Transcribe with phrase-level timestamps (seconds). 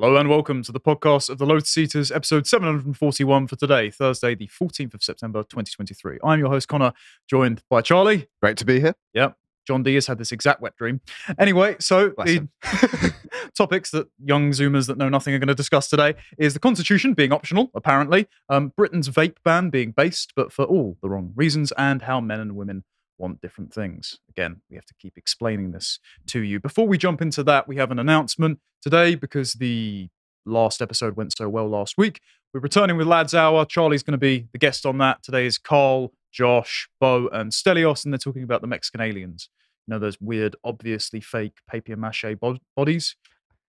[0.00, 4.36] Hello and welcome to the podcast of the Lotus Eaters, episode 741 for today, Thursday,
[4.36, 6.18] the 14th of September, 2023.
[6.22, 6.92] I'm your host, Connor,
[7.28, 8.28] joined by Charlie.
[8.40, 8.94] Great to be here.
[9.14, 9.36] Yep.
[9.66, 11.00] John D has had this exact wet dream.
[11.36, 13.14] Anyway, so Bless the
[13.56, 17.14] topics that young Zoomers that know nothing are going to discuss today is the Constitution
[17.14, 21.72] being optional, apparently, um, Britain's vape ban being based, but for all the wrong reasons,
[21.72, 22.84] and how men and women
[23.18, 24.18] want different things.
[24.28, 26.60] Again, we have to keep explaining this to you.
[26.60, 30.08] Before we jump into that, we have an announcement today because the
[30.46, 32.20] last episode went so well last week.
[32.54, 33.64] We're returning with Lads Hour.
[33.66, 35.22] Charlie's going to be the guest on that.
[35.22, 39.50] Today is Carl, Josh, Bo, and Stelios, and they're talking about the Mexican aliens.
[39.86, 43.16] You know, those weird, obviously fake papier mache bo- bodies.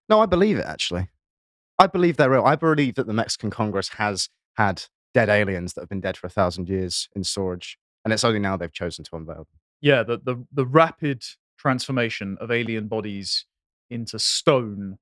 [0.08, 1.08] No, I believe it actually.
[1.78, 2.44] I believe they're real.
[2.44, 6.26] I believe that the Mexican Congress has had dead aliens that have been dead for
[6.26, 9.46] a thousand years in storage, and it's only now they've chosen to unveil them.
[9.80, 11.24] Yeah, the, the, the rapid
[11.58, 13.46] transformation of alien bodies
[13.88, 14.98] into stone,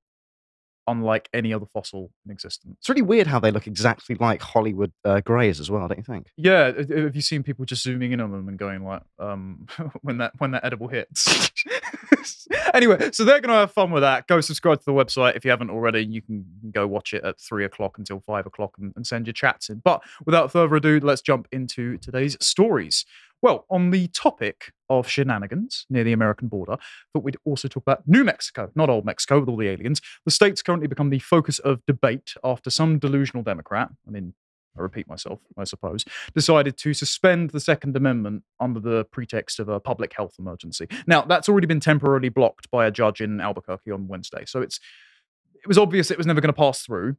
[0.89, 2.75] unlike any other fossil in existence.
[2.79, 6.03] It's really weird how they look exactly like Hollywood uh, greys as well, don't you
[6.03, 6.27] think?
[6.37, 9.67] Yeah, uh, have you seen people just zooming in on them and going like, um,
[10.01, 11.51] when that when that edible hits?
[12.73, 14.27] anyway, so they're going to have fun with that.
[14.27, 16.05] Go subscribe to the website if you haven't already.
[16.05, 19.33] You can go watch it at three o'clock until five o'clock and, and send your
[19.33, 19.81] chats in.
[19.83, 23.05] But without further ado, let's jump into today's stories.
[23.41, 26.77] Well, on the topic of shenanigans near the American border,
[27.13, 30.01] but we'd also talk about New Mexico, not old Mexico with all the aliens.
[30.25, 34.33] The state's currently become the focus of debate after some delusional Democrat, I mean,
[34.77, 39.67] I repeat myself, I suppose, decided to suspend the Second Amendment under the pretext of
[39.67, 40.87] a public health emergency.
[41.07, 44.43] Now, that's already been temporarily blocked by a judge in Albuquerque on Wednesday.
[44.45, 44.79] So it's
[45.61, 47.17] it was obvious it was never going to pass through,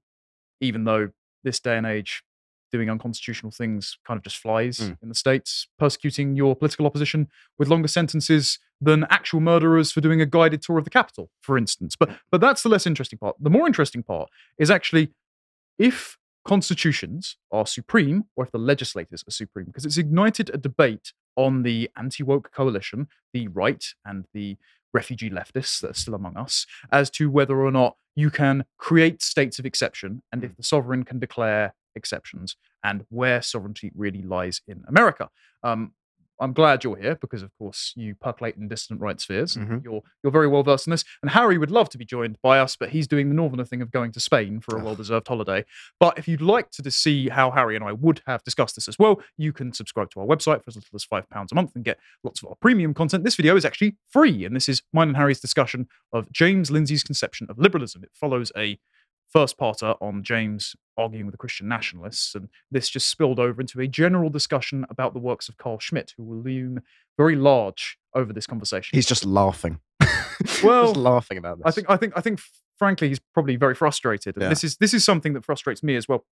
[0.61, 1.11] even though
[1.45, 2.23] this day and age
[2.71, 4.99] doing unconstitutional things kind of just flies Mm.
[5.03, 10.21] in the states, persecuting your political opposition with longer sentences than actual murderers for doing
[10.21, 11.97] a guided tour of the capital, for instance.
[11.97, 13.37] But but that's the less interesting part.
[13.41, 15.13] The more interesting part is actually
[15.79, 16.17] if
[16.47, 21.63] constitutions are supreme or if the legislators are supreme, because it's ignited a debate on
[21.63, 24.57] the anti woke coalition, the right and the
[24.93, 29.23] refugee leftists that are still among us, as to whether or not you can create
[29.23, 34.61] states of exception and if the sovereign can declare exceptions and where sovereignty really lies
[34.67, 35.29] in America.
[35.63, 35.93] Um,
[36.43, 39.57] I'm glad you're here because, of course, you percolate in distant right spheres.
[39.59, 39.85] Mhm.
[39.85, 41.05] You're you're very well versed in this.
[41.21, 43.83] And Harry would love to be joined by us, but he's doing the northerner thing
[43.83, 45.67] of going to Spain for a well-deserved holiday.
[45.99, 48.99] But if you'd like to see how Harry and I would have discussed this as
[48.99, 51.73] well, you can subscribe to our website for as little as five pounds a month
[51.75, 53.23] and get lots of our premium content.
[53.23, 57.03] This video is actually free, and this is mine and Harry's discussion of James Lindsay's
[57.03, 58.03] conception of liberalism.
[58.03, 58.79] It follows a
[59.33, 63.81] first parter on James arguing with the Christian nationalists, and this just spilled over into
[63.81, 66.81] a general discussion about the works of Carl Schmitt, who will loom
[67.17, 68.97] very large over this conversation.
[68.97, 69.81] He's just laughing.
[70.65, 71.67] Well, just laughing about this.
[71.67, 72.41] I think I think I think
[72.79, 74.37] frankly he's probably very frustrated.
[74.37, 74.49] And Yeah.
[74.49, 76.25] This is this is something that frustrates me as well.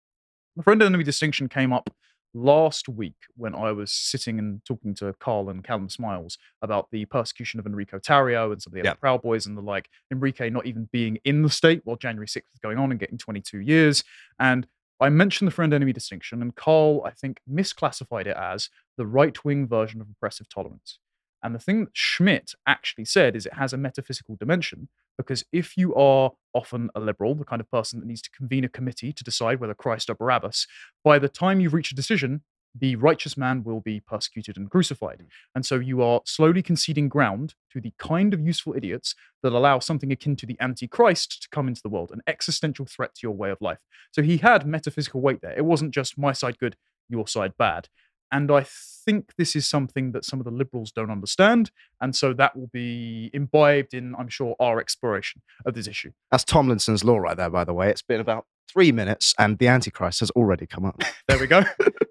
[0.56, 1.90] My friend and enemy distinction came up
[2.34, 7.04] last week when I was sitting and talking to Carl and Callum Smiles about the
[7.06, 8.94] persecution of Enrico Tarrio and some of the other Yeah.
[8.94, 9.88] Proud Boys and the like.
[10.10, 13.18] Enrique not even being in the state while January 6th was going on and getting
[13.18, 14.04] 22 years.
[14.38, 14.66] And
[15.00, 19.44] I mentioned the friend enemy distinction, and Carl, I think, misclassified it as the right
[19.44, 20.98] wing version of oppressive tolerance.
[21.42, 24.88] And the thing that Schmitt actually said is it has a metaphysical dimension
[25.18, 28.64] because if you are often a liberal, the kind of person that needs to convene
[28.64, 30.66] a committee to decide whether Christ or Barabbas,
[31.04, 32.42] by the time you reach a decision,
[32.74, 35.20] the righteous man will be persecuted and crucified.
[35.20, 35.26] Mm.
[35.54, 39.78] And so you are slowly conceding ground to the kind of useful idiots that allow
[39.78, 43.34] something akin to the Antichrist to come into the world, an existential threat to your
[43.34, 43.78] way of life.
[44.12, 45.56] So he had metaphysical weight there.
[45.56, 46.76] It wasn't just my side good,
[47.08, 47.88] your side bad.
[48.30, 48.64] And I
[49.08, 51.70] think this is something that some of the liberals don't understand.
[52.00, 56.12] And so that will be imbibed in, I'm sure, our exploration of this issue.
[56.30, 57.90] That's Tomlinson's law right there, by the way.
[57.90, 61.02] It's been about three minutes and the Antichrist has already come up.
[61.28, 61.62] There we go.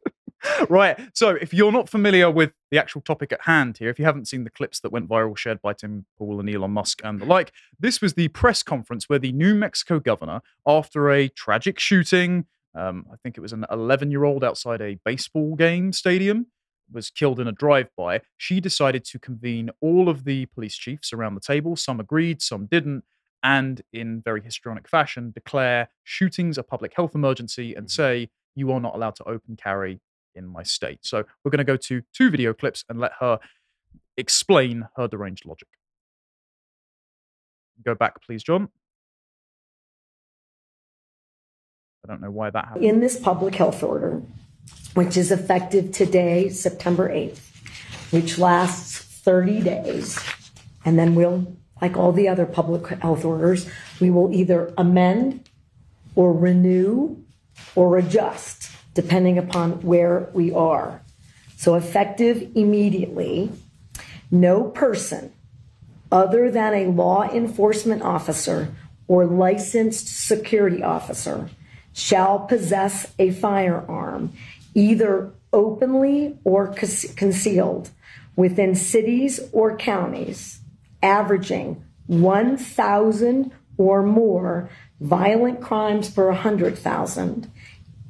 [0.69, 0.99] right.
[1.13, 4.27] So if you're not familiar with the actual topic at hand here, if you haven't
[4.27, 7.25] seen the clips that went viral shared by Tim Pool and Elon Musk and the
[7.25, 12.45] like, this was the press conference where the New Mexico governor, after a tragic shooting,
[12.77, 16.47] um, I think it was an 11 year old outside a baseball game stadium,
[16.91, 18.21] was killed in a drive by.
[18.37, 21.75] She decided to convene all of the police chiefs around the table.
[21.75, 23.03] Some agreed, some didn't.
[23.43, 27.91] And in very histrionic fashion, declare shootings a public health emergency and Mhm.
[27.91, 29.99] say, you are not allowed to open carry
[30.33, 30.99] in my state.
[31.05, 33.39] So we're going to go to two video clips and let her
[34.17, 35.67] explain her deranged logic.
[37.83, 38.69] Go back, please, John.
[42.07, 42.85] I don't know why that happened.
[42.85, 44.21] in this public health order,
[44.93, 47.39] which is effective today, September 8th,
[48.11, 50.17] which lasts 30 days.
[50.85, 53.69] And then we'll, like all the other public health orders,
[53.99, 55.49] we will either amend
[56.15, 57.17] or renew
[57.75, 61.01] or adjust, depending upon where we are.
[61.57, 63.51] So, effective immediately,
[64.31, 65.33] no person
[66.09, 68.73] other than a law enforcement officer
[69.09, 71.49] or licensed security officer
[71.97, 74.31] shall possess a firearm,
[74.75, 77.89] either openly or concealed,
[78.35, 80.59] within cities or counties,
[81.01, 84.69] averaging 1,000 or more
[85.01, 87.51] violent crimes per 100,000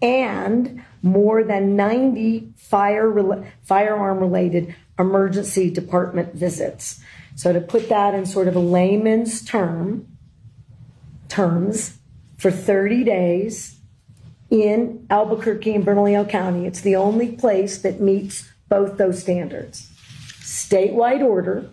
[0.01, 7.00] and more than 90 fire firearm related emergency department visits.
[7.36, 10.07] So to put that in sort of a layman's term
[11.30, 11.98] terms
[12.38, 13.77] for 30 days
[14.50, 19.90] in Albuquerque and Bernalillo County, it's the only place that meets both those standards.
[20.40, 21.70] Statewide order,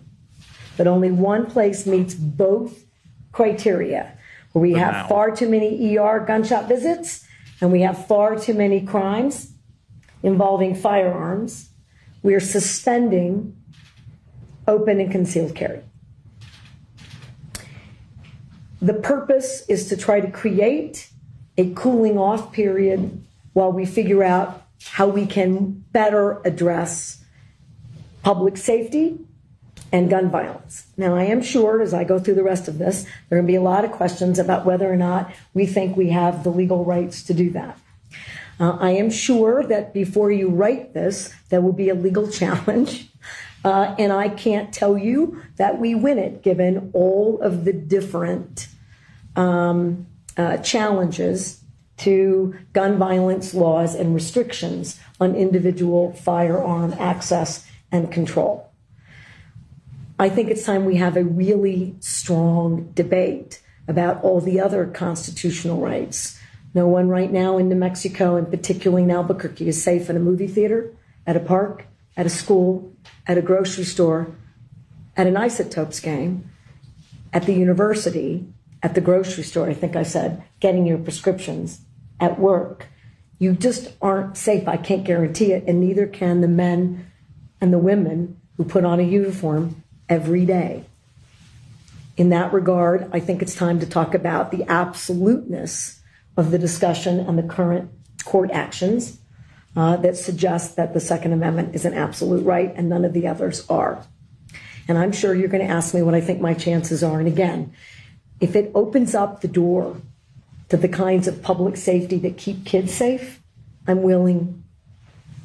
[0.77, 2.83] but only one place meets both
[3.31, 4.17] criteria.
[4.51, 7.25] Where we have far too many ER gunshot visits
[7.61, 9.51] and we have far too many crimes
[10.23, 11.69] involving firearms.
[12.23, 13.55] We are suspending
[14.67, 15.81] open and concealed carry.
[18.81, 21.09] The purpose is to try to create
[21.57, 23.23] a cooling off period
[23.53, 27.23] while we figure out how we can better address
[28.23, 29.19] public safety
[29.91, 30.87] and gun violence.
[30.97, 33.47] Now, I am sure as I go through the rest of this, there are going
[33.47, 36.49] to be a lot of questions about whether or not we think we have the
[36.49, 37.79] legal rights to do that.
[38.59, 43.09] Uh, I am sure that before you write this, there will be a legal challenge.
[43.63, 48.67] Uh, and I can't tell you that we win it given all of the different
[49.35, 50.05] um,
[50.37, 51.61] uh, challenges
[51.97, 58.69] to gun violence laws and restrictions on individual firearm access and control.
[60.19, 65.79] I think it's time we have a really strong debate about all the other constitutional
[65.79, 66.39] rights.
[66.73, 70.19] No one right now in New Mexico, and particularly in Albuquerque, is safe in a
[70.19, 70.93] movie theater,
[71.27, 71.85] at a park,
[72.17, 72.93] at a school,
[73.27, 74.27] at a grocery store,
[75.15, 76.49] at an isotopes game,
[77.31, 78.47] at the university,
[78.85, 81.81] at the grocery store, I think I said, getting your prescriptions,
[82.19, 82.85] at work.
[83.39, 84.67] You just aren't safe.
[84.67, 85.63] I can't guarantee it.
[85.65, 87.11] And neither can the men
[87.59, 90.83] and the women who put on a uniform every day.
[92.15, 95.99] In that regard, I think it's time to talk about the absoluteness
[96.37, 97.89] of the discussion and the current
[98.23, 99.17] court actions
[99.75, 103.27] uh, that suggest that the Second Amendment is an absolute right and none of the
[103.27, 104.05] others are.
[104.87, 107.17] And I'm sure you're going to ask me what I think my chances are.
[107.17, 107.73] And again,
[108.39, 109.97] if it opens up the door
[110.69, 113.41] to the kinds of public safety that keep kids safe,
[113.87, 114.63] I'm willing,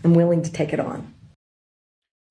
[0.02, 1.14] I'm willing to take it on.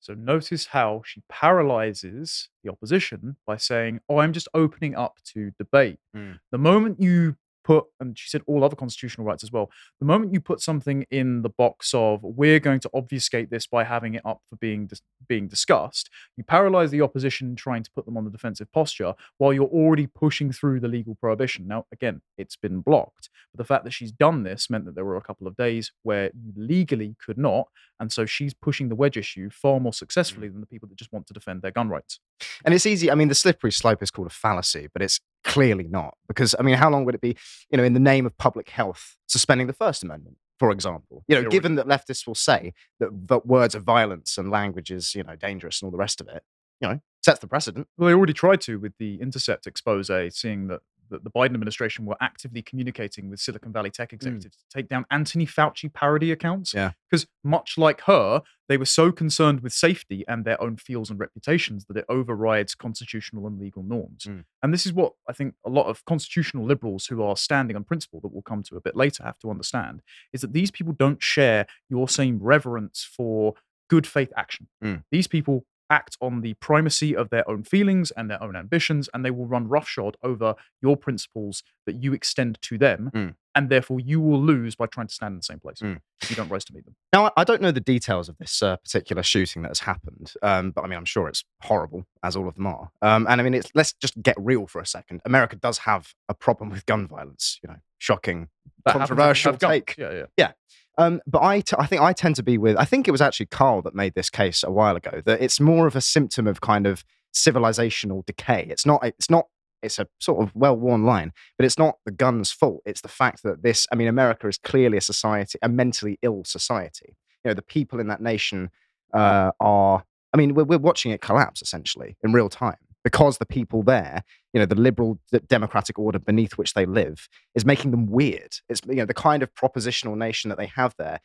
[0.00, 5.52] So notice how she paralyzes the opposition by saying, "Oh, I'm just opening up to
[5.58, 6.40] debate." Mm.
[6.50, 7.36] The moment you
[7.70, 9.70] put, and she said all other constitutional rights as well.
[10.00, 13.84] The moment you put something in the box of we're going to obfuscate this by
[13.84, 18.06] having it up for being dis- being discussed, you paralyze the opposition trying to put
[18.06, 21.68] them on the defensive posture while you're already pushing through the legal prohibition.
[21.68, 25.04] Now, again, it's been blocked, but the fact that she's done this meant that there
[25.04, 27.68] were a couple of days where you legally could not,
[28.00, 30.52] and so she's pushing the wedge issue far more successfully mm.
[30.52, 32.18] than the people that just want to defend their gun rights.
[32.64, 33.12] And it's easy.
[33.12, 36.14] I mean, the slippery slope is called a fallacy, but it's clearly not.
[36.28, 37.36] Because, I mean, how long would it be,
[37.70, 41.24] you know, in the name of public health, suspending the First Amendment, for example?
[41.28, 45.14] You know, given that leftists will say that, that words of violence and language is,
[45.14, 46.42] you know, dangerous and all the rest of it,
[46.80, 47.86] you know, sets the precedent.
[47.98, 52.04] Well, they already tried to with the Intercept expose, seeing that that the Biden administration
[52.04, 54.14] were actively communicating with Silicon Valley tech mm.
[54.14, 54.60] executives mm.
[54.60, 56.74] to take down Anthony Fauci parody accounts.
[56.74, 56.92] Yeah.
[57.10, 61.18] Because much like her, they were so concerned with safety and their own feels and
[61.18, 64.24] reputations that it overrides constitutional and legal norms.
[64.24, 64.44] Mm.
[64.62, 67.84] And this is what I think a lot of constitutional liberals who are standing on
[67.84, 70.02] principle that we'll come to a bit later have to understand
[70.32, 73.54] is that these people don't share your same reverence for
[73.88, 74.68] good faith action.
[74.82, 75.02] Mm.
[75.10, 79.24] These people act on the primacy of their own feelings and their own ambitions, and
[79.24, 83.10] they will run roughshod over your principles that you extend to them.
[83.14, 83.34] Mm.
[83.52, 85.80] And therefore, you will lose by trying to stand in the same place.
[85.80, 85.98] Mm.
[86.28, 86.94] You don't rise to meet them.
[87.12, 90.70] Now, I don't know the details of this uh, particular shooting that has happened, um,
[90.70, 92.92] but I mean, I'm sure it's horrible, as all of them are.
[93.02, 95.20] Um, and I mean, let's just get real for a second.
[95.24, 97.58] America does have a problem with gun violence.
[97.64, 98.48] You know, shocking,
[98.84, 99.96] that controversial take.
[99.98, 100.52] Yeah, yeah, yeah.
[100.98, 103.22] Um, but I, t- I think I tend to be with, I think it was
[103.22, 106.46] actually Carl that made this case a while ago, that it's more of a symptom
[106.46, 108.66] of kind of civilizational decay.
[108.68, 109.46] It's not, it's not,
[109.82, 112.82] it's a sort of well worn line, but it's not the gun's fault.
[112.84, 116.42] It's the fact that this, I mean, America is clearly a society, a mentally ill
[116.44, 117.16] society.
[117.44, 118.70] You know, the people in that nation
[119.14, 120.04] uh, are,
[120.34, 122.76] I mean, we're, we're watching it collapse essentially in real time.
[123.04, 127.64] Because the people there, you know, the liberal democratic order beneath which they live is
[127.64, 128.56] making them weird.
[128.68, 131.20] It's you know the kind of propositional nation that they have there.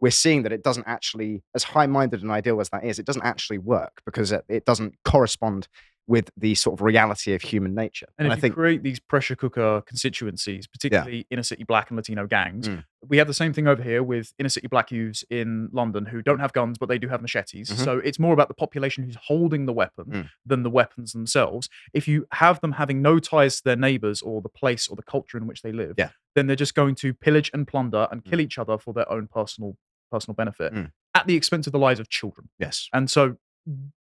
[0.00, 3.24] We're seeing that it doesn't actually, as high-minded an ideal as that is, it doesn't
[3.24, 5.68] actually work because it, it doesn't correspond
[6.10, 8.06] with the sort of reality of human nature.
[8.18, 11.96] And, if I you think create these pressure cooker constituencies, particularly inner city black and
[11.96, 12.84] Latino gangs, Mm.
[13.08, 16.20] we have the same thing over here with inner city black youths in London who
[16.20, 17.70] don't have guns, but they do have machetes.
[17.70, 17.84] Mhm.
[17.84, 20.30] So it's more about the population who's holding the weapon Mm.
[20.44, 21.68] than the weapons themselves.
[21.94, 25.04] If you have them having no ties to their neighbors or the place or the
[25.04, 26.10] culture in which they live, Yeah.
[26.34, 29.28] then they're just going to pillage and plunder and kill each other for their own
[29.28, 29.76] personal
[30.10, 30.90] personal benefit Mm.
[31.14, 32.48] at the expense of the lives of children.
[32.58, 33.36] yes, And so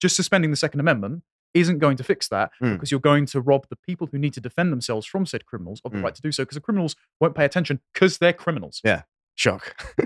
[0.02, 1.22] just suspending the Second Amendment
[1.54, 2.74] isn't going to fix that Mm.
[2.74, 5.80] because you're going to rob the people who need to defend themselves from said criminals
[5.84, 6.02] of the Mm.
[6.04, 8.80] right to do so because the criminals won't pay attention because they're criminals.
[8.84, 9.02] Yeah.
[9.34, 9.76] Shock.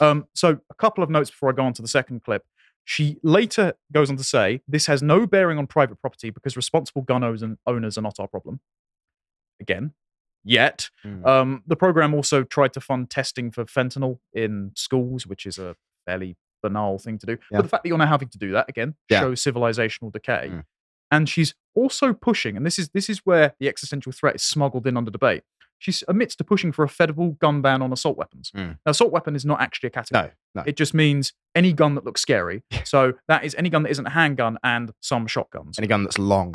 [0.00, 2.44] Um, so, a couple of notes before I go on to the second clip.
[2.84, 7.02] She later goes on to say, This has no bearing on private property because responsible
[7.02, 8.58] gun owners and owners are not our problem.
[9.60, 9.92] Again,
[10.42, 10.90] yet.
[11.04, 11.24] Mm.
[11.24, 15.76] Um, the program also tried to fund testing for fentanyl in schools, which is a
[16.06, 17.32] fairly banal thing to do.
[17.52, 17.58] Yeah.
[17.58, 19.20] But the fact that you're now having to do that again Yeah.
[19.20, 20.48] shows civilizational decay.
[20.50, 20.64] Mm.
[21.14, 24.86] And she's also pushing, and this is this is where the existential threat is smuggled
[24.86, 25.42] in under debate.
[25.78, 28.50] She admits to pushing for a federal gun ban on assault weapons.
[28.56, 28.78] Mm.
[28.86, 30.30] Now, assault weapon is not actually a category.
[30.54, 30.64] no, no.
[30.66, 32.62] It just means any gun that looks scary.
[32.84, 35.78] so that is any gun that isn't a handgun and some shotguns.
[35.78, 36.54] Any gun that's long,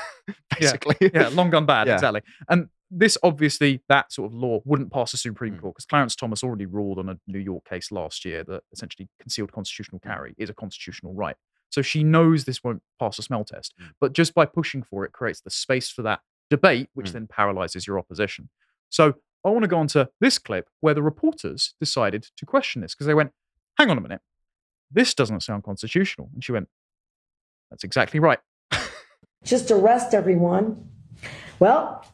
[0.58, 0.96] basically.
[1.14, 1.94] yeah, long gun bad, Yeah.
[1.94, 2.22] exactly.
[2.48, 5.60] And this obviously that sort of law wouldn't pass the Supreme Mm.
[5.60, 9.08] Court because Clarence Thomas already ruled on a New York case last year that essentially
[9.20, 11.36] concealed constitutional carry is a constitutional right.
[11.70, 13.92] So she knows this won't pass a smell test, Mm.
[14.00, 17.12] but just by pushing for it creates the space for that debate, which Mm.
[17.12, 18.50] then paralyzes your opposition.
[18.88, 22.82] So I want to go on to this clip where the reporters decided to question
[22.82, 23.32] this because they went,
[23.78, 24.20] "Hang on a minute,
[24.90, 26.68] this doesn't sound constitutional," and she went,
[27.70, 28.40] "That's exactly right."
[29.42, 30.90] just arrest everyone.
[31.58, 32.04] Well,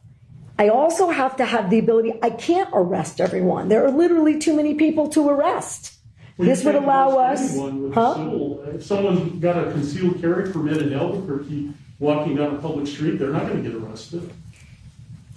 [0.57, 3.67] I also have to have the ability, I can't arrest everyone.
[3.67, 5.96] There are literally too many people to arrest.
[6.37, 8.55] Well, This would allow us- anyone with a huh?
[8.75, 13.31] If someone got a concealed carry permit in Albuquerque, walking down a public street, they're
[13.31, 14.29] not gonna get arrested.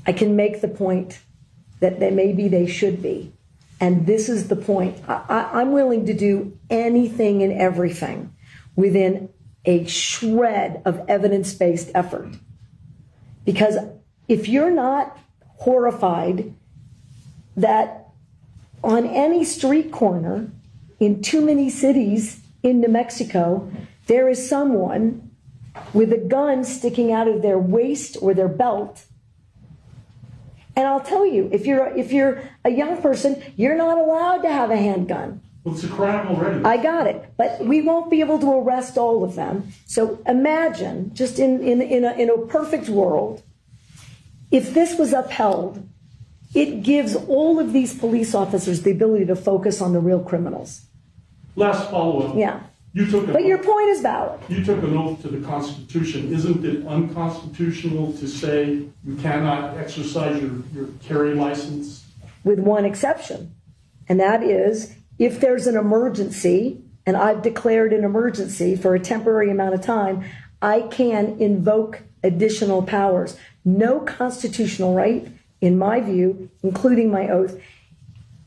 [0.07, 1.21] I can make the point
[1.81, 3.33] that they, maybe they should be.
[3.81, 4.99] And this is the point.
[5.09, 8.35] I, I'm willing to do anything and everything
[8.77, 9.31] within
[9.65, 12.29] a shred of evidence based effort.
[13.47, 13.77] Because
[14.29, 15.19] if you're not
[15.57, 16.53] horrified
[17.57, 18.09] that
[18.85, 20.51] on any street corner
[21.01, 23.71] in too many cities in New Mexico,
[24.07, 25.31] there is someone
[25.93, 29.07] with a gun sticking out of their waist or their belt
[30.81, 34.51] and I'll tell you, if you're if you're a young person, you're not allowed to
[34.51, 35.43] have a handgun.
[35.63, 36.65] Well, it's a crime already.
[36.65, 39.73] I got it, but we won't be able to arrest all of them.
[39.85, 43.43] So imagine, just in in in a, in a perfect world,
[44.51, 45.87] if this was upheld,
[46.55, 50.87] it gives all of these police officers the ability to focus on the real criminals.
[51.57, 52.37] Last follow-up.
[52.37, 52.61] Yeah,
[52.93, 54.41] You took, but your point is valid.
[54.49, 56.33] you took an oath to the Constitution.
[56.33, 62.05] Isn't it unconstitutional to say you cannot exercise your, your carry license?
[62.43, 63.55] with one exception,
[64.09, 69.51] and that is if there's an emergency, and I've declared an emergency for a temporary
[69.51, 70.25] amount of time,
[70.63, 73.37] I can invoke additional powers.
[73.63, 75.29] No constitutional right,
[75.61, 77.61] in my view, including my oath,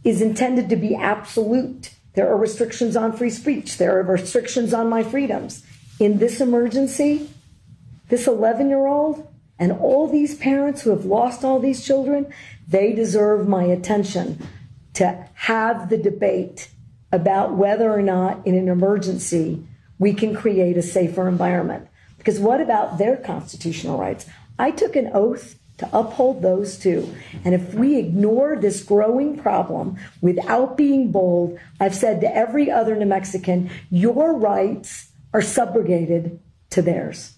[0.03, 1.91] is intended to be absolute.
[2.13, 5.63] There are restrictions on free speech, there are restrictions on my freedoms.
[5.99, 7.29] In this emergency,
[8.09, 9.27] this 11 year old
[9.57, 12.31] and all these parents who have lost all these children,
[12.67, 14.45] they deserve my attention
[14.93, 16.69] to have the debate
[17.11, 19.65] about whether or not in an emergency
[19.99, 21.87] we can create a safer environment.
[22.17, 24.25] Because what about their constitutional rights?
[24.57, 27.13] I took an oath to uphold those two.
[27.43, 32.95] And if we ignore this growing problem without being bold, I've said to every other
[32.95, 36.37] New Mexican, your rights are subrogated
[36.71, 37.35] to theirs.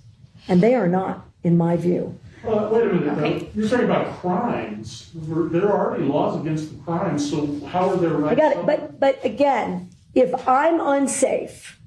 [0.48, 2.20] And they are not, in my view.
[2.46, 3.40] Uh, wait a minute, Okay.
[3.40, 3.48] though.
[3.56, 5.10] you're saying about crimes.
[5.16, 8.34] There there are already laws against the crimes, so how are their rights?
[8.34, 8.66] I got it.
[8.68, 11.80] But but again, if I'm unsafe,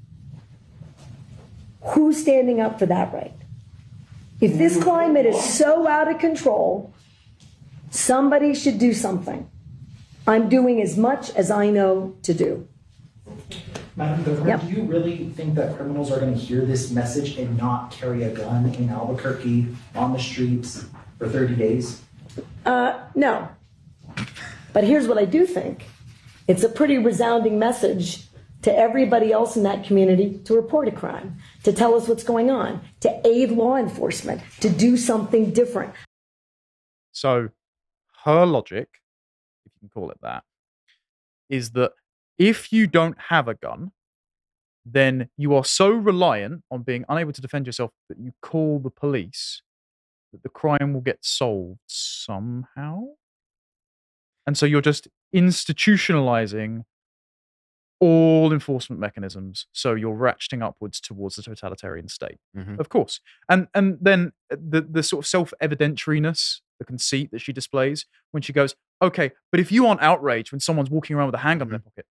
[1.95, 3.33] who's standing up for that right?
[4.41, 6.95] If this climate is so out of control,
[7.91, 9.51] somebody should do something.
[10.27, 12.69] I'm doing as much as I know to do.
[13.97, 14.61] Madam Governor, Yep.
[14.61, 18.23] do you really think that criminals are going to hear this message and not carry
[18.23, 20.85] a gun in Albuquerque on the streets
[21.19, 22.01] for 30 days?
[22.65, 23.49] Uh, no.
[24.73, 25.87] But here's what I do think
[26.47, 28.29] it's a pretty resounding message
[28.63, 32.51] to everybody else in that community to report a crime, to tell us what's going
[32.51, 35.93] on, to aid law enforcement, to do something different.
[37.13, 37.51] So,
[38.25, 38.89] her logic,
[39.67, 40.45] if you can call it that,
[41.49, 41.93] is that
[42.39, 43.93] if you don't have a gun,
[44.85, 48.91] then you are so reliant on being unable to defend yourself that you call the
[48.91, 49.63] police
[50.33, 53.03] that the crime will get solved somehow.
[54.47, 56.85] And so you're just institutionalizing
[58.01, 59.67] all enforcement mechanisms.
[59.73, 62.79] So you're ratcheting upwards towards the totalitarian state, Mhm.
[62.79, 63.21] of course.
[63.49, 68.07] And and then uh, the the sort of self evidentiariness, the conceit that she displays
[68.31, 71.39] when she goes, okay, but if you aren't outraged when someone's walking around with a
[71.39, 72.07] handgun in their pocket,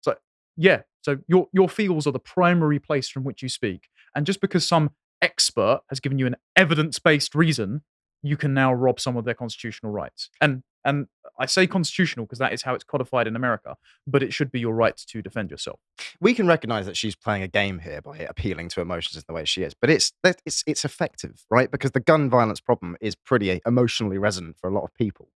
[0.00, 0.18] it's like,
[0.56, 0.82] yeah.
[1.02, 4.66] So your your feels are the primary place from which you speak, and just because
[4.66, 4.90] some
[5.22, 7.82] expert has given you an evidence based reason,
[8.22, 10.28] you can now rob some of their constitutional rights.
[10.42, 11.06] And and
[11.38, 13.76] I say constitutional because that is how it's codified in America,
[14.06, 15.80] but it should be your right to defend yourself.
[16.20, 19.34] we can recognize that she's playing a game here by appealing to emotions in the
[19.34, 21.70] way she is, but it's it's it's effective, right?
[21.70, 25.28] Because the gun violence problem is pretty emotionally resonant for a lot of people.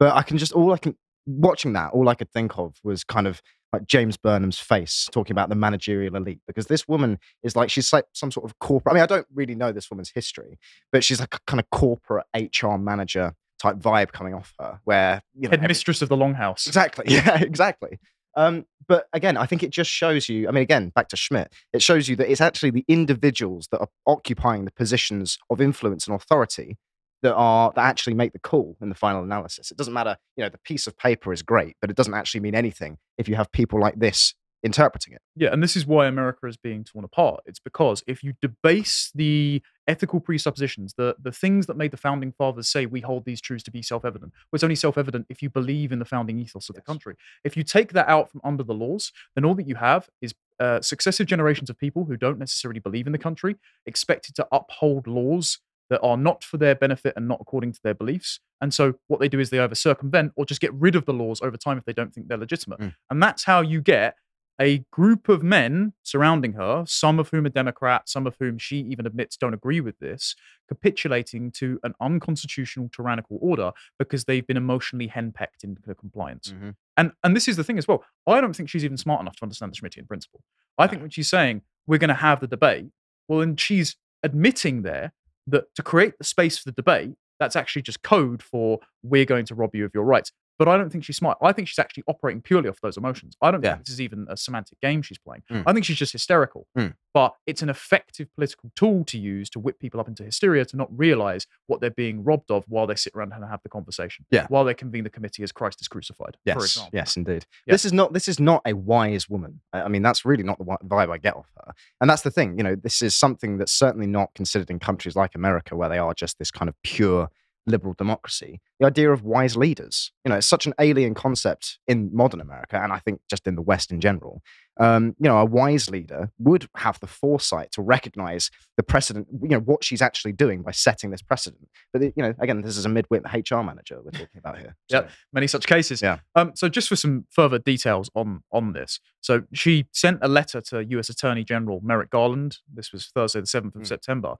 [0.00, 0.96] But I can just all I can
[1.26, 3.40] watching that, all I could think of was kind of
[3.72, 7.92] like James Burnham's face talking about the managerial elite, because this woman is like she's
[7.92, 8.92] like some sort of corporate.
[8.92, 10.58] I mean, I don't really know this woman's history,
[10.92, 15.22] but she's like a kind of corporate HR manager type vibe coming off her, where
[15.34, 16.66] you know every- Headmistress of the Longhouse.
[16.66, 17.04] Exactly.
[17.08, 17.98] Yeah, exactly.
[18.36, 20.48] Um, but again, I think it just shows you.
[20.48, 23.78] I mean, again, back to Schmitt, it shows you that it's actually the individuals that
[23.78, 26.76] are occupying the positions of influence and authority
[27.22, 29.70] that are that actually make the call in the final analysis.
[29.70, 30.16] It doesn't matter.
[30.36, 33.28] You know, the piece of paper is great, but it doesn't actually mean anything if
[33.28, 34.34] you have people like this
[34.64, 35.20] interpreting it.
[35.36, 37.42] Yeah, and this is why America is being torn apart.
[37.46, 42.32] It's because if you debase the ethical presuppositions, the the things that made the founding
[42.32, 45.50] fathers say we hold these truths to be self-evident, well, it's only self-evident if you
[45.50, 47.14] believe in the founding ethos of the country.
[47.44, 50.34] If you take that out from under the laws, then all that you have is
[50.58, 55.06] uh, successive generations of people who don't necessarily believe in the country, expected to uphold
[55.06, 55.58] laws
[55.90, 58.40] that are not for their benefit and not according to their beliefs.
[58.62, 61.12] And so what they do is they either circumvent or just get rid of the
[61.12, 62.80] laws over time if they don't think they're legitimate.
[62.80, 62.94] Mm.
[63.10, 64.16] And that's how you get
[64.60, 68.78] a group of men surrounding her, some of whom are Democrats, some of whom she
[68.78, 70.36] even admits don't agree with this,
[70.68, 76.52] capitulating to an unconstitutional tyrannical order because they've been emotionally henpecked into compliance.
[76.52, 76.76] Mhm.
[76.96, 78.04] And and this is the thing as well.
[78.26, 80.42] I don't think she's even smart enough to understand the Schmittian principle.
[80.78, 82.90] I think when she's saying we're going to have the debate,
[83.28, 85.12] well, then she's admitting there
[85.46, 89.44] that to create the space for the debate, that's actually just code for we're going
[89.46, 90.32] to rob you of your rights.
[90.58, 91.38] But I don't think she's smart.
[91.42, 93.36] I think she's actually operating purely off those emotions.
[93.42, 93.74] I don't Yeah.
[93.74, 95.42] think this is even a semantic game she's playing.
[95.50, 95.64] Mm.
[95.66, 96.66] I think she's just hysterical.
[96.78, 96.94] Mm.
[97.12, 100.76] But it's an effective political tool to use to whip people up into hysteria to
[100.76, 104.26] not realize what they're being robbed of while they sit around and have the conversation.
[104.30, 104.46] Yeah.
[104.48, 106.34] While they convene the committee as Christ is crucified.
[106.34, 106.90] For Yes, example.
[106.92, 107.46] yes, indeed.
[107.66, 107.74] Yeah.
[107.74, 109.60] This is not this is not a wise woman.
[109.72, 111.72] I I mean, that's really not the vibe I get off her.
[112.00, 112.56] And that's the thing.
[112.58, 115.98] You know, this is something that's certainly not considered in countries like America, where they
[115.98, 117.28] are just this kind of pure
[117.66, 118.60] liberal democracy.
[118.80, 120.12] The idea of wise leaders.
[120.24, 123.54] You know, it's such an alien concept in modern America, and I think just in
[123.54, 124.42] the West in general.
[124.80, 129.28] Um, you know, a wise leader would have the foresight to recognize the precedent.
[129.42, 131.68] You know, what she's actually doing by setting this precedent.
[131.92, 134.76] But you know, again, this is a midwit HR manager we're talking about here.
[134.90, 136.02] So- many such cases.
[136.02, 136.18] Yeah.
[136.34, 140.60] Um, so just for some further details on on this, so she sent a letter
[140.70, 141.08] to U.S.
[141.08, 142.58] Attorney General Merrick Garland.
[142.72, 143.86] This was Thursday, the seventh of Mm.
[143.86, 144.34] September,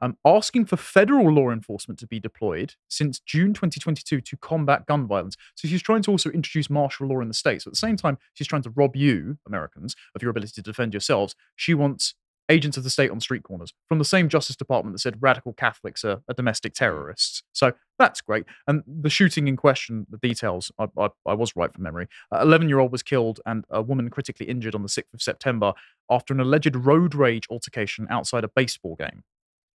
[0.00, 5.06] um, asking for federal law enforcement to be deployed since June 2022 to combat gun
[5.06, 5.36] violence.
[5.54, 7.66] So she's trying to also introduce martial law in the states.
[7.66, 10.94] At the same time, she's trying to rob you, Americans, of your ability to defend
[10.94, 11.34] yourselves.
[11.56, 12.14] She wants
[12.50, 15.52] agents of the state on street corners from the same Justice Department that said radical
[15.52, 17.42] Catholics are, are domestic terrorists.
[17.52, 18.44] So that's great.
[18.66, 22.08] And the shooting in question, the details, I, I, I was right from memory.
[22.32, 25.22] An 11 year old was killed and a woman critically injured on the 6th of
[25.22, 25.72] September
[26.10, 29.22] after an alleged road rage altercation outside a baseball game.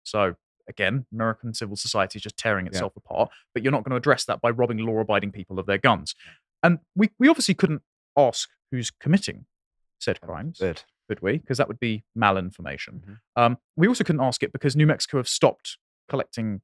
[0.04, 0.36] So
[0.68, 4.26] again, American civil society is just tearing itself apart, but you're not going to address
[4.26, 6.16] that by robbing law abiding people of their guns.
[6.62, 7.82] And we, we obviously couldn't
[8.18, 9.46] ask who's committing
[10.00, 10.84] said crimes Good.
[11.08, 11.38] could we?
[11.38, 13.02] Because that would be malinformation.
[13.02, 13.20] Mhm.
[13.36, 15.78] Um, we also couldn't ask it because New Mexico have stopped
[16.10, 16.62] collecting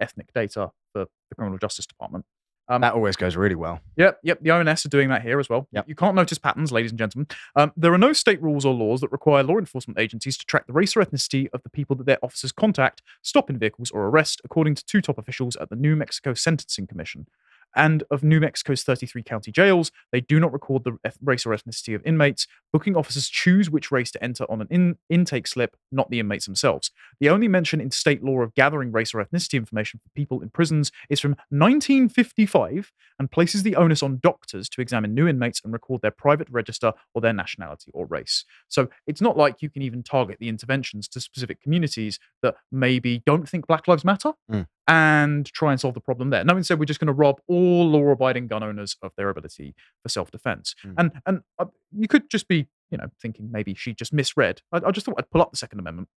[0.00, 2.24] ethnic data for the criminal justice department.
[2.70, 3.80] Um, That always goes really well.
[3.96, 4.38] Yep, yep.
[4.40, 5.66] The ONS are doing that here as well.
[5.72, 5.88] Yep.
[5.88, 7.26] You can't notice patterns, ladies and gentlemen.
[7.56, 10.68] Um, there are no state rules or laws that require law enforcement agencies to track
[10.68, 14.06] the race or ethnicity of the people that their officers contact, stop in vehicles, or
[14.06, 17.26] arrest, according to two top officials at the New Mexico Sentencing Commission.
[17.74, 21.94] And of New Mexico's 33 county jails, they do not record the race or ethnicity
[21.94, 22.46] of inmates.
[22.72, 26.46] Booking officers choose which race to enter on an in- intake slip, not the inmates
[26.46, 26.90] themselves.
[27.20, 30.50] The only mention in state law of gathering race or ethnicity information for people in
[30.50, 35.72] prisons is from 1955 and places the onus on doctors to examine new inmates and
[35.72, 38.44] record their private register or their nationality or race.
[38.68, 43.22] So it's not like you can even target the interventions to specific communities that maybe
[43.26, 44.66] don't think Black Lives Matter Mm.
[44.90, 46.44] And try and solve the problem there.
[46.44, 50.08] No, instead we're just going to rob all law-abiding gun owners of their ability for
[50.08, 50.74] self-defense.
[50.84, 50.94] Mm.
[50.98, 54.62] And and uh, you could just be, you know, thinking maybe she just misread.
[54.72, 56.08] I, I just thought I'd pull up the Second Amendment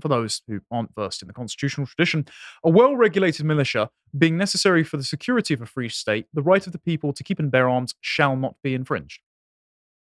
[0.00, 2.24] for those who aren't versed in the constitutional tradition,
[2.64, 6.66] a well regulated militia being necessary for the security of a free state, the right
[6.66, 9.20] of the people to keep and bear arms shall not be infringed.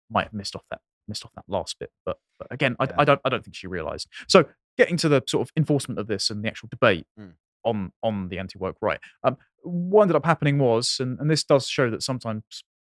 [0.10, 2.92] Might have missed off that missed off that last bit, but, but again, I, Yeah.
[2.98, 4.08] I don't I don't think she realised.
[4.28, 4.46] So
[4.78, 7.34] getting to the sort of enforcement of this and the actual debate Mm.
[7.64, 11.44] On on the anti woke right, um, what ended up happening was, and, and this
[11.44, 12.44] does show that sometimes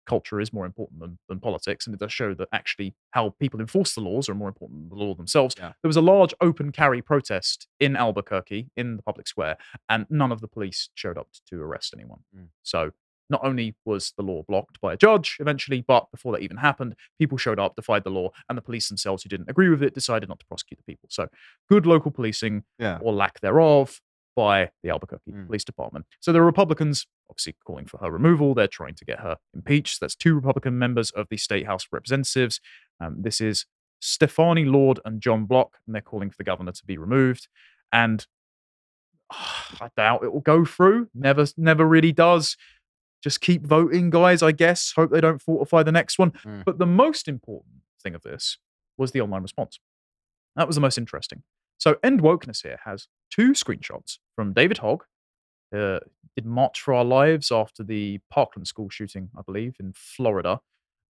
[0.07, 3.61] culture is more important than, than politics, and it does show that actually how people
[3.61, 5.55] enforce the laws are more important than the law themselves.
[5.59, 5.73] Yeah.
[5.83, 9.57] There was a large open carry protest in Albuquerque in the public square,
[9.89, 12.21] and none of the police showed up to arrest anyone.
[12.37, 12.49] Mm.
[12.63, 12.93] So
[13.29, 16.95] not only was the law blocked by a judge eventually, but before that even happened,
[17.19, 19.95] people showed up, defied the law, and the police themselves, who didn't agree with it,
[19.95, 21.09] decided not to prosecute the people.
[21.11, 21.27] So
[21.69, 22.99] good local policing Yeah.
[23.03, 24.01] or lack thereof
[24.37, 25.47] by the Albuquerque Mm.
[25.47, 26.07] Police Department.
[26.21, 28.55] So the Republicans obviously calling for her removal.
[28.55, 29.99] They're trying to get her impeached.
[30.01, 32.61] That's two Republican members of the State House of Representatives.
[33.01, 33.67] Um, this is
[33.99, 37.49] Stefani Lord and John Block, and they're calling for the governor to be removed.
[37.93, 38.27] And
[39.33, 41.09] I doubt it will go through.
[41.15, 42.57] Never, never really does.
[43.23, 44.43] Just keep voting, guys.
[44.43, 44.93] I guess.
[44.95, 46.31] Hope they don't fortify the next one.
[46.45, 46.65] Mm.
[46.65, 48.59] But the most important thing of this
[48.99, 49.81] was the online response.
[50.55, 51.43] That was the most interesting.
[51.79, 55.05] So, End Wokeness here has two screenshots from David Hogg,
[55.75, 55.99] uh,
[56.37, 60.61] did March for Our Lives after the Parkland school shooting, I believe, in Florida.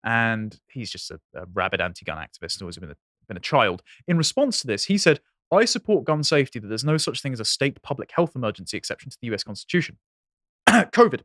[0.05, 3.83] And he's just a, a rabid anti gun activist, always been a, been a child.
[4.07, 5.21] In response to this, he said,
[5.53, 8.77] I support gun safety, that there's no such thing as a state public health emergency
[8.77, 9.99] exception to the US Constitution.
[10.69, 11.23] COVID.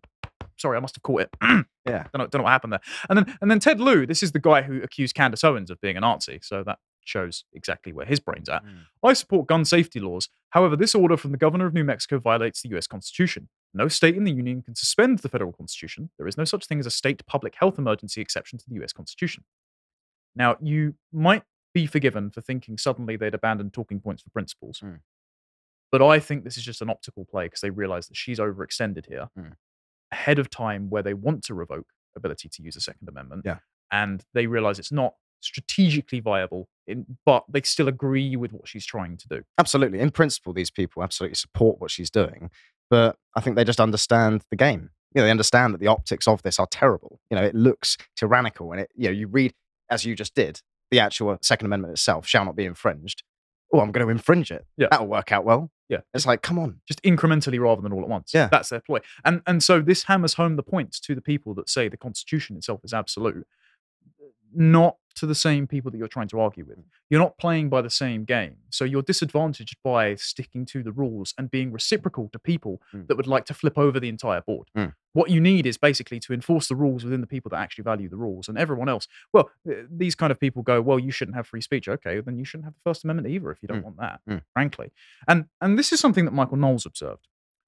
[0.57, 1.29] Sorry, I must have caught it.
[1.83, 2.05] Yeah.
[2.13, 2.81] don't know, don't know what happened there.
[3.09, 5.81] And then and then Ted Lieu, this is the guy who accused Candace Owens of
[5.81, 6.39] being a Nazi.
[6.43, 8.63] So that shows exactly where his brain's at.
[8.65, 8.85] Mm.
[9.03, 10.29] I support gun safety laws.
[10.51, 13.49] However, this order from the governor of New Mexico violates the US Constitution.
[13.73, 16.09] No state in the Union can suspend the federal Constitution.
[16.17, 18.93] There is no such thing as a state public health emergency exception to the US
[18.93, 19.43] Constitution.
[20.35, 24.79] Now, you might be forgiven for thinking suddenly they'd abandoned talking points for principles.
[24.83, 24.99] Mm.
[25.91, 29.07] But I think this is just an optical play because they realize that she's overextended
[29.07, 29.53] here Mm.
[30.11, 33.43] ahead of time where they want to revoke ability to use a Second Amendment.
[33.45, 33.59] Yeah.
[33.91, 38.85] And they realize it's not strategically viable, in, but they still agree with what she's
[38.85, 39.43] trying to do.
[39.57, 39.99] Absolutely.
[39.99, 42.49] In principle, these people absolutely support what she's doing,
[42.89, 44.91] but I think they just understand the game.
[45.13, 47.19] You know, they understand that the optics of this are terrible.
[47.29, 48.91] You know, it looks tyrannical, and it.
[48.95, 49.53] You know, you read
[49.89, 53.23] as you just did the actual Second Amendment itself shall not be infringed.
[53.73, 54.65] Oh, I'm going to infringe it.
[54.77, 54.87] Yeah.
[54.91, 55.71] that'll work out well.
[55.87, 55.99] Yeah.
[56.13, 56.81] It's like, come on.
[56.85, 58.33] just incrementally rather than all at once.
[58.33, 58.49] Yeah.
[58.51, 58.99] That's their ploy.
[59.23, 62.57] And and so this hammers home the points to the people that say the Constitution
[62.57, 63.47] itself is absolute,
[64.53, 66.67] not to the same people that you're trying to argue Mm.
[66.69, 66.79] with.
[67.09, 68.57] You're not playing by the same game.
[68.69, 73.07] So you're disadvantaged by sticking to the rules and being reciprocal to people Mm.
[73.07, 74.69] that would like to flip over the entire board.
[74.75, 74.93] Mm.
[75.13, 78.07] What you need is basically to enforce the rules within the people that actually value
[78.09, 79.07] the rules and everyone else.
[79.33, 81.87] Well, uh, these kind of people go, well, you shouldn't have free speech.
[81.89, 83.83] Okay, then you shouldn't have the First Amendment either if you don't Mm.
[83.83, 84.41] want that, Mm.
[84.53, 84.91] frankly.
[85.27, 87.27] And and this is something that Michael Knowles observed.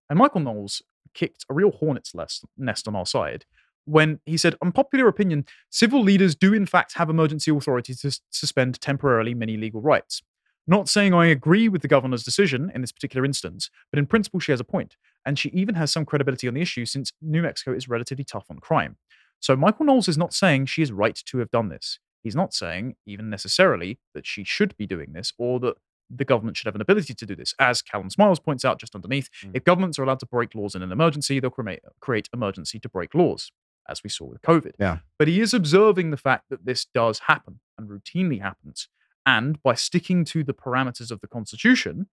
[0.10, 0.82] And Michael Knowles
[1.14, 2.14] kicked a real hornet's
[2.58, 3.46] nest on our side
[3.86, 8.80] when he said, unpopular opinion, civil leaders do in fact have emergency authority to suspend
[8.80, 10.22] temporarily many legal rights.
[10.66, 14.40] Not saying I agree with the governor's decision in this particular instance, but in principle
[14.40, 17.42] she has a point, and she even has some credibility on the issue since New
[17.42, 18.96] Mexico is relatively tough on crime.
[19.42, 22.00] So Michael Knowles is not saying she is right to have done this.
[22.24, 25.76] He's not saying even necessarily that she should be doing this or that
[26.10, 27.54] the government should have an ability to do this.
[27.60, 29.52] As Callum Smiles points out just underneath, Mm.
[29.56, 32.88] if governments are allowed to break laws in an emergency, they'll create, create emergency to
[32.88, 33.52] break laws,
[33.90, 34.74] as we saw with COVID.
[34.80, 35.00] Yeah.
[35.20, 38.88] But he is observing the fact that this does happen and routinely happens.
[39.26, 42.08] And by sticking to the parameters of the Constitution,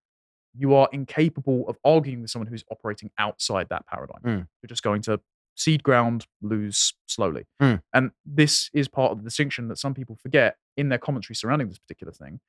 [0.57, 4.23] you are incapable of arguing with someone who's operating outside that paradigm.
[4.25, 4.47] Mm.
[4.63, 5.21] You're just going to
[5.57, 7.47] cede ground, lose slowly.
[7.61, 7.83] Mm.
[7.93, 11.69] And this is part of the distinction that some people forget in their commentary surrounding
[11.69, 12.41] this particular thing.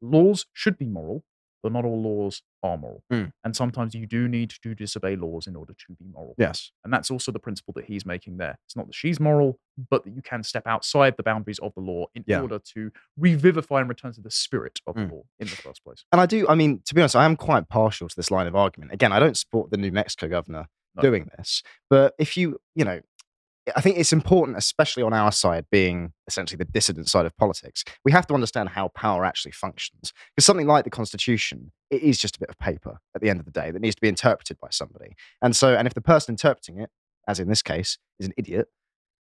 [0.00, 1.24] Laws should be moral,
[1.62, 3.02] but not all laws are moral.
[3.12, 3.32] Mm.
[3.44, 6.34] And sometimes you do need to disobey laws in order to be moral.
[6.38, 6.70] Yes.
[6.84, 8.58] And that's also the principle that he's making there.
[8.66, 9.58] It's not that she's moral,
[9.90, 12.40] but that you can step outside the boundaries of the law in Yeah.
[12.40, 15.08] order to revivify and return to the spirit of Mm.
[15.08, 16.04] the law in the first place.
[16.12, 18.46] And I do, I mean, to be honest, I am quite partial to this line
[18.46, 18.92] of argument.
[18.92, 21.02] Again, I don't support the New Mexico governor No.
[21.02, 21.62] doing this.
[21.90, 23.00] But if you, you know,
[23.74, 27.82] I think it's important, especially on our side, being essentially the dissident side of politics,
[28.04, 30.12] we have to understand how power actually functions.
[30.34, 33.40] Because something like the Constitution, it is just a bit of paper at the end
[33.40, 35.16] of the day that needs to be interpreted by somebody.
[35.42, 36.90] And so, and if the person interpreting it,
[37.26, 38.68] as in this case, is an idiot,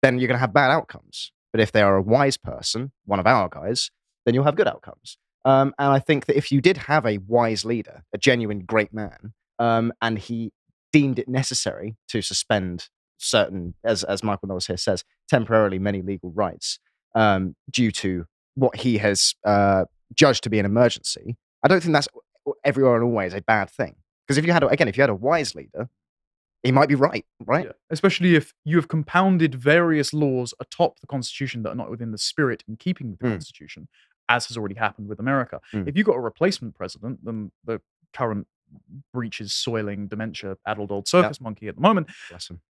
[0.02, 1.34] then you're going to have bad outcomes.
[1.52, 3.92] But if they are a wise person, one of our guys,
[4.26, 5.18] then you'll have good outcomes.
[5.44, 8.94] Um, and I think that if you did have a wise leader, a genuine great
[8.94, 10.52] man, um, and he
[10.94, 16.32] deemed it necessary to suspend certain, as as Michael Knowles here says, temporarily many legal
[16.32, 16.80] rights
[17.16, 21.38] um, due to what he has uh, judged to be an emergency.
[21.64, 22.08] I don't think that's
[22.64, 23.96] everywhere and always a bad thing.
[24.28, 25.90] Because if you had, a, again, if you had a wise leader,
[26.64, 27.66] he might be right, right?
[27.66, 27.72] Yeah.
[27.90, 32.18] Especially if you have compounded various laws atop the Constitution that are not within the
[32.18, 33.32] spirit and keeping with the Mm.
[33.32, 33.88] Constitution,
[34.28, 35.62] as has already happened with America.
[35.74, 35.88] Mm.
[35.88, 37.82] If you've got a replacement president, then the
[38.14, 38.48] current
[39.14, 42.08] breaches soiling dementia addled old circus monkey at the moment.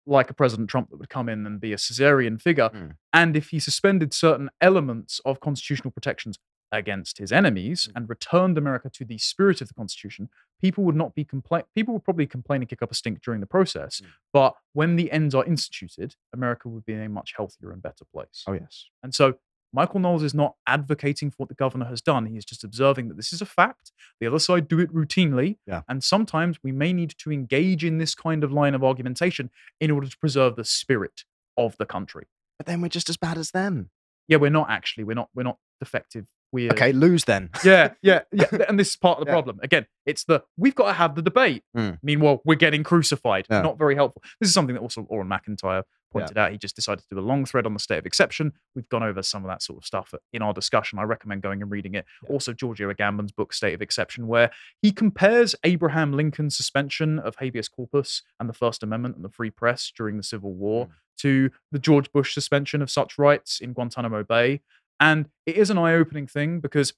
[0.06, 2.70] Like a President Trump that would come in and be a Caesarian figure.
[2.70, 2.98] Mm.
[3.14, 6.38] And if he suspended certain elements of constitutional protections
[6.72, 7.92] against his enemies Mm.
[7.96, 11.64] and returned America to the spirit of the Constitution, people would not be complain.
[11.76, 14.02] People would probably complain and kick up a stink during the process.
[14.02, 14.08] Mm.
[14.34, 18.06] But when the ends are instituted, America would be in a much healthier and better
[18.06, 18.44] place.
[18.48, 18.88] Oh yes.
[19.04, 19.36] And so
[19.74, 22.28] Michael Knowles is not advocating for what the governor has done.
[22.28, 23.92] He is just observing that this is a fact.
[24.22, 25.58] The other side do it routinely.
[25.66, 25.82] Yeah.
[25.90, 29.50] And sometimes we may need to engage in this kind of line of argumentation
[29.82, 31.24] in order to preserve the spirit
[31.58, 32.26] of the country.
[32.60, 33.90] But then we're just as bad as them.
[34.28, 35.04] Yeah, we're not actually.
[35.04, 36.28] We're not we're not defective.
[36.52, 37.50] We're Okay, lose then.
[37.66, 38.46] yeah, yeah, yeah.
[38.70, 39.34] And this is part of the Yeah.
[39.36, 39.60] problem.
[39.64, 41.64] Again, it's the we've got to have the debate.
[41.76, 41.98] Mm.
[42.04, 43.48] Meanwhile, we're getting crucified.
[43.50, 43.62] Yeah.
[43.64, 44.22] Not very helpful.
[44.40, 46.52] This is something that also Auron MacIntyre pointed out.
[46.52, 48.54] He just decided to do a long thread on the state of exception.
[48.76, 51.00] We've gone over some of that sort of stuff in our discussion.
[51.00, 52.06] I recommend going and reading it.
[52.30, 57.68] Also, Giorgio Agamben's book, State of Exception, where he compares Abraham Lincoln's suspension of habeas
[57.68, 60.92] corpus and the First Amendment and the free press during the Civil War Mm.
[61.18, 64.62] to the George Bush suspension of such rights in Guantanamo Bay.
[65.00, 66.94] And it is an eye opening thing because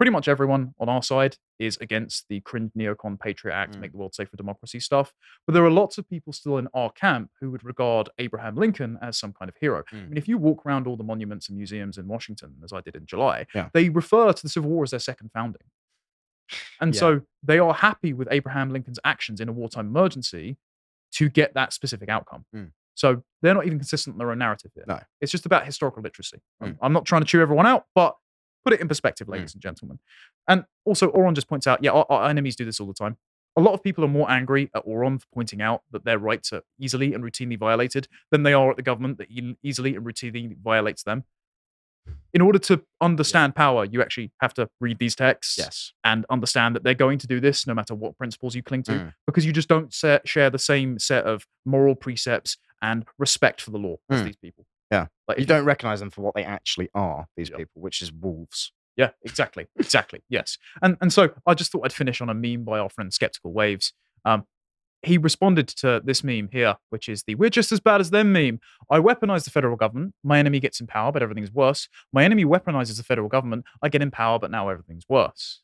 [0.00, 3.80] pretty much everyone on our side is against the cringe neocon Patriot Act, Mm.
[3.80, 5.12] make the world safe for democracy stuff.
[5.46, 8.98] But there are lots of people still in our camp who would regard Abraham Lincoln
[9.02, 9.84] as some kind of hero.
[9.92, 10.08] I Mm.
[10.08, 12.96] mean, if you walk around all the monuments and museums in Washington, as I did
[12.96, 13.68] in July, Yeah.
[13.74, 15.60] they refer to the Civil War as their second founding.
[16.80, 16.98] And Yeah.
[16.98, 20.56] so they are happy with Abraham Lincoln's actions in a wartime emergency
[21.12, 22.46] to get that specific outcome.
[22.56, 22.72] Mm.
[22.94, 24.84] So they're not even consistent in their own narrative here.
[24.88, 25.00] No.
[25.20, 26.40] It's just about historical literacy.
[26.62, 26.78] Mm.
[26.80, 28.16] I'm not trying to chew everyone out, but
[28.64, 29.32] put it in perspective, Mm.
[29.32, 29.98] ladies and gentlemen.
[30.48, 33.16] And also, Auron just points out, yeah, our, our enemies do this all the time.
[33.56, 36.52] A lot of people are more angry at Auron for pointing out that their rights
[36.52, 39.28] are easily and routinely violated than they are at the government that
[39.62, 41.24] easily and routinely violates them.
[42.32, 45.92] In order to understand power, you actually have to read these texts Yes.
[46.04, 48.92] and understand that they're going to do this no matter what principles you cling to,
[48.92, 49.14] Mm.
[49.26, 53.70] because you just don't set, share the same set of moral precepts and respect for
[53.72, 54.24] the law as Mm.
[54.26, 54.64] these people.
[54.90, 55.06] Yeah.
[55.28, 57.58] Like You don't recognize them for what they actually are, these Yeah.
[57.58, 58.72] people, which is wolves.
[58.96, 60.20] Yeah, exactly, exactly.
[60.28, 63.12] Yes, and and so I just thought I'd finish on a meme by our friend
[63.14, 63.94] Skeptical Waves.
[64.24, 64.44] Um,
[65.02, 68.32] he responded to this meme here, which is the "We're just as bad as them"
[68.32, 68.60] meme.
[68.90, 70.14] I weaponize the federal government.
[70.22, 71.88] My enemy gets in power, but everything's worse.
[72.12, 73.64] My enemy weaponizes the federal government.
[73.80, 75.62] I get in power, but now everything's worse.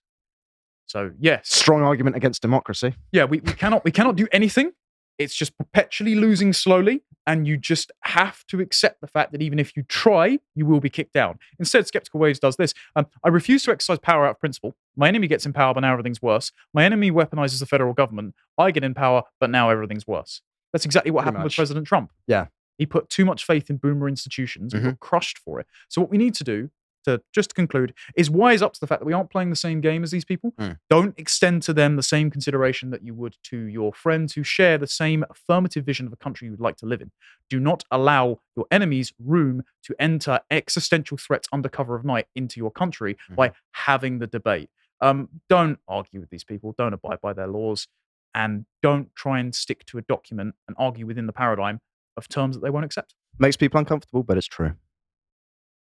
[0.86, 2.94] So yes, Strong argument against democracy.
[3.12, 4.70] yeah, we, we cannot we cannot do anything.
[5.18, 9.58] It's just perpetually losing slowly, and you just have to accept the fact that even
[9.58, 11.38] if you try, you will be kicked down.
[11.58, 12.72] Instead, Skeptical Waves does this.
[12.94, 14.74] Um, I refuse to exercise power out of principle.
[14.96, 16.52] My enemy gets in power, but now everything's worse.
[16.72, 18.34] My enemy weaponizes the federal government.
[18.58, 20.40] I get in power, but now everything's worse.
[20.72, 21.54] That's exactly what Pretty happened with.
[21.56, 22.12] President Trump.
[22.26, 22.46] Yeah.
[22.78, 24.90] He put too much faith in boomer institutions and Mm-hmm.
[24.90, 25.66] got crushed for it.
[25.88, 26.70] So what we need to do
[27.07, 29.57] to just to conclude is wise up to the fact that we aren't playing the
[29.57, 30.53] same game as these people.
[30.61, 30.79] Mm.
[30.90, 34.79] Don't extend to them the same consideration that you would to your friends who share
[34.79, 37.11] the same affirmative vision of a country you would like to live in.
[37.49, 42.61] Do not allow your enemies room to enter existential threats under cover of night into
[42.61, 44.71] your country by having the debate.
[45.01, 46.75] Um, don't argue with these people.
[46.77, 47.87] Don't abide by their laws,
[48.35, 51.81] and don't try and stick to a document and argue within the paradigm
[52.16, 53.14] of terms that they won't accept.
[53.38, 54.75] Makes people uncomfortable, but it's true.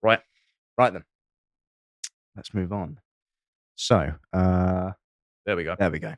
[0.03, 0.21] Right.
[0.79, 1.05] Right then.
[2.37, 2.99] Let's move on.
[3.77, 4.93] So, uh,
[5.47, 5.77] There we go.
[5.79, 6.15] There we go.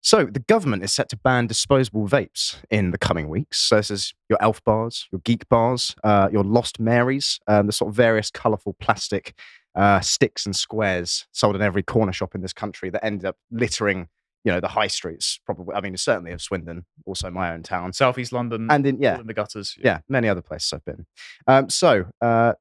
[0.00, 3.58] So the government is set to ban disposable vapes in the coming weeks.
[3.58, 7.72] So this is your elf bars, your geek bars, uh, your lost Marys, um, the
[7.72, 9.34] sort of various colourful plastic
[9.74, 13.36] uh, sticks and squares sold in every corner shop in this country that ended up
[13.50, 14.06] littering,
[14.44, 15.40] you know, the high streets.
[15.44, 19.18] Probably, I mean, certainly of Swindon, also my own town, Southeast London, and in yeah,
[19.18, 19.74] in the gutters.
[19.82, 21.04] yeah, many other places I've been.
[21.48, 22.52] Um, so, uh,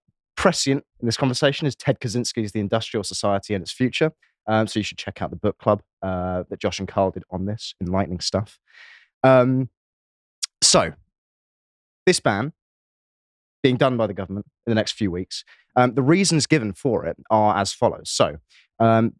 [0.45, 4.12] prescient in this conversation is Ted Kaczynski's The Industrial Society and Its Future.
[4.45, 7.23] Um, so you should check out the book club uh, that Josh and Carl did
[7.31, 8.60] on this, enlightening stuff.
[9.23, 9.71] Um,
[10.62, 10.93] So,
[12.05, 12.53] this ban
[13.63, 15.43] being done by the government in the next few weeks,
[15.75, 18.12] um, the reasons given for it are as follows.
[18.12, 18.38] So,
[18.79, 19.13] um,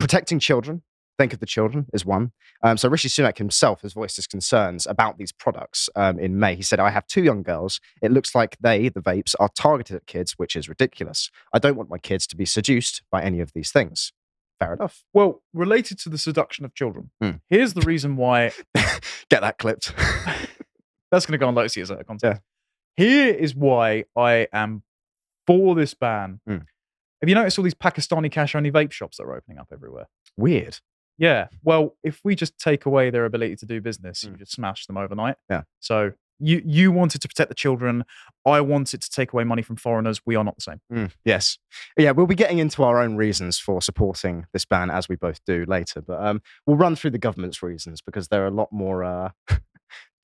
[0.00, 0.82] protecting children,
[1.18, 2.32] think of the children, is one.
[2.62, 6.54] Um, so, Rishi Sunak himself has voiced his concerns about these products um, in May.
[6.54, 7.80] He said, I have two young girls.
[8.02, 11.30] It looks like they, the vapes, are targeted at kids, which is ridiculous.
[11.52, 14.12] I don't want my kids to be seduced by any of these things.
[14.60, 15.04] Fair enough.
[15.12, 17.30] Well, related to the seduction of children, Hmm.
[17.50, 18.52] here's the reason why
[19.28, 19.92] Get that clipped.
[21.10, 22.42] that's going to go on Lotus as a context.
[22.96, 24.82] Here is why I am
[25.46, 26.40] for this ban.
[26.46, 26.58] Hmm.
[27.20, 30.08] Have you noticed all these Pakistani cash only vape shops that are opening up everywhere?
[30.36, 30.78] Weird.
[31.22, 31.46] Yeah.
[31.62, 34.38] Well, if we just take away their ability to do business, you Mm.
[34.38, 35.36] just smash them overnight.
[35.48, 35.62] Yeah.
[35.78, 38.04] So you you wanted to protect the children.
[38.44, 40.20] I wanted to take away money from foreigners.
[40.26, 40.80] We are not the same.
[40.92, 41.58] Mm, yes.
[41.96, 45.38] Yeah, we'll be getting into our own reasons for supporting this ban as we both
[45.46, 46.00] do later.
[46.02, 49.30] But um, we'll run through the government's reasons because they're a lot more uh,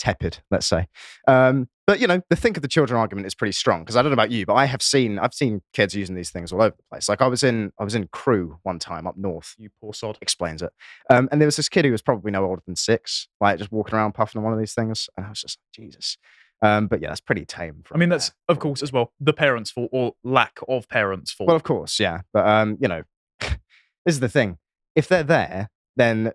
[0.01, 0.89] tepid, let's say.
[1.29, 4.03] Um, but you know, the think of the children argument is pretty strong because I
[4.03, 6.61] don't know about you, but I have seen I've seen kids using these things all
[6.61, 7.09] over the place.
[7.09, 9.55] Like I was in I was in Crewe one time up north.
[9.57, 10.19] You poor sod.
[10.21, 10.71] Explains it.
[11.09, 13.73] Um, and there was this kid who was probably no older than six, like just
[13.73, 16.19] walking around puffing on one of these things, and I was just like, Jesus.
[16.61, 17.83] Um, but yeah, that's pretty tame.
[17.91, 18.55] I mean, that's there.
[18.55, 21.47] of course as well the parents' fault or lack of parents' fault.
[21.47, 22.21] Well, of course, yeah.
[22.35, 23.05] But um, you know,
[23.41, 23.57] this
[24.05, 24.59] is the thing.
[24.95, 26.33] If they're there, then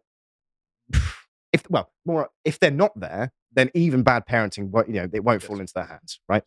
[1.53, 5.23] if well, more if they're not there, then even bad parenting, won't- you know, it
[5.23, 6.43] won't fall into their hands, right?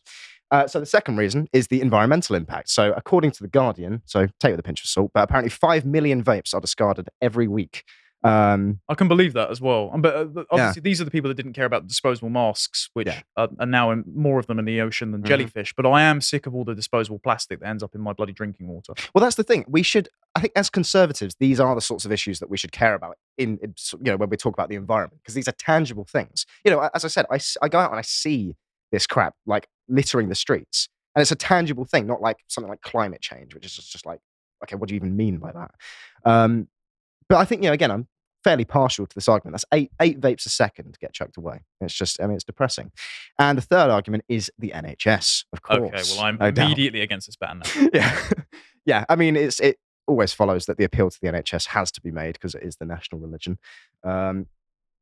[0.51, 2.71] Uh, so the second reason is the environmental impact.
[2.71, 5.51] So according to the Guardian, so take it with a pinch of salt, but apparently
[5.51, 7.83] five million vapes are discarded every week.
[8.27, 9.91] Um, I can believe that as well.
[9.97, 13.21] But uh, obviously, these are the people that didn't care about disposable masks, which Yeah.
[13.37, 15.27] are, are now in, more of them in the ocean than Mhm.
[15.27, 15.73] jellyfish.
[15.77, 18.33] But I am sick of all the disposable plastic that ends up in my bloody
[18.33, 18.95] drinking water.
[19.15, 19.65] Well, that's the thing.
[19.69, 22.73] We should, I think, as conservatives, these are the sorts of issues that we should
[22.73, 25.55] care about in, in you know, when we talk about the environment, because these are
[25.59, 26.47] tangible things.
[26.65, 28.57] You know, as I said, I, I go out and I see
[28.93, 32.83] this crap like littering the streets, and it's a tangible thing, not like something like
[32.83, 34.21] climate change, which is just, just like,
[34.65, 35.71] okay, what do you even mean by that?
[36.25, 36.69] Um,
[37.29, 38.07] but I think, you know, again, I'm
[38.47, 39.55] fairly partial to this argument.
[39.55, 41.63] That's eight eight vapes a second get chucked away.
[41.81, 42.93] It's just, I mean, it's depressing.
[43.41, 45.81] And the third argument is the NHS, of course.
[45.81, 47.89] Okay, well, I'm no doubt immediately against this ban now.
[47.93, 48.21] yeah,
[48.85, 49.05] yeah.
[49.09, 52.13] I mean, it's it always follows that the appeal to the NHS has to be
[52.13, 53.59] made because it is the national religion.
[54.05, 54.47] Um,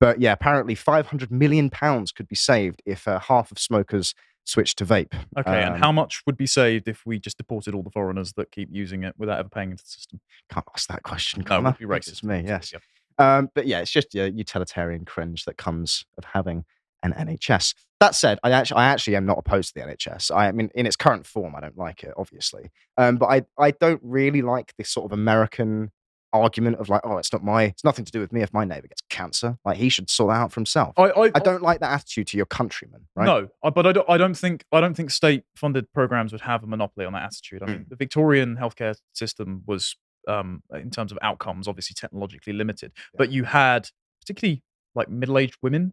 [0.01, 4.15] but yeah, apparently, five hundred million pounds could be saved if uh, half of smokers
[4.47, 5.13] switched to vape.
[5.39, 8.33] Okay, and Um, how much would be saved if we just deported all the foreigners
[8.35, 10.21] that keep using it without ever paying into the system?
[10.51, 11.41] Can't ask that question.
[11.41, 11.69] No, it Connor.
[11.71, 12.13] would be racist.
[12.13, 12.43] is me.
[12.47, 12.73] Yes.
[12.73, 12.79] yeah.
[13.19, 16.65] Um, but yeah, it's just a utilitarian cringe that comes of having
[17.03, 17.75] an NHS.
[18.01, 20.35] That said, I actually, I actually am not opposed to the NHS.
[20.35, 22.71] I, mean, in its current form, I don't like it, obviously.
[22.97, 25.93] Um, but I, I don't really like this sort of American
[26.33, 28.65] argument of like, oh, it's not my, it's nothing to do with me if my
[28.65, 29.57] neighbor gets cancer.
[29.65, 30.99] Like he should sort that out for himself.
[30.99, 33.25] I, I, I don't like that attitude to your countrymen, right?
[33.25, 36.67] No, but I don't, I don't think I don't think state-funded programs would have a
[36.67, 37.63] monopoly on that attitude.
[37.63, 39.97] I mean, the Victorian healthcare system was,
[40.29, 43.89] um, in terms of outcomes, obviously technologically limited, but you had
[44.21, 44.63] particularly
[44.95, 45.93] like middle-aged women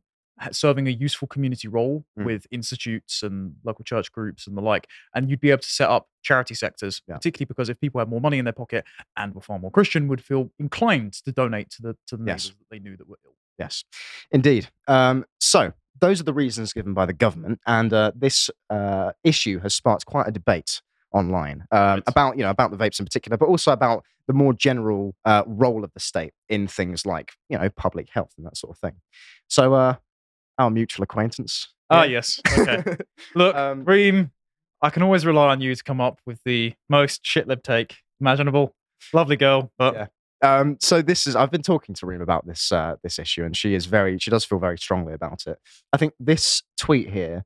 [0.52, 2.26] serving a useful community role Mm.
[2.26, 5.88] with institutes and local church groups and the like, and you'd be able to set
[5.90, 7.16] up charity sectors, Yeah.
[7.18, 8.84] particularly because if people had more money in their pocket
[9.16, 12.46] and were far more Christian, would feel inclined to donate to the to the Yes.
[12.46, 13.36] neighbors that they knew that were ill.
[13.60, 13.84] Yes,
[14.32, 14.70] indeed.
[14.88, 19.60] Um, so those are the reasons given by the government, and uh, this uh, issue
[19.60, 20.82] has sparked quite a debate
[21.14, 22.04] online um, Right.
[22.08, 25.44] about you know about the vapes in particular, but also about the more general uh,
[25.48, 28.80] role of the state in things like you know public health and that sort of
[28.80, 28.94] thing.
[29.48, 29.96] So uh,
[30.58, 31.70] our mutual acquaintance.
[31.90, 32.10] Ah, yeah.
[32.12, 32.42] yes.
[32.58, 32.96] Okay.
[33.36, 34.32] Look, Um, Reem,
[34.82, 38.74] I can always rely on you to come up with the most shit-lib take imaginable.
[39.14, 40.08] Lovely girl, but Yeah.
[40.44, 43.56] Um, so this is I've been talking to Reem about this uh, this issue, and
[43.56, 45.60] she is very she does feel very strongly about it.
[45.94, 47.44] I think this tweet here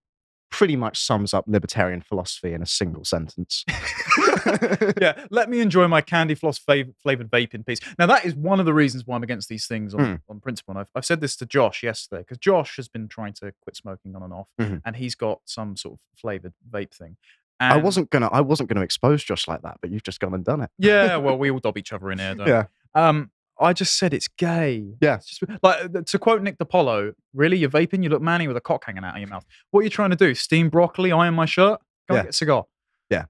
[0.55, 3.65] pretty much sums up libertarian philosophy in a single sentence.
[5.01, 7.79] yeah, let me enjoy my candy floss fav- flavored vape in peace.
[7.99, 10.15] Now, that is one of the reasons why I'm against these things on, Hmm.
[10.29, 10.71] on principle.
[10.71, 13.75] And I've, I've said this to Josh yesterday because Josh has been trying to quit
[13.75, 14.81] smoking on and off, Mhm.
[14.85, 17.17] and he's got some sort of flavored vape thing.
[17.59, 20.43] I wasn't gonna I wasn't gonna expose Josh like that, but you've just gone and
[20.43, 20.69] done it.
[20.77, 22.65] Yeah, well, we all dob each other in here, don't Yeah.
[22.95, 23.01] we?
[23.01, 24.83] Um, I just said it's gay.
[25.01, 25.15] Yeah.
[25.15, 28.57] It's just, like uh, to quote Nick DiPaolo, really, you're vaping, you look manny with
[28.57, 29.45] a cock hanging out of your mouth.
[29.71, 30.35] What are you trying to do?
[30.35, 31.79] Steam broccoli, iron my shirt?
[32.09, 32.21] Go Yeah.
[32.23, 32.65] get a cigar.
[33.09, 33.25] Yeah.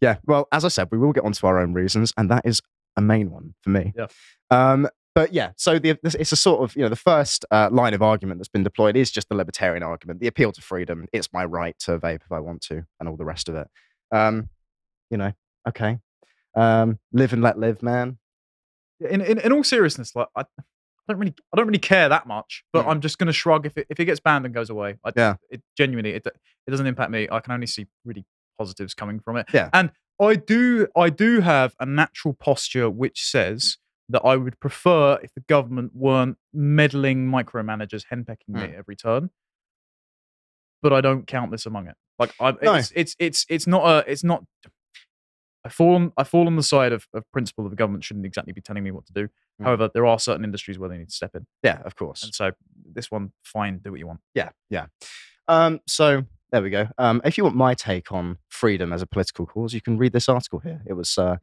[0.00, 0.16] Yeah.
[0.24, 2.60] Well, as I said, we will get onto our own reasons, and that is
[2.96, 3.92] a main one for me.
[3.96, 4.06] Yeah.
[4.50, 7.68] Um, but yeah, so the, this, it's a sort of, you know, the first uh,
[7.70, 11.06] line of argument that's been deployed is just the libertarian argument, the appeal to freedom.
[11.12, 13.68] It's my right to vape if I want to, and all the rest of it.
[14.10, 14.48] Um,
[15.10, 15.32] you know,
[15.68, 15.98] okay.
[16.56, 18.18] Um, live and let live, man.
[19.00, 20.44] In, in, in all seriousness, like I, I
[21.08, 22.64] don't really, I don't really care that much.
[22.72, 22.90] But Mm.
[22.90, 24.96] I'm just going to shrug if it if it gets banned and goes away.
[25.04, 25.34] I, Yeah.
[25.50, 27.28] It genuinely, it it doesn't impact me.
[27.30, 28.24] I can only see really
[28.58, 29.46] positives coming from it.
[29.52, 29.68] Yeah.
[29.72, 29.90] And
[30.20, 33.78] I do, I do have a natural posture which says
[34.08, 38.68] that I would prefer if the government weren't meddling micromanagers, henpecking me Mm.
[38.70, 39.30] at every turn.
[40.82, 41.96] But I don't count this among it.
[42.18, 42.74] Like I, No.
[42.74, 44.44] it's, it's it's it's not a it's not.
[45.64, 48.26] I fall on I fall on the side of, of principle that the government shouldn't
[48.26, 49.28] exactly be telling me what to do.
[49.60, 49.64] Mm.
[49.64, 52.22] However, there are certain industries where they need to step in, Yeah, of course.
[52.22, 52.52] and so
[52.92, 54.20] this one, fine, do what you want.
[54.34, 54.86] Yeah, yeah.
[55.48, 56.88] Um, so there we go.
[56.98, 60.12] Um, if you want my take on freedom as a political cause, you can read
[60.12, 60.82] this article here.
[60.86, 61.36] It was uh,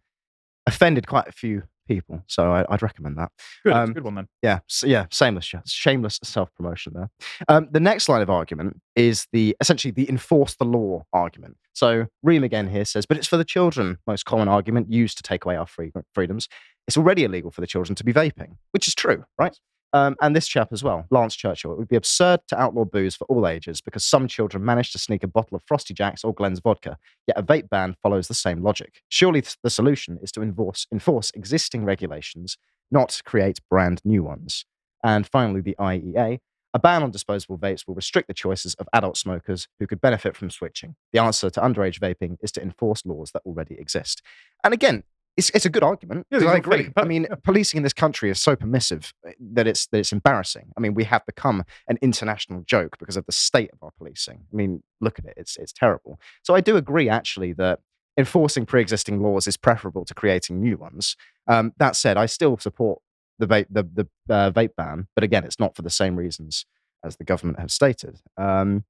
[0.67, 1.63] offended quite a few
[1.93, 3.31] people, so I, I'd recommend that.
[3.63, 4.27] Good, Um, good one then.
[4.41, 7.09] Yeah, s yeah, shameless, shameless self promotion there.
[7.47, 11.57] Um, the next line of argument is the essentially the enforce the law argument.
[11.73, 13.97] So Reem again here says, but it's for the children.
[14.07, 16.47] Most common argument used to take away our free- freedoms.
[16.87, 19.55] It's already illegal for the children to be vaping, which is true, right?
[19.93, 21.73] Um, and this chap as well, Lance Churchill.
[21.73, 24.97] It would be absurd to outlaw booze for all ages because some children manage to
[24.97, 26.97] sneak a bottle of Frosty Jacks or Glen's vodka.
[27.27, 29.01] Yet a vape ban follows the same logic.
[29.09, 32.57] Surely th- the solution is to enforce, enforce existing regulations,
[32.89, 34.65] not create brand new ones.
[35.03, 36.39] And finally, the IEA.
[36.73, 40.37] A ban on disposable vapes will restrict the choices of adult smokers who could benefit
[40.37, 40.95] from switching.
[41.11, 44.21] The answer to underage vaping is to enforce laws that already exist.
[44.63, 45.03] And again,
[45.37, 46.27] it's, it's a good argument.
[46.29, 46.89] Yeah, I agree.
[46.97, 50.71] I mean, policing in this country is so permissive eh, that it's that it's embarrassing.
[50.77, 54.45] I mean, we have become an international joke because of the state of our policing.
[54.51, 56.19] I mean, look at it; it's it's terrible.
[56.43, 57.79] So I do agree, actually, that
[58.17, 61.15] enforcing pre-existing laws is preferable to creating new ones.
[61.47, 62.99] Um, that said, I still support
[63.39, 66.65] the vape the the uh, vape ban, but again, it's not for the same reasons
[67.03, 68.19] as the government have stated.
[68.37, 68.83] Um,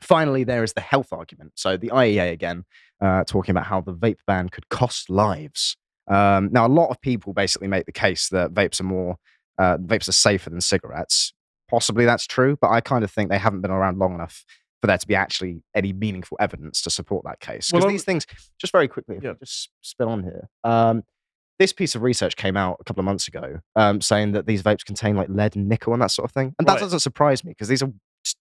[0.00, 1.52] finally, there is the health argument.
[1.56, 2.64] So the IEA again
[3.00, 5.76] uh, talking about how the vape ban could cost lives.
[6.10, 9.16] Um, now, a lot of people basically make the case that vapes are more
[9.58, 11.32] uh, vapes are safer than cigarettes.
[11.68, 14.44] Possibly that's true, but I kind of think they haven't been around long enough
[14.80, 17.68] for there to be actually any meaningful evidence to support that case.
[17.70, 18.26] Because Well, these things,
[18.58, 19.34] just very quickly, Yeah.
[19.38, 20.48] Just spin on here.
[20.64, 21.04] Um,
[21.58, 24.62] this piece of research came out a couple of months ago um, saying that these
[24.62, 26.54] vapes contain like lead and nickel and that sort of thing.
[26.58, 26.80] And that Right.
[26.80, 27.92] doesn't surprise me because these are,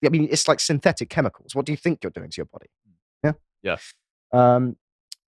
[0.06, 1.54] I mean, it's like synthetic chemicals.
[1.54, 2.68] What do you think you're doing to your body?
[3.24, 3.34] Yeah.
[3.62, 3.78] Yeah.
[4.32, 4.78] Um,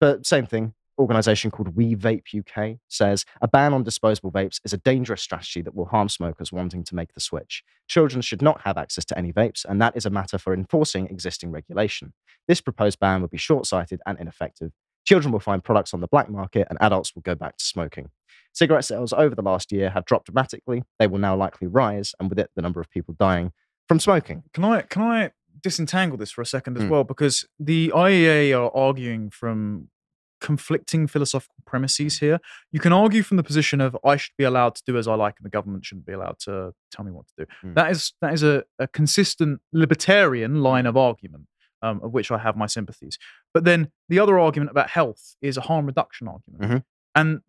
[0.00, 0.74] but same thing.
[0.98, 5.60] Organization called We Vape UK says a ban on disposable vapes is a dangerous strategy
[5.62, 7.62] that will harm smokers wanting to make the switch.
[7.86, 11.06] Children should not have access to any vapes, and that is a matter for enforcing
[11.06, 12.14] existing regulation.
[12.48, 14.72] This proposed ban would be short sighted and ineffective.
[15.04, 18.10] Children will find products on the black market, and adults will go back to smoking.
[18.54, 20.82] Cigarette sales over the last year have dropped dramatically.
[20.98, 23.52] They will now likely rise, and with it, the number of people dying
[23.86, 24.44] from smoking.
[24.54, 25.30] Can I can I
[25.62, 26.88] disentangle this for a second as Mm.
[26.90, 27.04] well?
[27.04, 29.88] Because the IEA are arguing from
[30.40, 32.38] conflicting philosophical premises here.
[32.72, 35.14] You can argue from the position of I should be allowed to do as I
[35.14, 37.46] like, and the government shouldn't be allowed to tell me what to do.
[37.64, 37.74] Mm.
[37.74, 41.46] That is that is a, a consistent libertarian line of argument,
[41.82, 43.18] um, of which I have my sympathies.
[43.54, 46.62] But then the other argument about health is a harm reduction argument.
[46.62, 46.84] Mhm.
[47.16, 47.40] And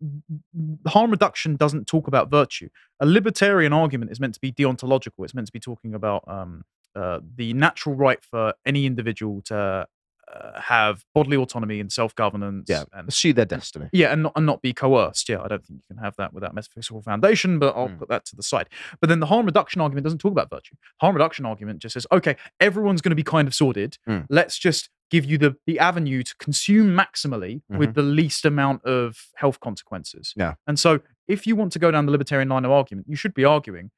[0.86, 2.70] harm reduction doesn't talk about virtue.
[3.00, 5.24] A libertarian argument is meant to be deontological.
[5.24, 6.64] It's meant to be talking about um,
[6.96, 9.86] uh, the natural right for any individual to
[10.34, 12.66] uh, have bodily autonomy and self governance.
[12.68, 13.88] Yeah, and pursue their destiny.
[13.92, 15.28] yeah, and not, and not be coerced.
[15.28, 17.98] Yeah, I don't think you can have that without metaphysical foundation, but I'll Mm.
[17.98, 18.68] put that to the side.
[19.00, 20.74] But then the harm reduction argument doesn't talk about virtue.
[21.00, 23.98] Harm reduction argument just says, okay, everyone's going to be kind of sordid.
[24.08, 24.26] Mm.
[24.28, 29.28] Let's just give you the the avenue to consume maximally with the least amount of
[29.36, 30.34] health consequences.
[30.36, 30.54] Yeah.
[30.66, 33.32] And so if you want to go down the libertarian line of argument, you should
[33.32, 33.90] be arguing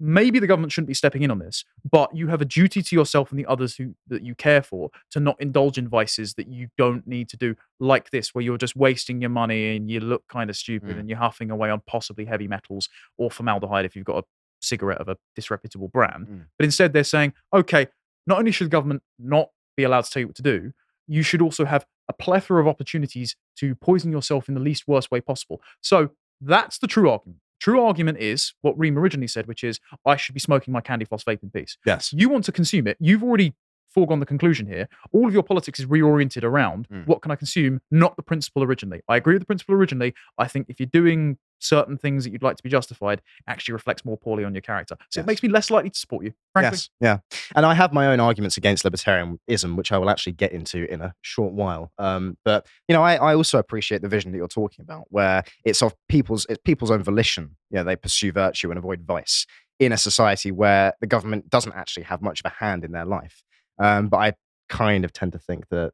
[0.00, 2.94] maybe the government shouldn't be stepping in on this, but you have a duty to
[2.96, 6.48] yourself and the others who that you care for to not indulge in vices that
[6.48, 10.00] you don't need to do, like this, where you're just wasting your money and you
[10.00, 11.00] look kind of stupid Mm.
[11.00, 14.26] and you're huffing away on possibly heavy metals or formaldehyde if you've got a
[14.60, 16.26] cigarette of a disreputable brand.
[16.26, 16.44] Mm.
[16.58, 17.88] But instead, they're saying, okay,
[18.26, 20.72] not only should the government not be allowed to tell you what to do,
[21.06, 25.10] you should also have a plethora of opportunities to poison yourself in the least worst
[25.10, 25.60] way possible.
[25.80, 27.40] So that's the true argument.
[27.60, 31.04] True argument is what Reem originally said, which is I should be smoking my candy
[31.04, 31.76] floss vape in peace.
[31.84, 32.12] Yes.
[32.12, 32.96] You want to consume it.
[33.00, 33.54] You've already
[33.98, 34.88] foregone the conclusion here.
[35.12, 37.06] All of your politics is reoriented around Mm.
[37.06, 39.00] what can I consume, not the principle originally.
[39.08, 40.14] I agree with the principle originally.
[40.38, 44.04] I think if you're doing certain things that you'd like to be justified, actually reflects
[44.04, 44.94] more poorly on your character.
[45.10, 45.24] So Yes.
[45.24, 46.76] it makes me less likely to support you, frankly.
[46.76, 47.18] Yes, yeah.
[47.56, 51.00] And I have my own arguments against libertarianism, which I will actually get into in
[51.00, 51.90] a short while.
[51.98, 55.42] Um, but you know, I, I also appreciate the vision that you're talking about, where
[55.64, 57.56] it's of people's it's people's own volition.
[57.70, 59.44] Yeah, they pursue virtue and avoid vice
[59.80, 63.04] in a society where the government doesn't actually have much of a hand in their
[63.04, 63.42] life.
[63.78, 64.32] Um, but I
[64.68, 65.92] kind of tend to think that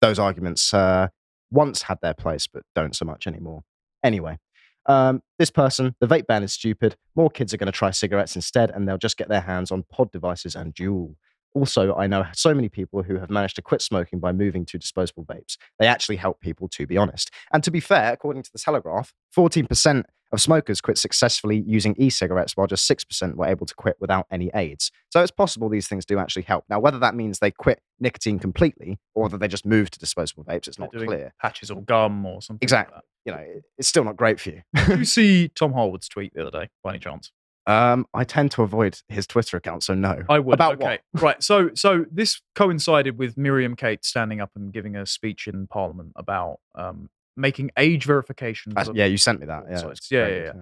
[0.00, 1.08] those arguments uh,
[1.50, 3.62] once had their place, but don't so much anymore.
[4.02, 4.38] Anyway.
[4.88, 6.96] Um, this person, the vape ban is stupid.
[7.16, 9.82] More kids are going to try cigarettes instead, and they'll just get their hands on
[9.90, 11.16] pod devices and Juul.
[11.54, 14.78] Also, I know so many people who have managed to quit smoking by moving to
[14.78, 15.56] disposable vapes.
[15.78, 17.30] They actually help people, to be honest.
[17.52, 22.10] And to be fair, according to the Telegraph, 14% of smokers quit successfully using e
[22.10, 24.90] cigarettes, while just 6% were able to quit without any aids.
[25.10, 26.64] So it's possible these things do actually help.
[26.68, 30.44] Now, whether that means they quit nicotine completely or that they just move to disposable
[30.44, 31.34] vapes, it's They're not clear.
[31.40, 32.64] Patches or gum or something.
[32.64, 32.96] Exactly.
[32.96, 34.62] Like You know, it's still not great for you.
[34.74, 37.30] Did you see Tom Harwood's tweet the other day, by any chance?
[37.66, 40.22] Um, I tend to avoid his Twitter account, so no.
[40.28, 40.54] I would.
[40.54, 41.00] About okay.
[41.14, 41.42] Right.
[41.42, 46.12] So so this coincided with Miriam Cates standing up and giving a speech in Parliament
[46.14, 48.72] about um, making age verification.
[48.94, 49.64] Yeah, you sent me that.
[49.64, 50.10] all Yeah, sites.
[50.10, 50.52] Yeah, yeah,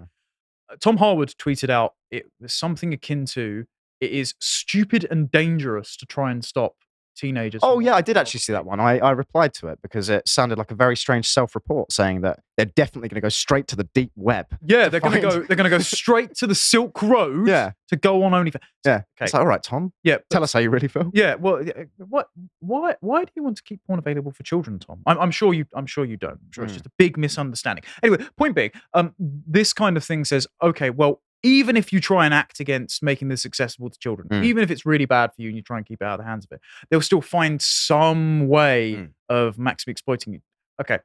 [0.71, 3.65] Uh, Tom Harwood tweeted out it was something akin to
[4.01, 6.75] it is stupid and dangerous to try and stop
[7.15, 7.61] teenagers.
[7.63, 8.81] Oh yeah, I did actually see that one.
[8.81, 12.41] I, I replied to it because it sounded like a very strange self-report saying that
[12.57, 14.47] they're definitely going to go straight to the deep web.
[14.65, 15.31] Yeah, they're going to go.
[15.43, 17.49] They're going to go straight to the Silk Road.
[17.49, 18.61] Yeah, To go on OnlyFans.
[18.85, 18.95] yeah.
[18.97, 19.05] Okay.
[19.23, 20.19] It's like, all right, Tom, Yeah.
[20.31, 21.11] tell us how you really feel.
[21.15, 21.35] Yeah.
[21.35, 21.65] Well,
[21.99, 22.29] what?
[22.61, 22.95] Why?
[23.01, 25.01] Why do you want to keep porn available for children, Tom?
[25.07, 25.65] I'm, I'm sure you.
[25.75, 26.33] I'm sure you don't.
[26.35, 26.77] I'm sure it's Mm.
[26.77, 27.85] just a big misunderstanding.
[28.03, 32.25] Anyway, point being, um, this kind of thing says, okay, well, even if you try
[32.25, 34.45] and act against making this accessible to children, Mm.
[34.45, 36.25] even if it's really bad for you and you try and keep it out of
[36.25, 39.13] the hands of it, they'll still find some way Mm.
[39.29, 40.41] of maximally exploiting you.
[40.81, 40.99] Okay.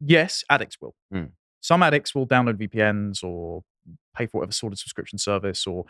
[0.00, 0.96] Yes, addicts will.
[1.14, 1.30] Mm.
[1.60, 3.62] Some addicts will download VPNs or
[4.16, 5.84] pay for whatever sort of subscription service or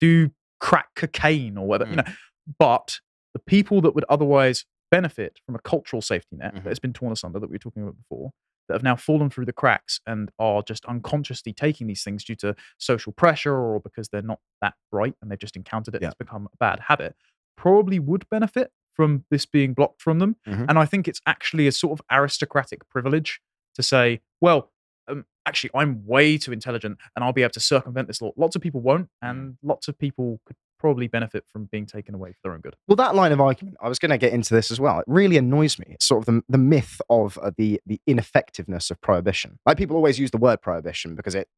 [0.00, 0.30] do
[0.60, 2.06] crack cocaine or whatever, you Mm.
[2.06, 2.12] know.
[2.58, 3.00] But
[3.32, 6.62] the people that would otherwise benefit from a cultural safety net Mhm.
[6.64, 8.32] that has been torn asunder that we were talking about before,
[8.68, 12.36] that have now fallen through the cracks and are just unconsciously taking these things due
[12.36, 16.08] to social pressure or because they're not that bright and they've just encountered it, Yeah.
[16.08, 17.16] it's become a bad habit,
[17.56, 20.36] probably would benefit from this being blocked from them.
[20.46, 20.66] Mhm.
[20.68, 23.40] And I think it's actually a sort of aristocratic privilege
[23.74, 24.72] to say, well,
[25.06, 28.32] um, actually, I'm way too intelligent and I'll be able to circumvent this law.
[28.36, 29.30] Lots of people won't, Mm.
[29.30, 32.76] and lots of people could probably benefit from being taken away for their own good.
[32.86, 34.98] Well, that line of argument, I was going to get into this as well.
[35.00, 35.86] It really annoys me.
[35.90, 39.58] It's sort of the, the myth of uh, the the ineffectiveness of prohibition.
[39.66, 41.48] Like people always use the word prohibition because it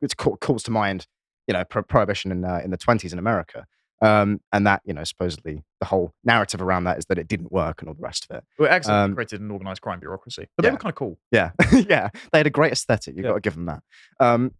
[0.00, 1.06] it calls to mind,
[1.46, 3.66] you know, pro- prohibition in uh, in the twenties in America,
[4.02, 7.52] um, and that you know supposedly the whole narrative around that is that it didn't
[7.52, 8.44] work and all the rest of it.
[8.58, 8.98] Well, excellent.
[9.10, 10.72] Um, created an organized crime bureaucracy, but they yeah.
[10.72, 11.18] were kind of cool.
[11.30, 13.14] Yeah, yeah, they had a great aesthetic.
[13.16, 13.30] You've Yeah.
[13.32, 13.82] got to give them that.
[14.20, 14.52] Um,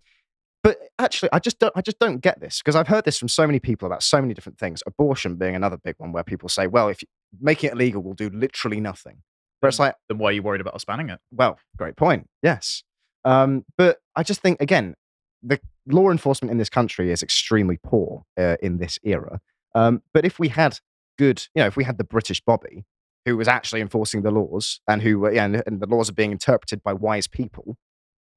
[0.65, 1.73] but actually, I just don't.
[1.77, 4.21] I just don't get this because I've heard this from so many people about so
[4.21, 4.83] many different things.
[4.87, 7.09] Abortion being another big one, where people say, "Well, if you,
[7.41, 9.23] making it illegal will do literally nothing."
[9.61, 11.21] but it's like, Then why are you worried about us banning it?
[11.31, 12.29] well, great point.
[12.43, 12.83] Yes,
[13.25, 14.95] um, but I just think again,
[15.43, 19.41] the law enforcement in this country is extremely poor uh, in this era.
[19.75, 20.81] Um, but if we had
[21.19, 22.85] good, you know, if we had the British Bobby
[23.27, 26.15] who was actually enforcing the laws and who, were- yeah, and, and the laws are
[26.15, 27.77] being interpreted by wise people,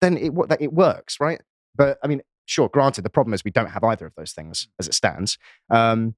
[0.01, 1.41] then it it works, right?
[1.77, 4.67] But I mean, sure, granted, the problem is we don't have either of those things
[4.79, 5.37] as it stands.
[5.69, 6.15] Um,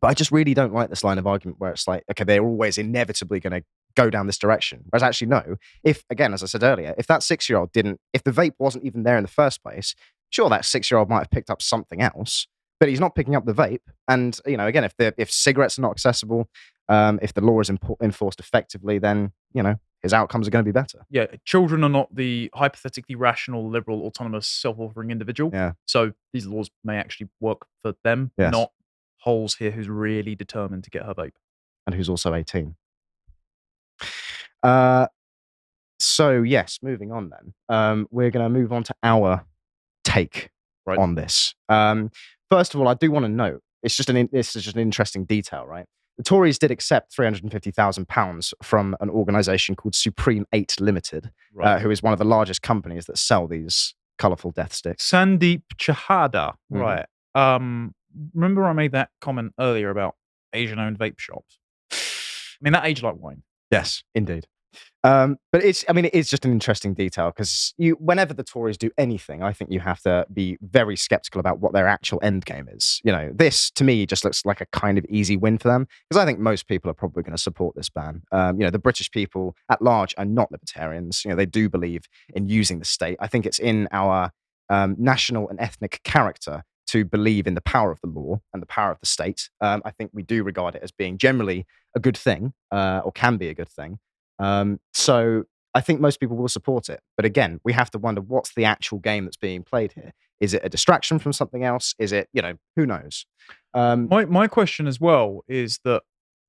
[0.00, 2.42] but I just really don't like this line of argument where it's like, okay, they're
[2.44, 3.64] always inevitably going to
[3.96, 4.84] go down this direction.
[4.88, 5.56] Whereas actually, no.
[5.84, 9.02] If again, as I said earlier, if that six-year-old didn't, if the vape wasn't even
[9.02, 9.94] there in the first place,
[10.30, 12.46] sure, that six-year-old might have picked up something else,
[12.78, 13.80] but he's not picking up the vape.
[14.08, 16.48] And you know, again, if the if cigarettes are not accessible,
[16.88, 20.64] um, if the law is impo- enforced effectively, then you know his outcomes are going
[20.64, 21.04] to be better.
[21.10, 25.50] Yeah, children are not the hypothetically rational, liberal, autonomous, self-authoring individual.
[25.52, 25.72] Yeah.
[25.86, 28.52] So these laws may actually work for them, Yes.
[28.52, 28.72] not
[29.18, 31.32] holes here who's really determined to get her vape.
[31.86, 32.76] and who's also 18.
[34.62, 35.06] Uh,
[35.98, 37.54] so, yes, moving on then.
[37.68, 39.44] Um, we're going to move on to our
[40.04, 40.50] take
[40.86, 40.98] Right.
[40.98, 41.54] on this.
[41.68, 42.10] Um,
[42.50, 44.76] first of all, I do want to note it's just an in- this is just
[44.76, 45.86] an interesting detail, right?
[46.20, 51.30] The Tories did accept £350,000 from an organization called Supreme 8 Limited,
[51.62, 55.10] uh, who is one of the largest companies that sell these colorful death sticks.
[55.10, 56.56] Sandeep Chadha.
[56.70, 56.78] Mhm.
[56.78, 57.06] Right.
[57.34, 57.94] Um,
[58.34, 60.14] remember I made that comment earlier about
[60.52, 61.58] Asian-owned vape shops.
[61.90, 61.96] I
[62.60, 63.42] mean, that age like wine.
[63.70, 64.46] Yes, indeed.
[65.02, 68.44] Um, but it's, I mean, it is just an interesting detail because you, whenever the
[68.44, 72.20] Tories do anything, I think you have to be very skeptical about what their actual
[72.22, 73.00] end game is.
[73.04, 75.86] You know, this to me just looks like a kind of easy win for them
[76.08, 78.22] because I think most people are probably going to support this ban.
[78.32, 81.24] Um, you know, the British people at large are not libertarians.
[81.24, 82.02] You know, they do believe
[82.34, 83.16] in using the state.
[83.20, 84.32] I think it's in our
[84.68, 88.66] um, national and ethnic character to believe in the power of the law and the
[88.66, 89.48] power of the state.
[89.60, 93.12] Um, I think we do regard it as being generally a good thing uh, or
[93.12, 94.00] can be a good thing.
[94.40, 97.00] Um, so I think most people will support it.
[97.16, 100.12] But again, we have to wonder what's the actual game that's being played here.
[100.40, 101.94] Is it a distraction from something else?
[101.98, 103.26] Is it, you know, who knows?
[103.74, 106.02] Um, My my question as well is that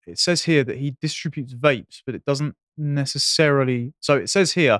[0.08, 3.94] it says here that he distributes vapes, but it doesn't necessarily.
[4.00, 4.80] So it says here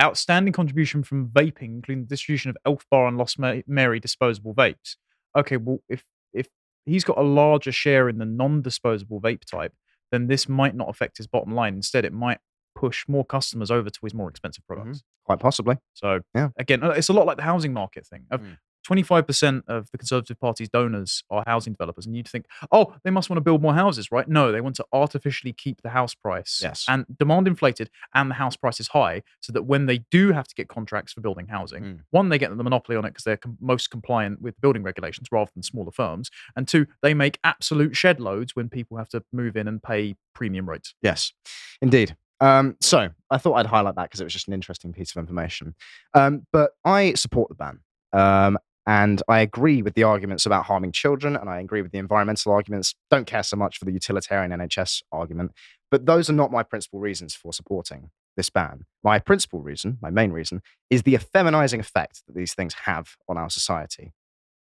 [0.00, 4.96] outstanding contribution from vaping, including the distribution of Elf Bar and Lost Mary disposable vapes.
[5.36, 6.48] Okay, well, if if
[6.86, 9.74] he's got a larger share in the non-disposable vape type,
[10.12, 11.74] then this might not affect his bottom line.
[11.74, 12.38] Instead, it might
[12.74, 15.02] push more customers over to his more expensive products.
[15.24, 15.76] Quite possibly.
[15.94, 16.48] So Yeah.
[16.58, 18.26] again, uh, it's a lot like the housing market thing.
[18.30, 18.58] Of Mm.
[18.82, 23.28] 25% of the Conservative Party's donors are housing developers, and you'd think, oh, they must
[23.28, 24.26] want to build more houses, right?
[24.26, 26.86] No, they want to artificially keep the house price Yes.
[26.88, 30.48] and demand inflated and the house price is high, so that when they do have
[30.48, 32.00] to get contracts for building housing, Mm.
[32.10, 35.28] one, they get the monopoly on it because they're com- most compliant with building regulations
[35.30, 39.22] rather than smaller firms, and two, they make absolute shed loads when people have to
[39.30, 40.94] move in and pay premium rates.
[41.02, 41.34] Yes,
[41.82, 42.16] indeed.
[42.40, 45.20] Um, so I thought I'd highlight that because it was just an interesting piece of
[45.20, 45.74] information.
[46.14, 47.80] Um, but I support the ban.
[48.12, 51.98] Um, and I agree with the arguments about harming children, and I agree with the
[51.98, 52.94] environmental arguments.
[53.10, 55.52] Don't care so much for the utilitarian NHS argument.
[55.90, 58.86] But those are not my principal reasons for supporting this ban.
[59.04, 63.36] My principal reason, my main reason, is the effeminizing effect that these things have on
[63.36, 64.12] our society.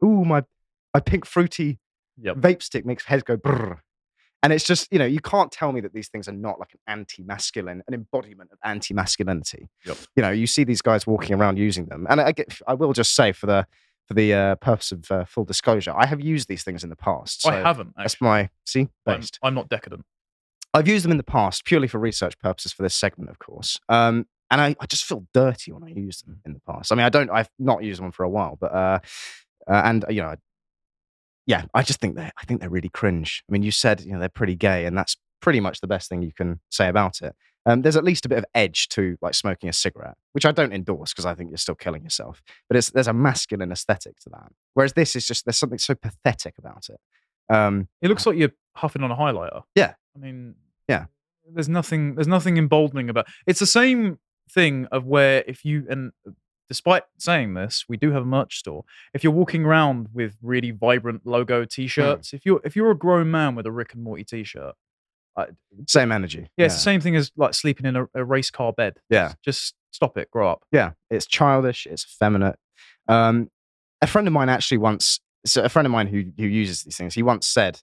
[0.03, 0.43] Ooh, my,
[0.93, 1.79] my pink fruity
[2.19, 2.37] Yep.
[2.37, 3.79] vape stick makes heads go brrr.
[4.43, 6.73] And it's just, you know, you can't tell me that these things are not like
[6.73, 9.67] an anti masculine, an embodiment of anti masculinity.
[9.85, 9.97] Yep.
[10.15, 12.05] You know, you see these guys walking around using them.
[12.09, 13.65] And I, get, I will just say, for the,
[14.05, 16.95] for the uh, purpose of uh, full disclosure, I have used these things in the
[16.95, 17.47] past.
[17.47, 17.93] I haven't.
[17.97, 19.39] That's my, see, I'm, based.
[19.41, 20.05] I'm not decadent.
[20.73, 23.79] I've used them in the past purely for research purposes for this segment, of course.
[23.89, 26.91] Um, and I, I just feel dirty when I use them in the past.
[26.91, 28.99] I mean, I don't, I've not used one for a while, but, uh,
[29.67, 30.35] uh, and, you know,
[31.47, 33.43] yeah, I just think they're, I think they're really cringe.
[33.49, 36.09] I mean, you said, you know, they're pretty gay, and that's pretty much the best
[36.09, 37.35] thing you can say about it.
[37.65, 40.51] Um, there's at least a bit of edge to like smoking a cigarette, which I
[40.51, 42.41] don't endorse because I think you're still killing yourself.
[42.69, 44.51] But it's, there's a masculine aesthetic to that.
[44.73, 46.99] Whereas this is just, there's something so pathetic about it.
[47.53, 49.63] Um, It looks like you're huffing on a highlighter.
[49.75, 49.95] Yeah.
[50.15, 50.55] I mean,
[50.87, 51.05] Yeah.
[51.49, 52.15] There's nothing.
[52.15, 53.27] There's nothing emboldening about.
[53.45, 54.19] It's the same
[54.51, 56.11] thing of where if you and
[56.69, 58.83] despite saying this, we do have a merch store.
[59.13, 63.31] If you're walking around with really vibrant logo T-shirts, if you're if you're a grown
[63.31, 64.75] man with a Rick and Morty T-shirt,
[65.87, 66.49] same energy.
[66.57, 68.97] yeah, it's the same thing as like sleeping in a, a race car bed.
[69.09, 69.27] Yeah.
[69.27, 70.31] Just, just stop it.
[70.31, 70.63] Grow up.
[70.71, 72.57] Yeah, it's childish, it's effeminate.
[73.07, 73.49] Um,
[74.01, 76.97] a friend of mine actually once, so a friend of mine who who uses these
[76.97, 77.81] things, he once said,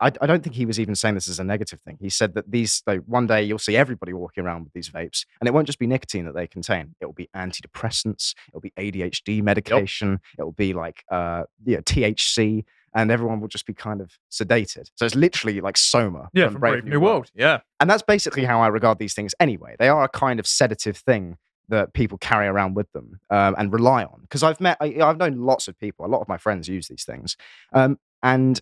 [0.00, 1.98] I, I don't think he was even saying this as a negative thing.
[2.00, 5.24] He said that these, like, one day you'll see everybody walking around with these vapes,
[5.40, 6.94] and it won't just be nicotine that they contain.
[7.00, 11.80] It will be antidepressants, it will be ADHD medication, it will be like uh, yeah,
[11.80, 14.90] THC, and everyone will just be kind of sedated.
[14.96, 16.28] So it's literally like Soma.
[16.32, 17.30] Yeah, from Brave New World.
[17.34, 17.60] Yeah.
[17.80, 19.76] And that's basically how I regard these things anyway.
[19.78, 21.36] They are a kind of sedative thing
[21.68, 24.22] that people carry around with them um, and rely on.
[24.22, 26.06] Because I've met, I, I've known lots of people.
[26.06, 27.36] A lot of my friends use these things,
[27.72, 28.60] um, and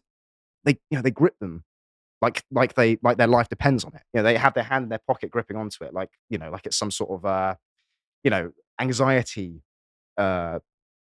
[0.67, 1.64] they, you know, they grip them
[2.23, 4.03] like like they like their life depends on it.
[4.12, 6.51] You know, they have their hand in their pocket, gripping onto it, like you know,
[6.51, 7.55] like it's some sort of, uh,
[8.25, 9.62] you know, anxiety,
[10.17, 10.59] uh,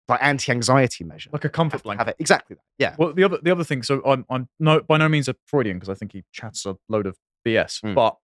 [0.09, 1.31] like anti-anxiety measure.
[1.33, 2.09] Like a comfort to have blanket.
[2.09, 2.63] it exactly that.
[2.79, 2.95] Yeah.
[2.99, 3.83] Well, the other the other thing.
[3.83, 6.77] So I'm I'm no by no means a Freudian because I think he chats a
[6.89, 7.83] load of BS.
[7.83, 7.95] Mm.
[7.95, 8.17] But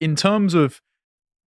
[0.00, 0.82] in terms of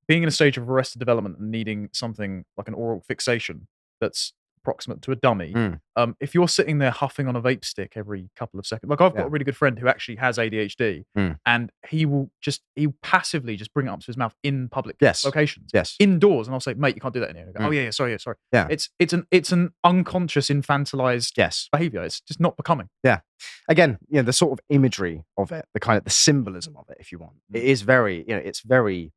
[0.08, 3.68] being in a stage of arrested development and needing something like an oral fixation
[4.02, 5.80] that's proximate to a dummy, Mm.
[5.95, 9.01] um, if you're sitting there huffing on a vape stick every couple of seconds, like
[9.01, 9.26] I've got Yeah.
[9.26, 11.38] a really good friend who actually has ADHD, Mm.
[11.45, 14.95] and he will just he passively just bring it up to his mouth in public
[15.01, 15.24] Yes.
[15.26, 15.72] locations.
[15.74, 15.95] Yes.
[15.99, 17.76] Indoors, and I'll say, "Mate, you can't do that in here." He'll Oh Mm.
[17.76, 18.38] yeah, yeah, sorry, yeah, sorry.
[18.53, 18.68] Yeah.
[18.70, 21.68] it's it's an it's an unconscious, infantilized Yes.
[21.72, 22.03] behavior.
[22.03, 22.89] It's just not becoming.
[23.03, 23.20] Yeah,
[23.68, 26.89] again, you know, the sort of imagery of it, the kind of the symbolism of
[26.89, 29.12] it, if you want, it is very, you know, it's very,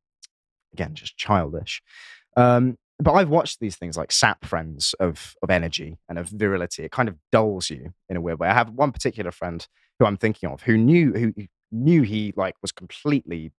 [0.73, 1.81] again, just childish.
[2.35, 6.83] Um, but I've watched these things like sap friends of of energy and of virility.
[6.83, 8.47] It kind of dulls you in a weird way.
[8.47, 9.67] I have one particular friend
[9.99, 11.33] who I'm thinking of who knew who
[11.71, 13.51] knew he like was completely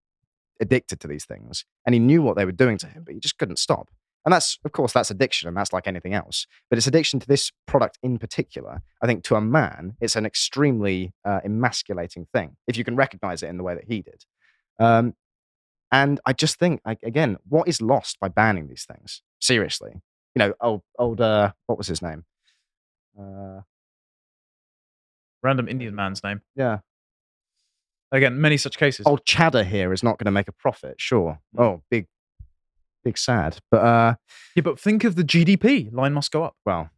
[0.61, 3.21] addicted to these things, and he knew what they were doing to him, but he
[3.21, 3.91] just couldn't stop.
[4.25, 6.47] And that's, of course, that's addiction, and that's like anything else.
[6.71, 8.81] But it's addiction to this product in particular.
[9.03, 13.43] I think to a man, it's an extremely uh, emasculating thing if you can recognize
[13.43, 14.25] it in the way that he did.
[14.79, 15.15] Um,
[15.95, 19.23] and I just think, like, again, what is lost by banning these things?
[19.41, 19.93] Seriously,
[20.35, 22.25] you know, old, old, uh, what was his name?
[23.19, 23.61] Uh,
[25.43, 26.41] Random Indian man's name.
[26.57, 26.79] yeah,
[28.13, 29.07] Again, many such cases.
[29.07, 30.95] old Chadha here is not going to make a profit.
[30.99, 31.39] Sure.
[31.59, 32.07] Oh, big,
[33.05, 33.59] big sad.
[33.71, 34.15] But uh,
[34.55, 35.93] Yeah, but think of the GDP.
[35.93, 36.55] Line must go up.
[36.65, 36.91] well,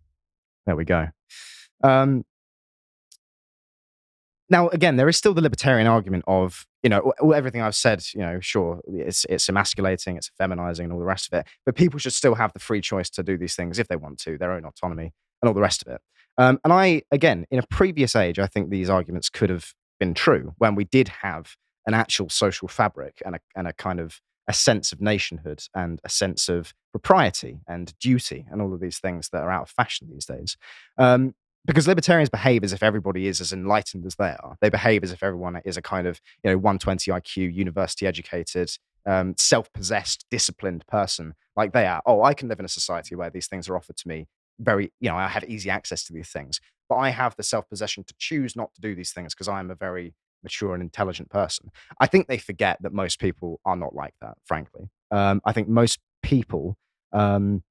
[0.66, 1.08] there we go.
[1.82, 2.24] Um,
[4.48, 8.20] now, again, there is still the libertarian argument of, you know, everything I've said, you
[8.20, 11.46] know, sure, it's, it's emasculating, it's feminizing, and all the rest of it.
[11.64, 14.18] But people should still have the free choice to do these things if they want
[14.20, 16.00] to, their own autonomy, and all the rest of it.
[16.38, 20.14] Um, and I, again, in a previous age, I think these arguments could have been
[20.14, 24.20] true when we did have an actual social fabric and a, and a kind of
[24.48, 28.98] a sense of nationhood and a sense of propriety and duty and all of these
[28.98, 30.56] things that are out of fashion these days.
[30.98, 31.34] Um,
[31.66, 34.56] because libertarians behave as if everybody is as enlightened as they are.
[34.60, 38.70] They behave as if everyone is a kind of you know 120 IQ, university educated,
[39.06, 42.02] um, self-possessed, disciplined person like they are.
[42.06, 44.26] Oh, I can live in a society where these things are offered to me
[44.58, 48.04] very, you know, I have easy access to these things, but I have the self-possession
[48.04, 51.70] to choose not to do these things because I'm a very mature and intelligent person.
[52.00, 54.36] I think they forget that most people are not like that.
[54.44, 56.76] Frankly, um, I think most people.
[57.12, 57.62] Um,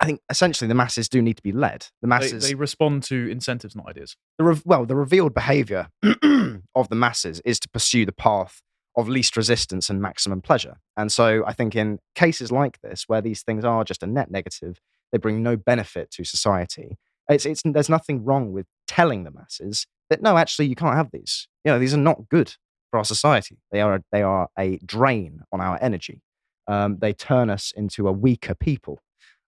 [0.00, 1.82] I think essentially the masses do need to be led.
[2.02, 4.16] The They, masses, they respond to incentives, not ideas.
[4.38, 5.88] the re- well, the revealed behavior
[6.74, 8.62] of the masses is to pursue the path
[8.96, 10.76] of least resistance and maximum pleasure.
[10.96, 14.30] And so I think in cases like this, where these things are just a net
[14.30, 14.80] negative,
[15.12, 16.98] they bring no benefit to society.
[17.28, 21.10] It's, it's, there's nothing wrong with telling the masses that no, actually, you can't have
[21.12, 21.46] these.
[21.64, 22.54] You know, these are not good
[22.90, 23.58] for our society.
[23.70, 26.22] They are a, they are a drain on our energy.
[26.66, 29.00] Um, they turn us into a weaker people.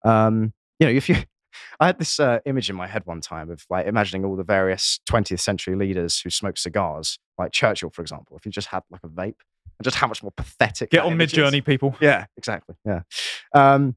[0.04, 1.16] Um, you know, if you,
[1.80, 4.44] I had this uh, image in my head one time of like imagining all the
[4.44, 8.36] various 20th century leaders who smoke cigars, like Churchill, for example.
[8.36, 9.36] If you just had like a vape,
[9.80, 10.90] and just how much more pathetic.
[10.90, 11.96] Get on Midjourney, people.
[12.00, 12.76] Yeah, exactly.
[12.84, 13.00] Yeah.
[13.54, 13.96] Um,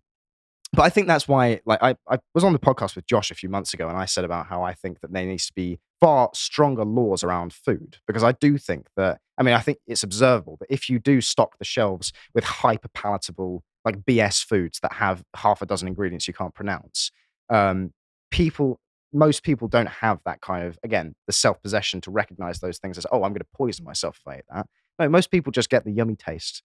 [0.72, 3.36] but I think that's why, like, I, I was on the podcast with Josh a
[3.36, 5.80] few months ago, and I said about how I think that there needs to be
[6.02, 10.04] far stronger laws around food because I do think that, I mean, I think it's
[10.04, 14.94] observable that if you do stock the shelves with hyper palatable, like BS foods that
[14.94, 17.12] have half a dozen ingredients you can't pronounce,
[17.50, 17.92] um,
[18.32, 18.80] people,
[19.12, 22.98] most people don't have that kind of, again, the self possession to recognize those things
[22.98, 24.68] as, oh, I'm going to poison myself if I eat that.
[25.00, 26.64] No, most people just get the yummy taste.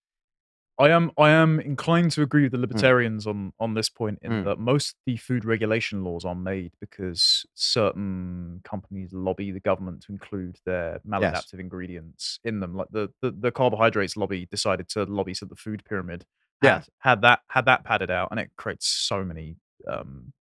[0.81, 4.31] I am I am inclined to agree with the libertarians on on this point in
[4.31, 4.45] Mm.
[4.45, 10.03] that most of the food regulation laws are made because certain companies lobby the government
[10.05, 12.77] to include their maladaptive ingredients in them.
[12.77, 16.25] Like the, the the carbohydrates lobby decided to lobby so the food pyramid
[16.62, 16.82] Yeah.
[16.98, 19.56] had that had that padded out, and it creates so many
[19.86, 20.32] um,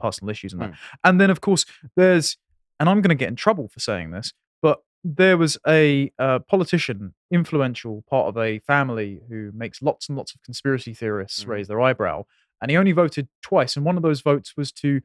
[0.00, 0.70] personal issues in that.
[0.72, 0.76] Mm.
[1.04, 1.64] And then of course
[1.96, 2.36] there's,
[2.80, 6.40] and I'm going to get in trouble for saying this, but there was a uh,
[6.40, 11.48] politician, influential part of a family who makes lots and lots of conspiracy theorists Mhm.
[11.48, 12.24] raise their eyebrow,
[12.60, 15.00] and he only voted twice, and one of those votes was to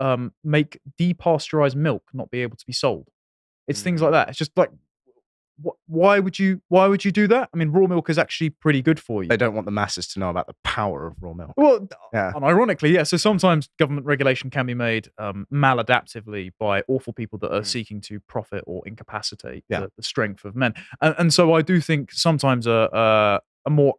[0.00, 3.08] um, make depasteurized milk not be able to be sold.
[3.68, 4.28] It's things like that.
[4.28, 4.70] It's just like,
[5.86, 6.60] why would you?
[6.68, 7.48] Why would you do that?
[7.52, 9.28] I mean, raw milk is actually pretty good for you.
[9.28, 11.52] They don't want the masses to know about the power of raw milk.
[11.56, 12.32] Well, Yeah.
[12.34, 13.02] and ironically, yeah.
[13.04, 17.66] So sometimes government regulation can be made um, maladaptively by awful people that are Mm.
[17.66, 19.80] seeking to profit or incapacitate Yeah.
[19.80, 20.74] the, the strength of men.
[21.00, 23.94] And, and so I do think sometimes a, a a more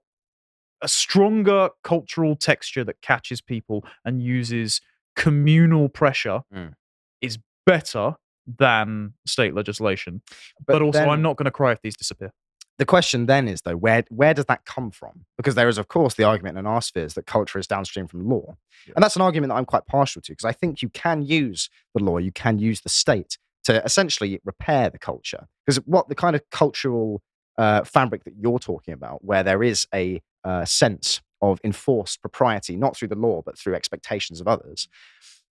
[0.82, 4.82] a stronger cultural texture that catches people and uses
[5.16, 6.74] communal pressure Mm.
[7.22, 8.16] is better
[8.46, 10.22] than state legislation.
[10.66, 12.32] But, also, then I'm not going to cry if these disappear.
[12.80, 15.26] The question then is though, where where does that come from?
[15.38, 18.28] Because there is, of course, the argument in our spheres that culture is downstream from
[18.28, 18.56] law,
[18.88, 18.94] Yeah.
[18.96, 21.70] and that's an argument that I'm quite partial to because I think you can use
[21.94, 25.48] the law, you can use the state to essentially repair the culture.
[25.66, 27.22] Because what the kind of cultural
[27.60, 32.76] uh, fabric that you're talking about, where there is a uh, sense of enforced propriety,
[32.76, 34.90] not through the law but through expectations of others,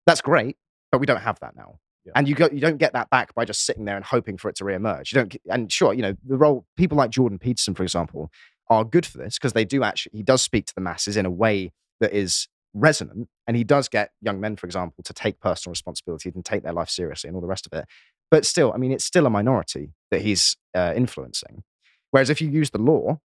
[0.06, 0.58] that's great.
[0.92, 1.80] But we don't have that now.
[2.06, 2.12] Yeah.
[2.16, 4.50] And you go, you don't get that back by just sitting there and hoping for
[4.50, 5.12] it to reemerge.
[5.12, 8.32] You don't, and sure, you know, the role people like Jordan Peterson, for example,
[8.70, 10.18] are good for this because they do actually.
[10.18, 13.88] He does speak to the masses in a way that is resonant, and he does
[13.88, 17.36] get young men, for example, to take personal responsibility and take their life seriously and
[17.36, 17.86] all the rest of it.
[18.30, 21.64] But still, I mean, it's still a minority that he's uh, influencing.
[22.12, 23.20] Whereas if you use the law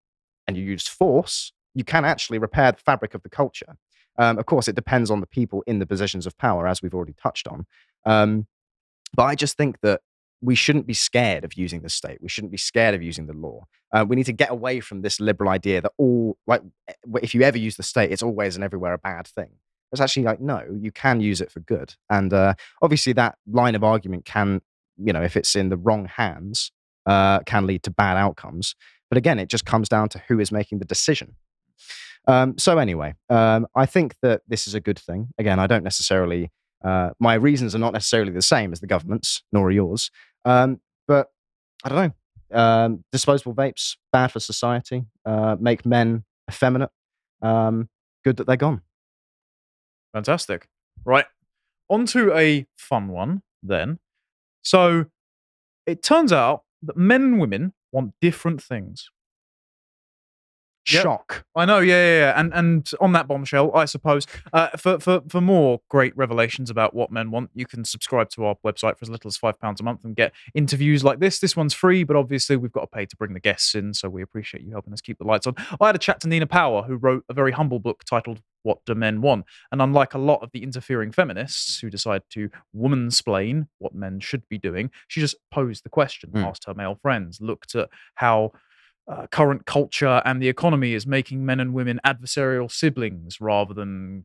[0.46, 3.76] and you use force, you can actually repair the fabric of the culture.
[4.18, 6.94] Um, of course, it depends on the people in the positions of power, as we've
[6.94, 7.66] already touched on.
[8.04, 8.46] Um,
[9.14, 10.00] but I just think that
[10.42, 12.18] we shouldn't be scared of using the state.
[12.22, 13.66] We shouldn't be scared of using the law.
[13.92, 16.92] Uh, we need to get away from this liberal idea that all, like, eh,
[17.22, 19.50] if you ever use the state, it's always and everywhere a bad thing.
[19.92, 21.94] It's actually like, no, you can use it for good.
[22.08, 24.62] And uh, obviously, that line of argument can,
[24.96, 26.70] you know, if it's in the wrong hands,
[27.06, 28.76] uh, can lead to bad outcomes.
[29.08, 31.34] But again, it just comes down to who is making the decision.
[32.28, 35.28] Um, so anyway, um, I think that this is a good thing.
[35.38, 36.50] Again, I don't necessarily.
[36.84, 40.10] Uh, my reasons are not necessarily the same as the government's, nor are yours.
[40.44, 41.28] Um, but
[41.84, 42.58] I don't know.
[42.58, 45.04] Um, disposable vapes bad for society.
[45.24, 46.90] Uh, make men effeminate.
[47.42, 47.88] Um,
[48.24, 48.82] good that they're gone.
[50.12, 50.68] Fantastic.
[51.04, 51.26] Right.
[51.88, 53.98] On to a fun one then.
[54.62, 55.06] So
[55.86, 59.10] it turns out that men and women want different things.
[60.90, 61.02] Yep.
[61.02, 61.44] Shock.
[61.54, 62.40] I know, yeah, yeah, yeah.
[62.40, 66.94] And and on that bombshell, I suppose, uh, for for for more great revelations about
[66.94, 69.80] what men want, you can subscribe to our website for as little as five pounds
[69.80, 71.38] a month and get interviews like this.
[71.38, 74.08] This one's free, but obviously we've got to pay to bring the guests in, so
[74.08, 75.54] we appreciate you helping us keep the lights on.
[75.80, 78.78] I had a chat to Nina Power, who wrote a very humble book titled "What
[78.86, 83.68] Do Men Want," and unlike a lot of the interfering feminists who decide to woman-splain
[83.78, 86.44] what men should be doing, she just posed the question, Mm.
[86.46, 88.52] asked her male friends, looked at how
[89.10, 94.24] uh, current culture and the economy is making men and women adversarial siblings rather than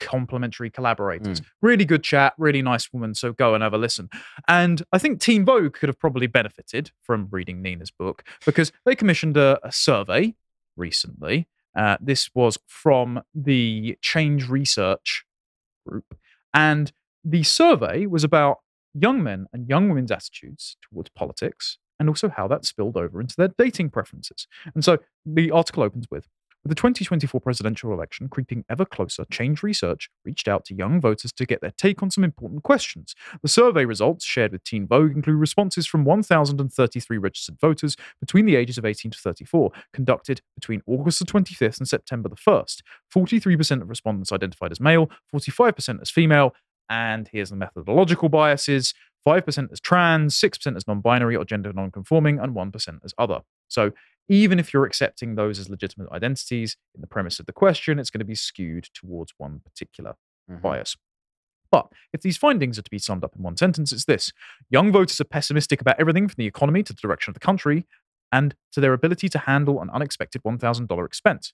[0.00, 1.40] complementary collaborators.
[1.62, 3.14] Really good chat, really nice woman.
[3.14, 4.10] So go and have a listen.
[4.48, 8.94] And I think Teen Vogue could have probably benefited from reading Nina's book because they
[8.94, 10.34] commissioned a, a survey
[10.76, 11.46] recently.
[11.76, 15.24] Uh, this was from the Change Research
[15.86, 16.18] group.
[16.52, 16.92] And
[17.24, 18.58] the survey was about
[18.92, 23.36] young men and young women's attitudes towards politics and also how that spilled over into
[23.36, 24.46] their dating preferences.
[24.74, 26.28] And so the article opens with
[26.64, 31.30] With the 2024 presidential election creeping ever closer, Change Research reached out to young voters
[31.32, 33.14] to get their take on some important questions.
[33.42, 38.56] The survey results shared with Teen Vogue include responses from 1,033 registered voters between the
[38.56, 42.80] ages of 18 to 34, conducted between August the 25th and September the 1st.
[43.14, 46.54] 43% of respondents identified as male, 45% as female,
[46.88, 48.94] and here's the methodological biases
[49.26, 53.40] 5% as trans, 6% as non binary or gender non conforming, and 1% as other.
[53.68, 53.92] So
[54.28, 58.10] even if you're accepting those as legitimate identities in the premise of the question, it's
[58.10, 60.14] going to be skewed towards one particular
[60.50, 60.62] Mhm.
[60.62, 60.96] bias.
[61.70, 64.32] But if these findings are to be summed up in one sentence, it's this
[64.70, 67.86] young voters are pessimistic about everything from the economy to the direction of the country
[68.30, 71.52] and to their ability to handle an unexpected $1,000 expense.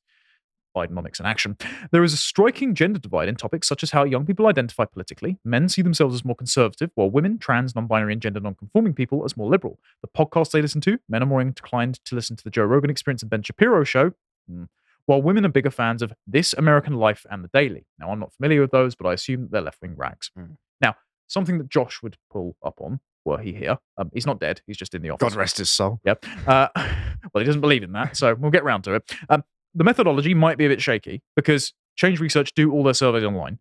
[0.75, 1.57] Bidenomics in action.
[1.91, 5.39] There is a striking gender divide in topics such as how young people identify politically.
[5.45, 8.95] Men see themselves as more conservative, while women, trans, non binary, and gender non conforming
[8.95, 9.79] people as more liberal.
[10.03, 12.91] The podcasts they listen to, men are more inclined to listen to the Joe Rogan
[12.91, 14.13] Experience and Ben Shapiro show,
[14.49, 14.65] hmm,
[15.07, 17.87] while women are bigger fans of This American Life and The Daily.
[17.99, 20.31] Now, I'm not familiar with those, but I assume they're left wing rags.
[20.39, 20.57] Mm.
[20.81, 20.95] Now,
[21.27, 23.79] something that Josh would pull up on were he here.
[23.99, 25.29] Um, he's not dead, he's just in the office.
[25.31, 26.01] God rest his soul.
[26.05, 26.25] Yep.
[26.47, 29.11] Uh, well, he doesn't believe in that, so we'll get round to it.
[29.29, 29.45] Um,
[29.75, 33.59] the methodology might be a bit shaky because Change Research do all their surveys online.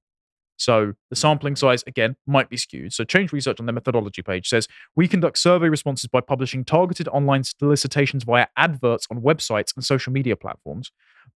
[0.58, 1.20] So the mm.
[1.20, 2.94] sampling size, again, might be skewed.
[2.94, 7.08] So Change Research on their methodology page says we conduct survey responses by publishing targeted
[7.08, 10.92] online solicitations via adverts on websites and social media platforms,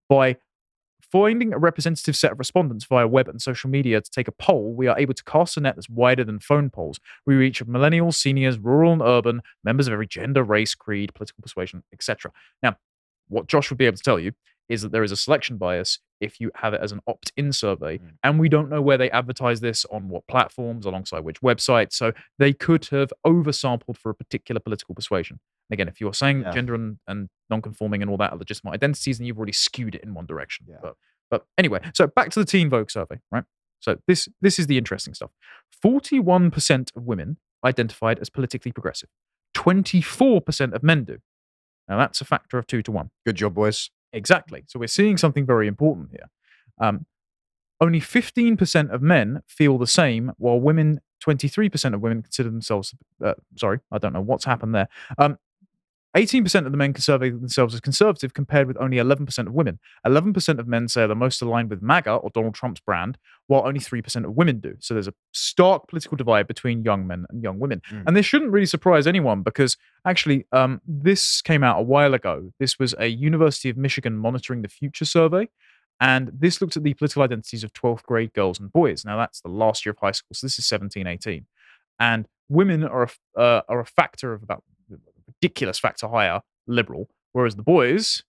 [0.09, 0.38] by
[1.13, 4.74] finding a representative set of respondents via web and social media to take a poll,
[4.74, 6.99] we are able to cast a net that's wider than phone polls.
[7.26, 11.84] We reach millennials, seniors, rural and urban, members of every gender, race, creed, political persuasion,
[11.93, 12.32] etc.
[12.63, 12.78] Now,
[13.28, 14.32] what Josh would be able to tell you
[14.70, 17.97] is that there is a selection bias if you have it as an opt-in survey,
[17.97, 18.11] Mm.
[18.24, 21.93] and we don't know where they advertise this on what platforms, alongside which websites.
[21.93, 25.39] So they could have oversampled for a particular political persuasion.
[25.70, 26.51] And again, if you're saying Yeah.
[26.51, 30.03] gender and, and non-conforming and all that are legitimate identities, then you've already skewed it
[30.03, 30.66] in one direction.
[30.70, 30.78] Yeah.
[30.82, 30.95] But
[31.30, 33.43] but anyway, so back to the Teen Vogue survey, right?
[33.80, 35.32] So this this is the interesting stuff.
[35.82, 39.09] Forty-one percent of women identified as politically progressive.
[39.53, 41.20] Twenty-four percent of men do.
[41.88, 43.11] Now that's a factor of two to one.
[43.26, 43.89] Good job, boys.
[44.14, 44.64] Exactly.
[44.68, 46.30] So we're seeing something very important here.
[46.80, 47.05] Um,
[47.82, 52.93] only 15% of men feel the same, while women, 23% of women consider themselves,
[53.24, 54.88] uh, sorry, I don't know what's happened there.
[55.18, 55.38] Um,
[56.16, 59.80] 18% of the men survey themselves as conservative, compared with only 11% of women.
[60.05, 63.80] 11% of men say they're most aligned with MAGA or Donald Trump's brand, while only
[63.80, 64.76] 3% of women do.
[64.80, 67.82] So there's a stark political divide between young men and young women.
[67.91, 68.03] Mm.
[68.05, 72.51] And this shouldn't really surprise anyone because actually, um, this came out a while ago.
[72.59, 75.49] This was a University of Michigan Monitoring the Future survey.
[75.99, 79.05] And this looked at the political identities of 12th grade girls and boys.
[79.05, 80.34] Now, that's the last year of high school.
[80.34, 81.45] So this is 17, 18.
[81.99, 84.64] And women are a, uh, are a factor of about
[85.43, 88.23] ridiculous factor higher liberal, whereas the boys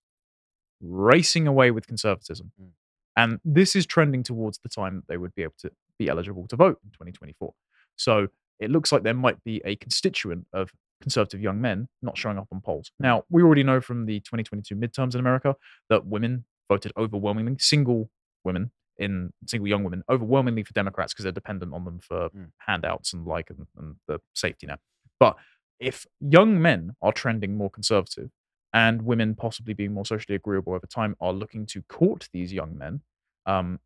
[0.81, 2.51] racing away with conservatism.
[2.61, 2.69] Mm.
[3.17, 6.47] And this is trending towards the time that they would be able to be eligible
[6.47, 7.53] to vote in 2024.
[7.95, 8.27] So
[8.59, 12.47] it looks like there might be a constituent of conservative young men not showing up
[12.51, 12.91] on polls.
[12.99, 15.55] Now, we already know from the 2022 midterms in America
[15.89, 18.09] that women voted overwhelmingly, single
[18.43, 22.51] women in single young women, overwhelmingly for Democrats because they're dependent on them for Mm.
[22.57, 24.79] handouts and like and, and the safety net.
[25.19, 25.37] But
[25.79, 28.29] if young men are trending more conservative
[28.73, 32.77] and women possibly being more socially agreeable over time are looking to court these young
[32.77, 33.01] men,
[33.45, 33.79] um,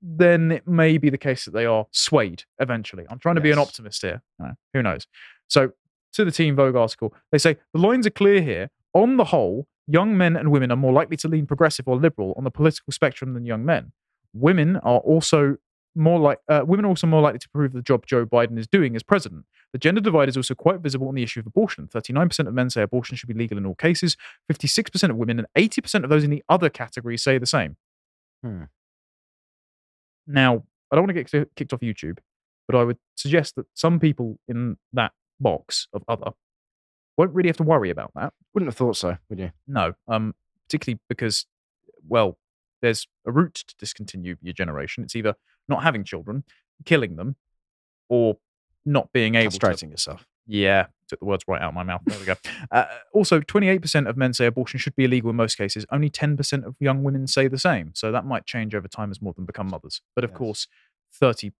[0.00, 3.04] then it may be the case that they are swayed eventually.
[3.10, 4.22] I'm trying to be an optimist here.
[4.38, 5.06] know, who knows?
[5.48, 5.72] So,
[6.12, 8.70] to the Teen Vogue article, they say the lines are clear here.
[8.94, 12.34] On the whole, young men and women are more likely to lean progressive or liberal
[12.36, 13.92] on the political spectrum than young men.
[14.32, 15.56] Women are also
[15.98, 18.58] more like uh, women are also more likely to approve of the job Joe Biden
[18.58, 19.44] is doing as president.
[19.72, 21.88] The gender divide is also quite visible on the issue of abortion.
[21.88, 24.16] 39% of men say abortion should be legal in all cases.
[24.50, 27.76] 56% of women and 80% of those in the other category say the same.
[28.42, 28.64] Hmm.
[30.26, 32.18] Now, I don't want to get kicked off YouTube,
[32.66, 36.32] but I would suggest that some people in that box of other
[37.16, 38.32] won't really have to worry about that.
[38.54, 39.50] Wouldn't have thought so, would you?
[39.66, 40.34] No, um,
[40.66, 41.46] particularly because,
[42.06, 42.38] well,
[42.80, 45.02] there's a route to discontinue your generation.
[45.02, 45.34] It's either
[45.68, 46.44] not having children,
[46.84, 47.36] killing them,
[48.08, 48.38] or
[48.84, 49.86] not being able to.
[49.90, 50.26] Yourself.
[50.46, 52.00] Yeah, took the words right out of my mouth.
[52.06, 52.34] There we go.
[52.70, 55.84] Uh, also, 28% of men say abortion should be illegal in most cases.
[55.90, 57.92] Only 10% of young women say the same.
[57.94, 60.00] So that might change over time as more of them become mothers.
[60.14, 60.38] But of Yes.
[60.38, 60.66] course,
[61.14, 61.52] 30,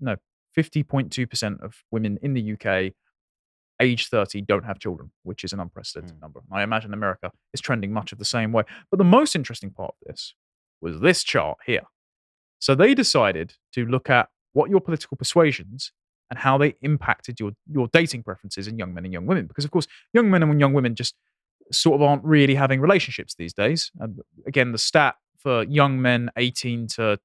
[0.00, 0.16] no,
[0.56, 2.92] 50.2% of women in the UK
[3.80, 6.20] age 30 don't have children, which is an unprecedented Mm.
[6.20, 6.40] number.
[6.50, 8.64] I imagine America is trending much of the same way.
[8.90, 10.34] But the most interesting part of this
[10.82, 11.82] was this chart here.
[12.60, 15.92] So they decided to look at what your political persuasions
[16.30, 19.46] and how they impacted your your dating preferences in young men and young women.
[19.46, 21.14] Because of course, young men and young women just
[21.72, 23.90] sort of aren't really having relationships these days.
[23.98, 27.18] And again, the stat for young men 18 to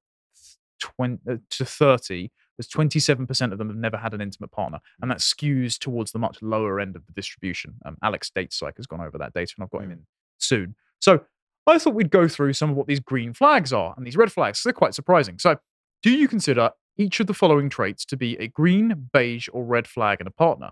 [0.80, 5.10] 20 uh, to 30 was 27% of them have never had an intimate partner, and
[5.10, 7.74] that skews towards the much lower end of the distribution.
[7.84, 10.06] Um, Alex Datesyke has gone over that data, and I've got him in
[10.38, 10.74] soon.
[10.98, 11.20] So
[11.66, 14.32] I thought we'd go through some of what these green flags are and these red
[14.32, 14.62] flags.
[14.62, 15.38] They're quite surprising.
[15.38, 15.56] So,
[16.02, 19.86] do you consider each of the following traits to be a green, beige, or red
[19.86, 20.70] flag in a partner?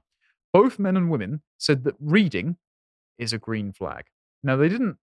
[0.52, 2.56] Both men and women said that reading
[3.18, 4.04] is a green flag.
[4.42, 4.96] Now, they didn't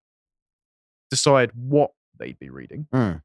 [1.09, 2.87] decide what they'd be reading.
[2.93, 3.21] Mm.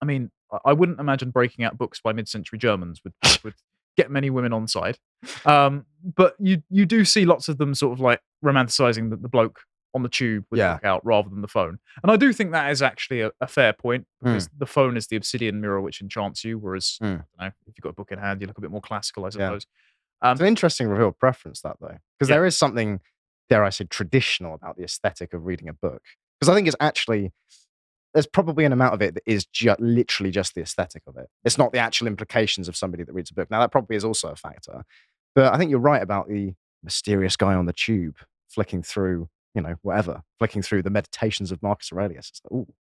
[0.00, 0.30] I mean,
[0.64, 3.54] I- wouldn't imagine breaking out books by mid-century Germans would would
[3.96, 4.98] get many women on side.
[5.46, 9.28] Um, but you you do see lots of them sort of like romanticizing the, the
[9.28, 9.60] bloke
[9.94, 10.78] on the tube with Yeah.
[10.84, 11.78] out rather than the phone.
[12.02, 15.06] And I do think that is actually a, a fair point because the phone is
[15.08, 17.06] the obsidian mirror which enchants you, whereas Mm.
[17.06, 18.80] I don't know, if you've got a book in hand, you look a bit more
[18.80, 19.30] classical, I Yeah.
[19.32, 19.66] suppose.
[20.22, 22.36] Um, It's an interesting revealed preference, that though, because Yeah.
[22.36, 23.00] there is something,
[23.50, 26.02] dare I say, traditional about the aesthetic of reading a book.
[26.40, 27.32] Because I think it's actually
[28.14, 31.30] there's probably an amount of it that is ju- literally just the aesthetic of it.
[31.44, 33.50] It's not the actual implications of somebody that reads a book.
[33.50, 34.82] Now that probably is also a factor,
[35.34, 38.16] but I think you're right about the mysterious guy on the tube
[38.50, 42.28] flicking through, you know, whatever, flicking through the meditations of Marcus Aurelius.
[42.30, 42.72] It's like, ooh,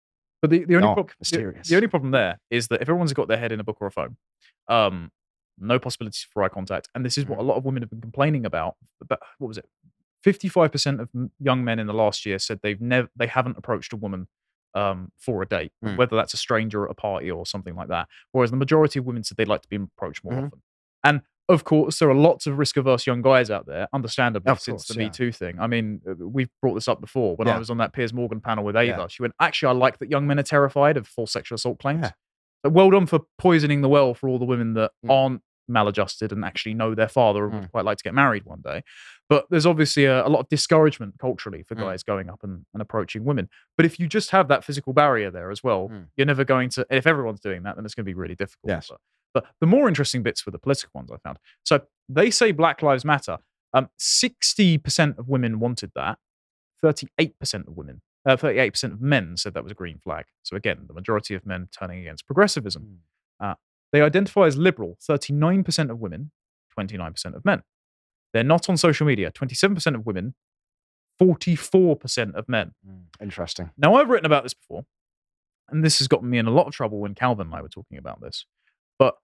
[0.42, 1.68] But the, the only Dark, prob- mysterious.
[1.68, 3.88] The, only problem there is that if everyone's got their head in a book or
[3.88, 4.18] a phone,
[4.68, 5.12] um,
[5.60, 7.30] no possibilities for eye contact, and this is Mm.
[7.30, 8.76] what a lot of women have been complaining about.
[9.08, 9.66] But what was it?
[10.24, 11.10] Fifty-five percent of
[11.40, 14.28] young men in the last year said they've never they haven't approached a woman
[14.74, 15.98] um, for a date, Mm.
[15.98, 18.08] whether that's a stranger at a party or something like that.
[18.32, 20.46] Whereas the majority of women said they'd like to be approached more Mhm.
[20.46, 20.62] often.
[21.04, 24.88] And of course, there are lots of risk-averse young guys out there, understandably, Of since
[24.88, 25.06] the yeah.
[25.06, 25.60] Me Too thing.
[25.60, 28.42] I mean, uh, we've brought this up before when I was on that Piers Morgan
[28.42, 28.98] panel with Ava.
[29.02, 29.08] Yeah.
[29.08, 32.02] She went, "Actually, I like that young men are terrified of false sexual assault claims."
[32.04, 32.12] Yeah.
[32.66, 35.12] So well done for poisoning the well for all the women that Mm.
[35.12, 37.72] aren't maladjusted and actually know their father and would Mm.
[37.72, 38.84] quite like to get married one day.
[39.30, 41.80] But there's obviously a, a lot of discouragement culturally for Mm.
[41.80, 43.48] guys going up and, and approaching women.
[43.78, 46.08] But if you just have that physical barrier there as well, Mm.
[46.18, 46.86] you're never going to.
[46.90, 48.70] If everyone's doing that, then it's going to be really difficult.
[48.70, 48.88] Yes.
[48.90, 49.00] But,
[49.34, 51.38] but the more interesting bits were the political ones I found.
[51.64, 53.38] So they say Black Lives Matter.
[53.74, 56.18] Um, 60% of women wanted that.
[56.84, 60.26] 38% of women, uh, 38% of men said that was a green flag.
[60.44, 63.00] So again, the majority of men turning against progressivism.
[63.40, 63.56] Uh,
[63.92, 66.32] they identify as liberal, 39% of women,
[66.78, 67.62] 29% of men.
[68.34, 70.34] They're not on social media, 27% of women,
[71.22, 72.72] 44% of men.
[72.88, 73.04] Mm.
[73.22, 73.72] Interesting.
[73.78, 74.86] Now, I've written about this before,
[75.70, 77.70] and this has gotten me in a lot of trouble when Calvin and I were
[77.70, 78.46] talking about this.
[79.02, 79.16] But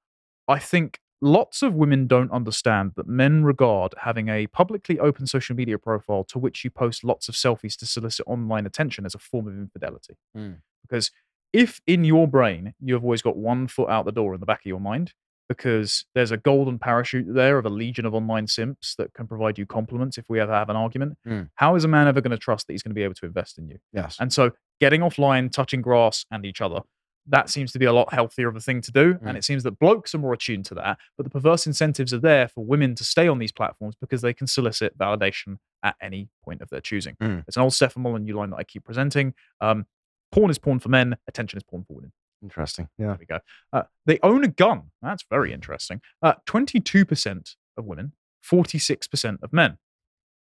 [0.48, 5.56] I think lots of women don't understand that men regard having a publicly open social
[5.56, 9.20] media profile to which you post lots of selfies to solicit online attention as a
[9.20, 10.16] form of infidelity.
[10.36, 10.62] Mm.
[10.82, 11.12] Because
[11.54, 14.62] if in your brain you've always got one foot out the door in the back
[14.62, 15.14] of your mind,
[15.48, 19.60] because there's a golden parachute there of a legion of online simps that can provide
[19.60, 21.20] you compliments if we ever have an argument.
[21.28, 21.50] Mm.
[21.54, 23.28] How is a man ever going to trust that he's going to be able to
[23.28, 23.78] invest in you?
[23.94, 24.18] Yes.
[24.20, 26.82] And so getting offline, touching grass and each other,
[27.30, 29.16] that seems to be a lot healthier of a thing to do.
[29.16, 29.28] Mm.
[29.28, 30.98] And it seems that blokes are more attuned to that.
[31.18, 34.34] But the perverse incentives are there for women to stay on these platforms because they
[34.34, 37.16] can solicit validation at any point of their choosing.
[37.22, 37.44] Mm.
[37.48, 39.34] It's an old Stefan Molyneux line that I keep presenting.
[39.62, 39.86] Um,
[40.32, 42.12] porn is porn for men, attention is porn for women.
[42.42, 42.88] Interesting.
[42.98, 43.08] Yeah.
[43.08, 43.40] There we go.
[43.74, 44.92] Uh, they own a gun.
[45.02, 46.02] That's very interesting.
[46.22, 48.14] Uh, 22% of women,
[48.50, 49.78] 46% of men.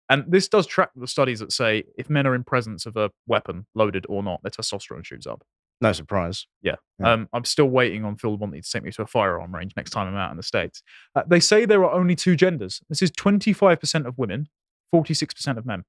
[0.08, 3.10] And this does track the studies that say if men are in presence of a
[3.26, 5.42] weapon, loaded or not, their testosterone shoots up.
[5.80, 6.46] No surprise.
[6.62, 6.76] Yeah.
[7.02, 9.90] Um, I'm still waiting on Phil wanting to take me to a firearm range next
[9.90, 10.82] time I'm out in the States.
[11.14, 12.80] Uh, they say there are only two genders.
[12.88, 14.48] This is 25% of women,
[14.94, 15.84] 46% of men.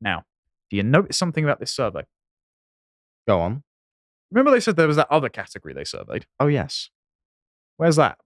[0.00, 0.24] Now,
[0.70, 2.02] do you notice something about this survey?
[3.26, 3.64] Go on.
[4.30, 6.26] Remember they said there was that other category they surveyed?
[6.40, 6.90] Oh yes.
[7.76, 8.18] Where's that?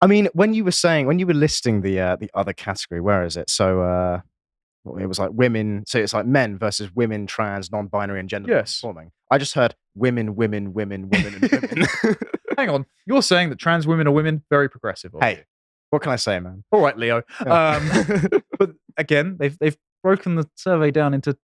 [0.00, 3.00] I mean, when you were saying when you were listing the uh, the other category,
[3.00, 3.50] where is it?
[3.50, 4.20] So uh,
[4.84, 5.84] it was like women.
[5.86, 8.78] So it's like men versus women, trans, non-binary, and gender Yes.
[8.80, 9.12] forming.
[9.30, 11.86] I just heard women, women, women, women, and women.
[12.58, 12.86] Hang on.
[13.06, 14.42] You're saying that trans women are women?
[14.50, 15.12] Very progressive.
[15.20, 15.42] hey, you.
[15.90, 16.64] what can I say, man?
[16.72, 17.22] All right, Leo.
[17.46, 17.76] Yeah.
[17.76, 18.28] Um,
[18.58, 21.36] but again, they've they've broken the survey down into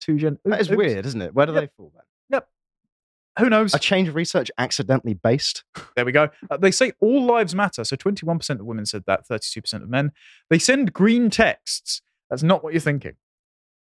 [0.00, 0.38] two gen.
[0.44, 0.76] that is oops.
[0.78, 1.34] weird, isn't it?
[1.34, 1.62] Where do Yep.
[1.62, 2.02] they fall then?
[2.30, 2.48] Yep.
[3.40, 3.74] Who knows?
[3.74, 5.64] A change of research accidentally based.
[5.96, 6.28] There we go.
[6.48, 7.82] Uh, they say all lives matter.
[7.84, 10.12] So 21% of women said that, 32% of men.
[10.50, 12.00] They send green texts.
[12.34, 13.14] That's not what you're thinking.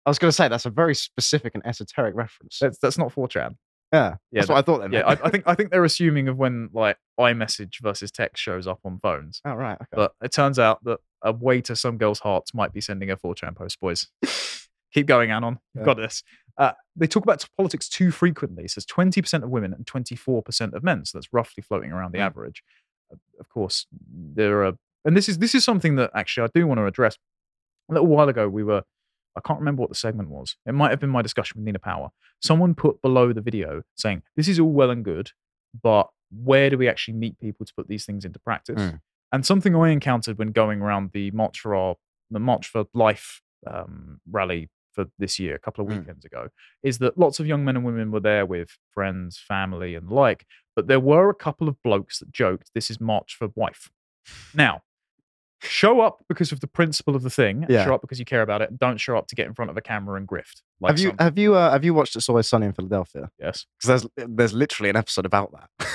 [0.07, 2.59] I was going to say that's a very specific and esoteric reference.
[2.61, 3.57] That's that's not 4chan.
[3.93, 4.91] yeah, Yeah, that's what I thought.
[4.91, 5.07] They Yeah.
[5.07, 8.81] I, I think I think they're assuming of when like iMessage versus text shows up
[8.85, 9.41] on phones.
[9.45, 9.75] oh right.
[9.77, 9.87] Okay.
[9.93, 13.17] But it turns out that a way to some girls' hearts might be sending a
[13.17, 14.09] 4chan post, boys.
[14.93, 15.59] Keep going, Anon.
[15.75, 15.85] You've Yeah.
[15.87, 16.23] got this.
[16.59, 18.69] Uh, they talk about politics too frequently.
[18.69, 21.07] So it's 20% of women and 24% of men.
[21.07, 22.27] So that's roughly floating around the Mm.
[22.27, 22.63] average.
[23.41, 24.73] Of course, there are,
[25.05, 27.17] and this is this is something that actually I do want to address.
[27.93, 28.83] A little while ago, we were,
[29.37, 30.57] I can't remember what the segment was.
[30.67, 32.09] It might have been my discussion with Nina Power.
[32.41, 35.31] Someone put below the video saying, This is all well and good,
[35.83, 38.81] but where do we actually meet people to put these things into practice?
[38.81, 39.01] Mm.
[39.31, 41.97] And something I encountered when going around the March for Our,
[42.31, 45.99] the March for Life um, rally for this year, a couple of Mm.
[46.01, 46.49] weekends ago,
[46.83, 50.15] is that lots of young men and women were there with friends, family, and the
[50.15, 50.47] like.
[50.75, 53.91] But there were a couple of blokes that joked, "This is March for Wife."
[54.55, 54.81] Now,
[55.63, 57.65] show up because of the principle of the thing.
[57.69, 57.85] Yeah.
[57.85, 58.79] Show up because you care about it.
[58.79, 60.63] Don't show up to get in front of a camera and grift.
[60.81, 63.31] Like have you some- have you uh, have you watched It's Always Sunny in Philadelphia?
[63.39, 63.67] yes.
[63.81, 65.89] Because there's there's literally an episode about that.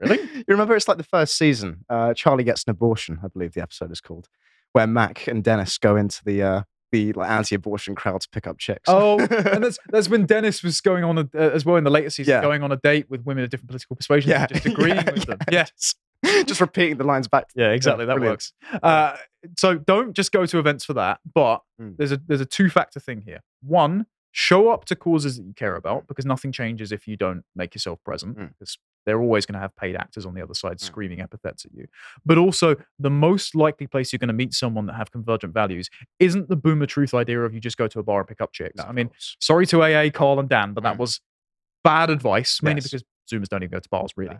[0.00, 0.20] Really?
[0.34, 0.74] you remember?
[0.74, 1.84] It's like the first season.
[1.88, 3.20] Uh, Charlie gets an abortion.
[3.22, 4.28] I believe the episode is called,
[4.72, 8.58] where Mac and Dennis go into the uh, the like, anti-abortion crowd to pick up
[8.58, 8.82] chicks.
[8.86, 9.28] Oh, and
[9.64, 12.32] that's that's when Dennis was going on a, uh, as well in the later season,
[12.32, 12.42] Yeah.
[12.42, 15.10] going on a date with women of different political persuasions, yeah, and just agreeing yeah,
[15.10, 15.38] with them.
[15.50, 15.66] Yeah,
[16.46, 17.50] just, repeating the lines back.
[17.54, 18.04] yeah, exactly.
[18.06, 18.32] that brilliant.
[18.32, 18.52] works.
[18.82, 19.16] Uh,
[19.58, 21.20] so don't just go to events for that.
[21.34, 21.96] But Mm.
[21.96, 23.40] there's a there's a two factor thing here.
[23.62, 27.42] One, show up to causes that you care about because nothing changes if you don't
[27.56, 28.36] make yourself present.
[28.38, 28.48] Mm.
[28.58, 30.80] Because they're always going to have paid actors on the other side Mm.
[30.80, 31.86] screaming epithets at you.
[32.24, 35.90] But also, the most likely place you're going to meet someone that have convergent values
[36.20, 38.52] isn't the boomer truth idea of you just go to a bar and pick up
[38.52, 38.76] chicks.
[38.76, 39.10] No, I mean,
[39.40, 41.00] sorry to AA, Carl, and Dan, but that Mm.
[41.00, 41.20] was
[41.82, 42.90] bad advice, mainly Yes.
[42.92, 44.38] because Zoomers don't even go to bars, really.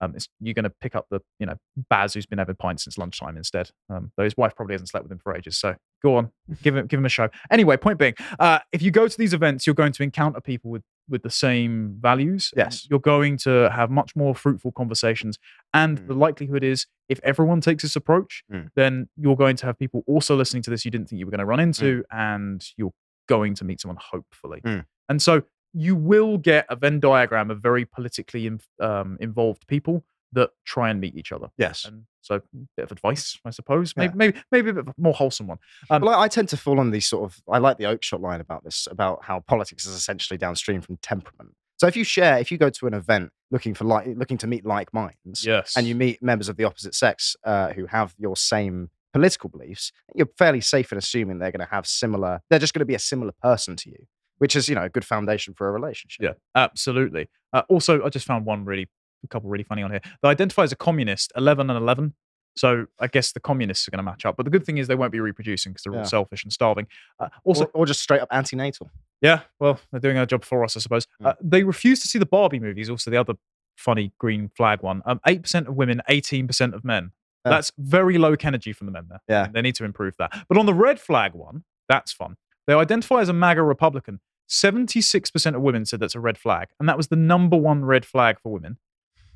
[0.00, 1.54] Um, it's, you're going to pick up the, you know,
[1.88, 3.70] Baz who's been having pints since lunchtime instead.
[3.88, 5.56] Um, though his wife probably hasn't slept with him for ages.
[5.58, 6.30] So go on,
[6.62, 7.28] give him, give him a show.
[7.50, 10.70] Anyway, point being, uh, if you go to these events, you're going to encounter people
[10.70, 12.50] with with the same values.
[12.56, 12.84] Yes.
[12.90, 15.38] you're going to have much more fruitful conversations,
[15.72, 16.08] and Mm.
[16.08, 18.70] the likelihood is, if everyone takes this approach, Mm.
[18.74, 21.30] then you're going to have people also listening to this you didn't think you were
[21.30, 22.90] going to run into, and you're
[23.28, 24.60] going to meet someone hopefully.
[24.64, 24.84] Mm.
[25.08, 25.42] And so
[25.76, 28.50] you will get a Venn diagram of very politically
[28.80, 31.48] um, involved people that try and meet each other.
[31.58, 31.84] Yes.
[31.84, 32.40] And so,
[32.76, 33.92] bit of advice, I suppose.
[33.96, 34.04] Yeah.
[34.04, 35.58] Maybe, maybe, maybe a bit more wholesome one.
[35.90, 37.40] Um, well, I, I tend to fall on these sort of.
[37.48, 41.50] I like the Oakeshott line about this, about how politics is essentially downstream from temperament.
[41.78, 44.46] So if you share, if you go to an event looking for like, looking to
[44.46, 45.74] meet like minds, yes.
[45.76, 49.92] and you meet members of the opposite sex uh, who have your same political beliefs,
[50.14, 52.40] you're fairly safe in assuming they're going to have similar.
[52.48, 54.06] They're just going to be a similar person to you,
[54.38, 56.22] which is you know a good foundation for a relationship.
[56.22, 57.28] Yeah, absolutely.
[57.52, 58.88] Uh, also, I just found one really,
[59.24, 60.00] a couple really funny on here.
[60.22, 62.14] They identify as a communist, 11 and 11.
[62.58, 64.36] So I guess the communists are going to match up.
[64.38, 65.98] But the good thing is they won't be reproducing because they're Yeah.
[66.00, 66.86] all selfish and starving.
[67.20, 68.90] Uh, also, or, or just straight up antenatal.
[69.20, 71.06] yeah, well, they're doing our job for us, I suppose.
[71.22, 71.26] Mm.
[71.26, 72.88] Uh, they refuse to see the Barbie movies.
[72.88, 73.34] Also, the other
[73.76, 75.02] funny green flag one.
[75.04, 77.12] Um, 8% of women, 18% of men.
[77.44, 77.50] Yeah.
[77.50, 79.20] That's very low energy from the men there.
[79.28, 79.48] Yeah.
[79.52, 80.46] They need to improve that.
[80.48, 82.36] But on the red flag one, that's fun.
[82.66, 84.20] They identify as a MAGA Republican.
[84.48, 86.68] 76% of women said that's a red flag.
[86.78, 88.78] And that was the number one red flag for women.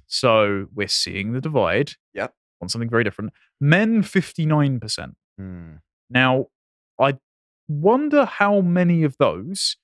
[0.07, 1.93] So we're seeing the divide.
[2.15, 2.35] Yep.
[2.63, 3.33] On something very different.
[3.61, 5.15] Men, 59%.
[5.39, 5.75] Hmm.
[6.11, 6.47] Now,
[7.01, 7.15] I
[7.69, 9.77] wonder how many of those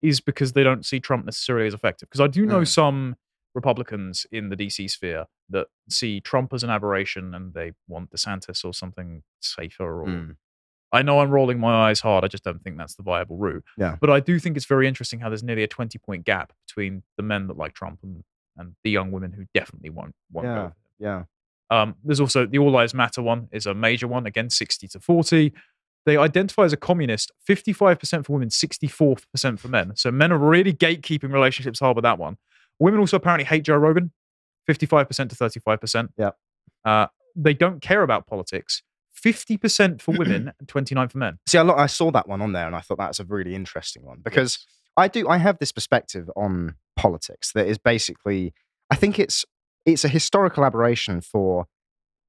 [0.00, 2.08] is because they don't see Trump necessarily as effective.
[2.08, 2.68] Because I do know Mm.
[2.68, 3.16] some
[3.54, 8.64] Republicans in the DC sphere that see Trump as an aberration and they want DeSantis
[8.64, 10.02] or something safer.
[10.02, 10.30] Or Hmm.
[10.92, 12.22] I know I'm rolling my eyes hard.
[12.24, 13.64] I just don't think that's the viable route.
[13.78, 13.96] Yeah.
[14.00, 17.02] But I do think it's very interesting how there's nearly a 20 point gap between
[17.16, 18.22] the men that like Trump and,
[18.56, 20.54] and the young women who definitely won't want Yeah.
[20.54, 20.72] go.
[20.98, 21.22] Yeah.
[21.70, 25.00] Um, there's also the All Lives Matter one is a major one, again, 60 to
[25.00, 25.54] 40.
[26.04, 29.96] They identify as a communist, 55% for women, 64% for men.
[29.96, 32.36] So men are really gatekeeping relationships hard with that one.
[32.78, 34.10] Women also apparently hate Joe Rogan,
[34.68, 36.08] 55% to 35%.
[36.18, 36.36] Yep.
[36.84, 37.06] Uh,
[37.36, 38.82] they don't care about politics,
[39.24, 41.38] 50% for women and 29 for men.
[41.46, 43.54] See, I, lo- I saw that one on there, and I thought that's a really
[43.54, 44.66] interesting one because
[44.96, 45.28] I do.
[45.28, 48.52] I have this perspective on politics that is basically.
[48.90, 49.44] I think it's
[49.86, 51.66] it's a historical aberration for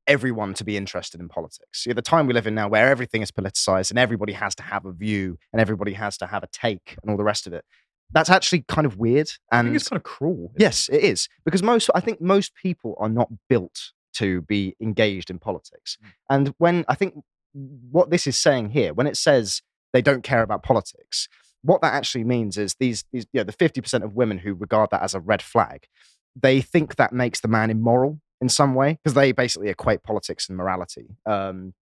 [0.07, 1.86] everyone to be interested in politics.
[1.86, 4.64] Yeah, the time we live in now, where everything is politicized and everybody has to
[4.64, 7.53] have a view and everybody has to have a take and all the rest of
[7.53, 7.64] it.
[8.11, 9.32] That's actually kind of weird.
[9.52, 10.52] I And think it's kind of cruel.
[10.57, 15.30] Yes, it is because most I think most people are not built to be engaged
[15.30, 15.98] in politics.
[16.02, 16.10] Mm.
[16.30, 17.15] And when I think
[17.53, 19.61] what this is saying here, when it says
[19.91, 21.27] they don't care about politics,
[21.61, 24.90] what that actually means is these these you know, the 50% of women who regard
[24.91, 25.88] that as a red flag,
[26.35, 30.49] they think that makes the man immoral in some way because they basically equate politics
[30.49, 31.15] and morality.
[31.26, 31.73] Um,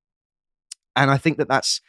[0.95, 1.81] and I think that that's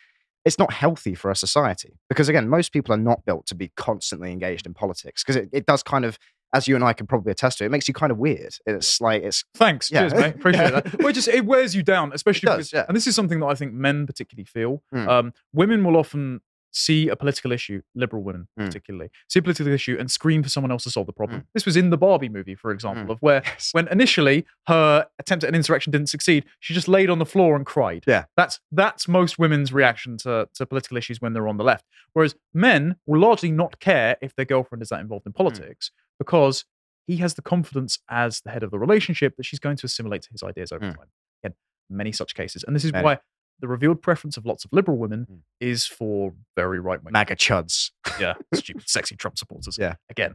[0.45, 3.71] it's not healthy for a society because again, most people are not built to be
[3.77, 6.19] constantly engaged in politics because it, it does kind of,
[6.53, 8.55] as you and I can probably attest to, it makes you kind of weird.
[8.67, 9.91] It's like it's Thanks.
[9.91, 10.01] Yeah.
[10.09, 10.35] Cheers, mate.
[10.35, 10.81] Appreciate Yeah.
[10.81, 10.99] that.
[10.99, 12.85] Well, it just it wears you down, especially does, because, yeah.
[12.89, 14.83] and this is something that I think men particularly feel.
[14.95, 15.09] Mm.
[15.09, 16.41] Um, women will often
[16.75, 18.65] see a political issue, liberal women Mm.
[18.65, 21.41] particularly, see a political issue and scream for someone else to solve the problem.
[21.43, 21.47] Mm.
[21.53, 23.11] This was in the Barbie movie, for example, Mm.
[23.11, 23.69] of where Yes.
[23.73, 27.57] when initially her attempt at an insurrection didn't succeed, she just laid on the floor
[27.57, 28.05] and cried.
[28.07, 28.25] Yeah.
[28.39, 31.85] That's that's most women's reaction to, to political issues when they're on the left.
[32.15, 35.91] Whereas men will largely not care if their girlfriend is that involved in politics
[36.23, 36.65] because
[37.07, 40.23] he has the confidence as the head of the relationship that she's going to assimilate
[40.23, 40.97] to his ideas over Mm.
[40.97, 41.09] time.
[41.43, 41.55] Again,
[41.91, 42.63] many such cases.
[42.65, 43.19] And this is why
[43.61, 45.41] the revealed preference of lots of liberal women Mm.
[45.61, 47.91] is for very right wing MAGA chuds.
[48.21, 49.77] yeah, stupid, sexy Trump supporters.
[49.79, 49.95] Yeah.
[50.11, 50.35] Again,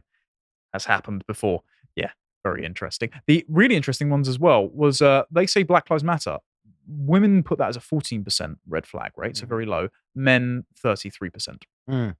[0.74, 1.62] has happened before.
[1.96, 2.10] Yeah,
[2.44, 3.10] very interesting.
[3.26, 6.38] The really interesting ones as well was uh, they say Black Lives Matter.
[6.86, 9.48] Women put that as a 14% red flag rate, so Mhm.
[9.48, 9.88] very low.
[10.14, 11.64] Men, 33%.
[11.90, 12.16] Mm.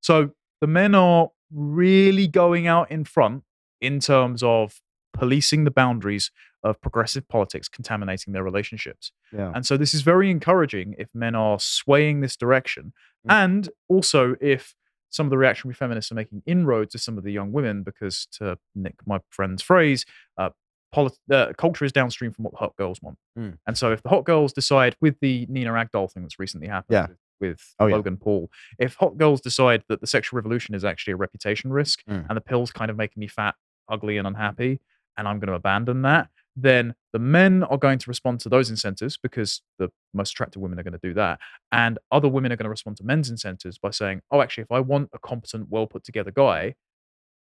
[0.00, 3.44] So the men are really going out in front
[3.80, 4.80] in terms of
[5.12, 6.30] policing the boundaries
[6.62, 9.12] of progressive politics contaminating their relationships.
[9.32, 9.52] Yeah.
[9.54, 12.92] And so this is very encouraging if men are swaying this direction.
[13.26, 13.32] Mm.
[13.44, 14.74] And also if
[15.10, 18.26] some of the reactionary feminists are making inroads to some of the young women, because
[18.32, 20.04] to nick my friend's phrase,
[20.36, 20.50] uh,
[20.92, 23.18] polit- uh, culture is downstream from what the hot girls want.
[23.38, 23.58] Mm.
[23.66, 26.94] And so if the hot girls decide with the Nina Agdal thing that's recently happened
[26.94, 27.06] Yeah.
[27.40, 27.96] With, Oh, yeah.
[27.96, 32.02] Logan Paul, if hot girls decide that the sexual revolution is actually a reputation risk
[32.08, 32.26] Mm.
[32.28, 33.54] and the pill's kind of making me fat,
[33.88, 34.80] ugly, and unhappy,
[35.16, 38.70] and I'm going to abandon that, then the men are going to respond to those
[38.70, 41.38] incentives because the most attractive women are going to do that.
[41.72, 44.72] And other women are going to respond to men's incentives by saying, oh, actually, if
[44.72, 46.74] I want a competent, well put together guy,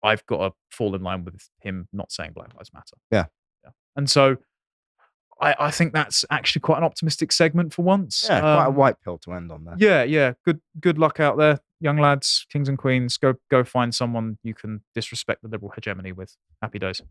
[0.03, 2.95] I've got to fall in line with him not saying Black Lives Matter.
[3.11, 3.25] Yeah.
[3.63, 3.71] yeah.
[3.95, 4.37] And so
[5.41, 8.25] I, I think that's actually quite an optimistic segment for once.
[8.29, 9.75] Yeah, quite a Um, white pill to end on there.
[9.77, 10.33] yeah, yeah.
[10.45, 13.17] Good good luck out there, young lads, kings and queens.
[13.17, 16.35] Go go find someone you can disrespect the liberal hegemony with.
[16.61, 17.01] Happy days.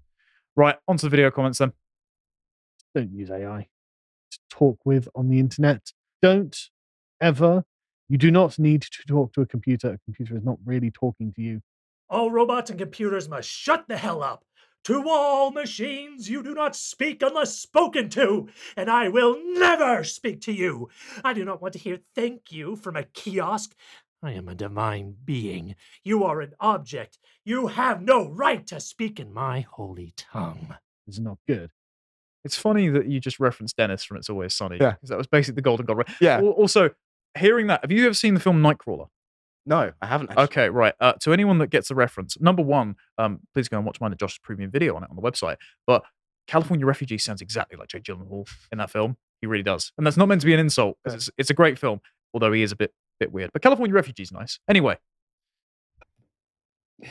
[0.56, 1.72] Right, on to the video comments then.
[2.94, 3.68] don't use AI
[4.30, 5.92] to talk with on the internet.
[6.22, 6.70] Don't
[7.20, 7.64] ever.
[8.08, 9.92] You do not need to talk to a computer.
[9.94, 11.60] A computer is not really talking to you.
[12.08, 14.44] All robots and computers must shut the hell up.
[14.84, 20.42] To all machines, you do not speak unless spoken to, and I will never speak
[20.42, 20.90] to you.
[21.24, 23.74] I do not want to hear thank you from a kiosk.
[24.22, 25.74] I am a divine being.
[26.02, 27.18] You are an object.
[27.46, 30.74] You have no right to speak in my holy tongue.
[31.06, 31.70] It's not good.
[32.44, 34.76] It's funny that you just referenced Dennis from It's Always Sunny.
[34.78, 34.92] Yeah.
[34.92, 35.96] Because that was basically the Golden God.
[35.98, 36.08] right?
[36.20, 36.36] Yeah.
[36.38, 36.90] Al- Also,
[37.38, 39.08] hearing that, have you ever seen the film Nightcrawler?
[39.66, 40.30] No, I haven't.
[40.30, 40.44] Actually.
[40.44, 40.94] Okay, right.
[41.00, 44.12] Uh, to anyone that gets the reference, number one, um, please go and watch mine
[44.12, 45.56] and Josh's premium video on it on the website.
[45.86, 46.02] But
[46.46, 49.16] California Refugee sounds exactly like Jake Gyllenhaal in that film.
[49.40, 50.98] He really does, and that's not meant to be an insult.
[51.06, 51.14] Yeah.
[51.14, 52.00] It's, it's a great film,
[52.32, 53.50] although he is a bit bit weird.
[53.52, 54.58] But California Refugee's is nice.
[54.68, 54.98] Anyway,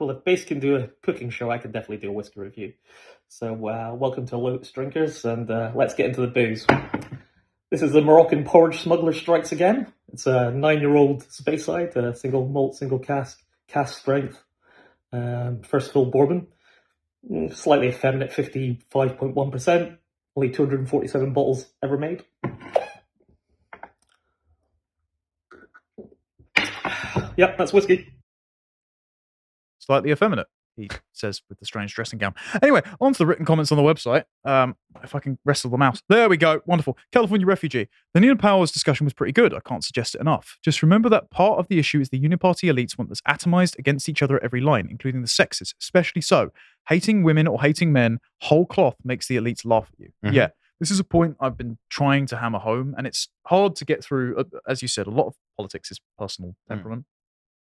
[0.00, 2.72] Well, if Base can do a cooking show, I can definitely do a whiskey review.
[3.28, 6.66] So, uh, welcome to Lotus Drinkers, and uh, let's get into the booze.
[7.70, 9.92] This is the Moroccan Porridge Smuggler Strikes Again.
[10.12, 14.42] It's a nine-year-old Speyside, a single malt, single cask, cask strength,
[15.12, 16.48] um, first fill bourbon.
[17.30, 19.98] Mm, Slightly effeminate, 55.1%.
[20.34, 22.24] Only 247 bottles ever made.
[27.36, 28.12] Yep, that's whiskey.
[29.78, 30.46] slightly effeminate.
[30.80, 32.34] He says with the strange dressing gown.
[32.62, 34.24] Anyway, on to the written comments on the website.
[34.44, 36.02] Um, if I can wrestle the mouse.
[36.08, 36.60] There we go.
[36.66, 36.96] Wonderful.
[37.12, 37.88] California refugee.
[38.14, 39.52] The Nina Powers discussion was pretty good.
[39.54, 40.58] I can't suggest it enough.
[40.64, 44.08] Just remember that part of the issue is the uniparty elites want us atomized against
[44.08, 46.50] each other at every line, including the sexes, especially so.
[46.88, 50.10] Hating women or hating men, whole cloth makes the elites laugh at you.
[50.24, 50.32] Mhm.
[50.34, 50.48] Yeah.
[50.80, 54.02] This is a point I've been trying to hammer home, and it's hard to get
[54.02, 54.36] through.
[54.38, 57.04] uh, As you said, a lot of politics is personal temperament.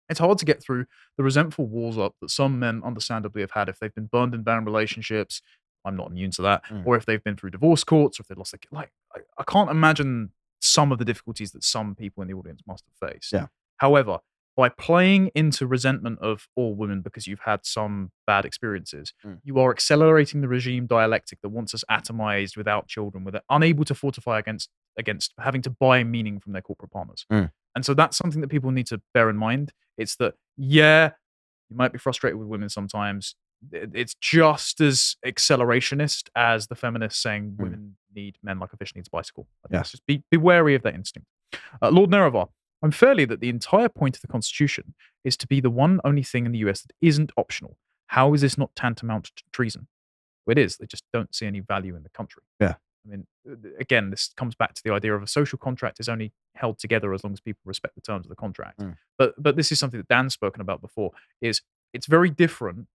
[0.08, 3.68] It's hard to get through the resentful walls up that some men understandably have had
[3.68, 5.42] if they've been burned in barren relationships.
[5.84, 6.64] I'm not immune to that.
[6.66, 6.84] Mm.
[6.86, 9.20] Or if they've been through divorce courts, or if they've lost their ki- like, I,
[9.38, 10.30] I can't imagine
[10.60, 13.32] some of the difficulties that some people in the audience must have faced.
[13.32, 13.46] Yeah.
[13.76, 14.18] However,
[14.56, 19.38] by playing into resentment of all women because you've had some bad experiences, Mm.
[19.44, 23.94] you are accelerating the regime dialectic that wants us atomized without children, with unable to
[23.94, 27.26] fortify against against having to buy meaning from their corporate partners.
[27.32, 27.50] Mm.
[27.74, 29.72] And so that's something that people need to bear in mind.
[29.98, 31.10] It's that yeah,
[31.68, 33.34] you might be frustrated with women sometimes.
[33.72, 37.62] It's just as accelerationist as the feminists saying Mm.
[37.62, 39.46] women need men like a fish needs a bicycle.
[39.70, 39.90] Yes.
[39.90, 41.28] Just be, be wary of that instinct.
[41.82, 42.48] Uh, Lord Nerevar,
[42.82, 44.94] I'm fairly that the entire point of the Constitution
[45.24, 47.76] is to be the one only thing in the US that isn't optional.
[48.08, 49.88] How is this not tantamount to treason?
[50.46, 50.76] Well, it is.
[50.76, 52.42] They just don't see any value in the country.
[52.60, 52.74] Yeah.
[53.06, 56.08] I mean, uh, again, this comes back to the idea of a social contract is
[56.08, 58.80] only held together as long as people respect the terms of the contract.
[58.80, 58.96] Mm.
[59.18, 61.12] But but this is something that Dan's spoken about before.
[61.40, 61.62] Is
[61.92, 62.88] it's very different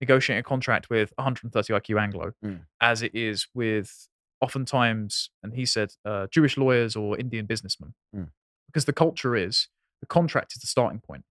[0.00, 2.60] negotiating a contract with 130 IQ Anglo Mm.
[2.80, 4.08] as it is with
[4.40, 8.30] oftentimes, and he said, uh, Jewish lawyers or Indian businessmen, Mm.
[8.66, 9.68] because the culture is
[10.00, 11.24] the contract is the starting point.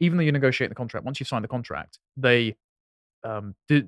[0.00, 2.56] Even though you negotiate the contract, once you've signed the contract, they
[3.24, 3.82] um, de,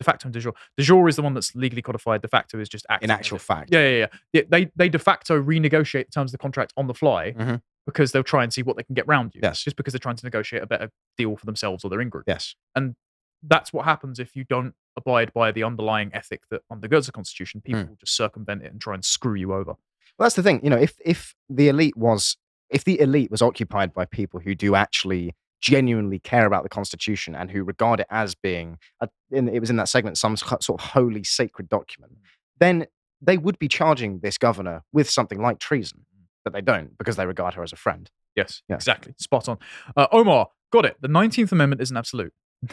[0.00, 0.54] de facto and de jure.
[0.76, 2.22] De jure is the one that's legally codified.
[2.22, 3.68] De facto is just acting In actual fact.
[3.72, 4.42] yeah, yeah, yeah.
[4.48, 7.60] They they de facto renegotiate the terms of the contract on the fly Mhm.
[7.86, 9.40] because they'll try and see what they can get round you.
[9.42, 9.62] Yes.
[9.62, 12.24] just because they're trying to negotiate a better deal for themselves or their in group.
[12.26, 12.54] Yes.
[12.74, 12.94] And
[13.42, 17.60] that's what happens if you don't abide by the underlying ethic that undergirds the constitution.
[17.62, 19.72] People will just circumvent it and try and screw you over.
[20.18, 20.60] Well, that's the thing.
[20.62, 22.36] You know, if if the elite was
[22.68, 27.34] if the elite was occupied by people who do actually genuinely care about the Constitution
[27.34, 30.68] and who regard it as being, a, in, it was in that segment, some sort
[30.70, 32.12] of holy sacred document,
[32.58, 32.86] then
[33.20, 36.06] they would be charging this governor with something like treason,
[36.44, 38.10] but they don't because they regard her as a friend.
[38.36, 38.76] Yes, Yeah.
[38.76, 39.14] exactly.
[39.18, 39.58] Spot on.
[39.96, 40.96] Uh, Omar, got it.
[41.00, 42.32] The 19th Amendment is an absolute.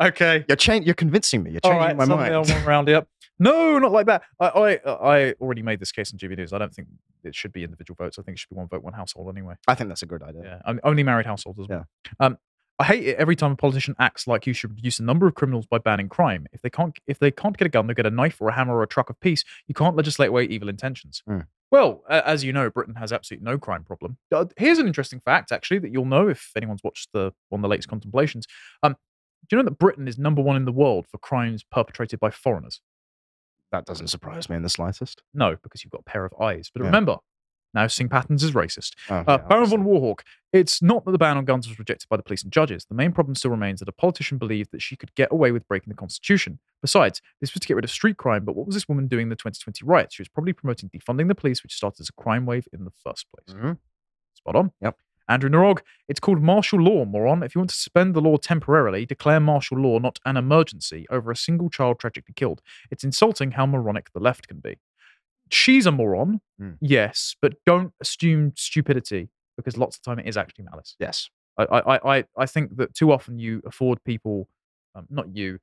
[0.00, 0.44] okay.
[0.48, 1.50] You're cha- You're convincing me.
[1.52, 2.34] You're changing right, my mind.
[2.34, 3.08] I want round it up.
[3.38, 4.22] No, not like that.
[4.38, 4.70] I, I
[5.28, 6.52] I already made this case on GB News.
[6.52, 6.88] I don't think
[7.24, 8.18] it should be individual votes.
[8.18, 9.54] I think it should be one vote, one household anyway.
[9.66, 10.42] I think that's a good idea.
[10.44, 11.86] Yeah, on- only married households as well.
[12.20, 12.38] Um,
[12.78, 15.34] I hate it every time a politician acts like you should reduce the number of
[15.34, 16.46] criminals by banning crime.
[16.52, 18.52] If they can't, if they can't get a gun, they'll get a knife or a
[18.54, 19.44] hammer or a truck of peace.
[19.68, 21.22] You can't legislate away evil intentions.
[21.28, 21.46] Mm.
[21.70, 24.16] Well, a- as you know, Britain has absolutely no crime problem.
[24.32, 27.62] Uh, here's an interesting fact, actually, that you'll know if anyone's watched the one of
[27.62, 28.46] the latest contemplations.
[28.82, 28.96] Um,
[29.48, 32.30] do you know that Britain is number one in the world for crimes perpetrated by
[32.30, 32.80] foreigners?
[33.74, 35.22] That doesn't surprise me in the slightest.
[35.34, 36.70] No, because you've got a pair of eyes.
[36.72, 36.86] But Yeah.
[36.86, 37.16] remember,
[37.74, 38.92] now seeing patterns is racist.
[39.10, 40.20] Oh, Uh, yeah, Baron von Warhawk,
[40.52, 42.84] it's not that the ban on guns was rejected by the police and judges.
[42.84, 45.66] The main problem still remains that a politician believed that she could get away with
[45.66, 46.60] breaking the Constitution.
[46.82, 49.24] Besides, this was to get rid of street crime, but what was this woman doing
[49.24, 50.14] in the 2020 riots?
[50.14, 52.92] She was probably promoting defunding the police, which started as a crime wave in the
[52.92, 53.56] first place.
[53.56, 53.78] Mhm.
[54.34, 54.72] Spot on.
[54.80, 54.96] Yep.
[55.28, 57.42] Andrew Narog, it's called martial law, moron.
[57.42, 61.30] If you want to suspend the law temporarily, declare martial law not an emergency over
[61.30, 62.60] a single child tragically killed.
[62.90, 64.78] It's insulting how moronic the left can be.
[65.50, 66.78] She's a moron, Mm.
[66.80, 70.94] yes, but don't assume stupidity because lots of time it is actually malice.
[71.00, 71.28] Yes.
[71.58, 74.48] I, I, I, I think that too often you afford people,
[74.94, 75.58] um, not you,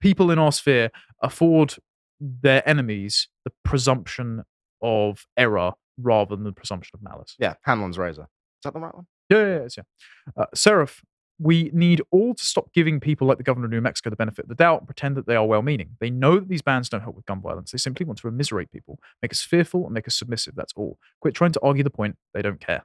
[0.00, 0.90] people in our sphere
[1.22, 1.76] afford
[2.20, 4.44] their enemies the presumption
[4.80, 7.34] of error rather than the presumption of malice.
[7.38, 7.54] Yeah.
[7.62, 8.28] Hanlon's razor.
[8.62, 9.06] Is that the right one?
[9.28, 9.68] Yeah, yeah, yeah.
[9.76, 10.42] yeah.
[10.42, 11.02] Uh, Seraph,
[11.40, 14.44] we need all to stop giving people like the governor of New Mexico the benefit
[14.44, 15.96] of the doubt and pretend that they are well meaning.
[15.98, 17.72] They know that these bans don't help with gun violence.
[17.72, 20.54] They simply want to immiserate people, make us fearful, and make us submissive.
[20.54, 20.98] That's all.
[21.20, 22.16] Quit trying to argue the point.
[22.34, 22.84] They don't care.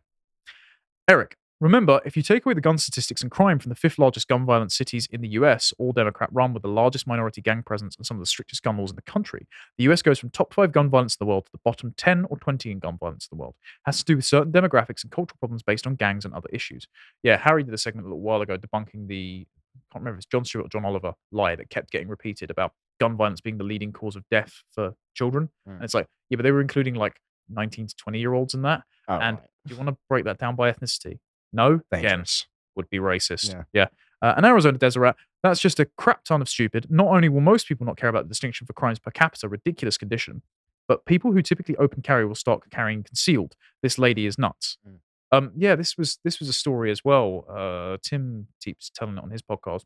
[1.08, 4.28] Eric, remember, if you take away the gun statistics and crime from the fifth largest
[4.28, 7.96] gun violence cities in the US, all Democrat run with the largest minority gang presence
[7.96, 9.48] and some of the strictest gun laws in the country,
[9.78, 12.26] the US goes from top five gun violence in the world to the bottom 10
[12.30, 13.56] or 20 in gun violence in the world.
[13.60, 16.50] It has to do with certain demographics and cultural problems based on gangs and other
[16.52, 16.88] issues.
[17.24, 20.20] Yeah, Harry did a segment a little while ago debunking the, I can't remember if
[20.20, 23.58] it's Jon Stewart or John Oliver lie that kept getting repeated about gun violence being
[23.58, 25.50] the leading cause of death for children.
[25.68, 25.76] Mm.
[25.76, 27.20] And it's like, yeah, but they were including like
[27.50, 28.84] 19 to 20 year olds in that.
[29.08, 29.48] Oh, and right.
[29.66, 31.20] do you want to break that down by ethnicity?
[31.54, 31.82] No?
[31.92, 32.48] Again, Dangerous.
[32.76, 33.50] would be racist.
[33.50, 33.64] Yeah.
[33.74, 33.88] Yeah.
[34.22, 36.88] Uh, an Arizona Deseret, that's just a crap ton of stupid.
[36.90, 39.98] Not only will most people not care about the distinction for crimes per capita, ridiculous
[39.98, 40.42] condition,
[40.88, 43.56] but people who typically open carry will start carrying concealed.
[43.84, 44.78] This lady is nuts.
[44.88, 45.00] Mm.
[45.32, 47.46] Um, yeah, this was this was a story as well.
[47.50, 49.84] Uh, Tim keeps telling it on his podcast,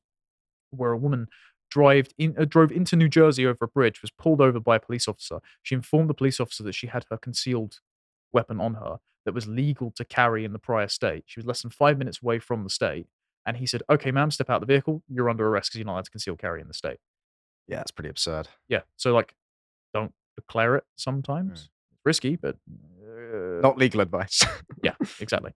[0.69, 1.27] where a woman
[1.69, 4.79] drove in, uh, drove into New Jersey over a bridge, was pulled over by a
[4.79, 5.39] police officer.
[5.63, 7.79] She informed the police officer that she had her concealed
[8.31, 11.23] weapon on her that was legal to carry in the prior state.
[11.27, 13.07] She was less than five minutes away from the state.
[13.45, 15.03] And he said, Okay, ma'am, step out the vehicle.
[15.07, 16.97] You're under arrest because you're not allowed to conceal carry in the state.
[17.67, 18.47] Yeah, it's pretty absurd.
[18.67, 18.81] Yeah.
[18.97, 19.33] So, like,
[19.93, 21.69] don't declare it sometimes.
[21.91, 22.55] It's risky, but.
[23.01, 24.43] Uh, Not legal advice.
[24.83, 25.51] yeah, exactly.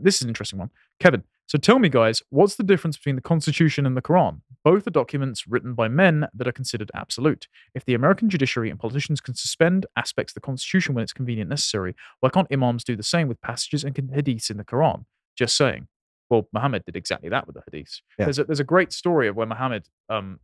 [0.00, 0.70] This is an interesting one.
[1.00, 4.42] Kevin, so tell me, guys, what's the difference between the Constitution and the Quran?
[4.62, 7.48] Both are documents written by men that are considered absolute.
[7.74, 11.46] If the American judiciary and politicians can suspend aspects of the Constitution when it's convenient
[11.46, 15.06] and necessary, why can't imams do the same with passages and hadiths in the Quran?
[15.36, 15.88] Just saying.
[16.28, 18.02] Well, Muhammad did exactly that with the hadiths.
[18.16, 18.26] Yeah.
[18.26, 20.38] There's, a, there's a great story of where Muhammad um,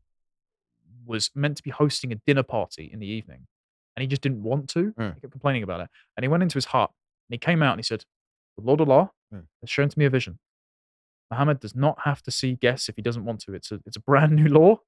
[1.05, 3.47] was meant to be hosting a dinner party in the evening,
[3.95, 4.93] and he just didn't want to.
[4.99, 5.15] Mm.
[5.15, 5.89] He kept complaining about it.
[6.17, 6.91] And he went into his hut,
[7.29, 8.05] and he came out and he said,
[8.59, 9.45] The Lord Allah Mm.
[9.61, 10.39] has shown to me a vision.
[11.31, 13.55] Muhammad does not have to see guests if he doesn't want to.
[13.55, 14.81] It's a, it's a brand new law.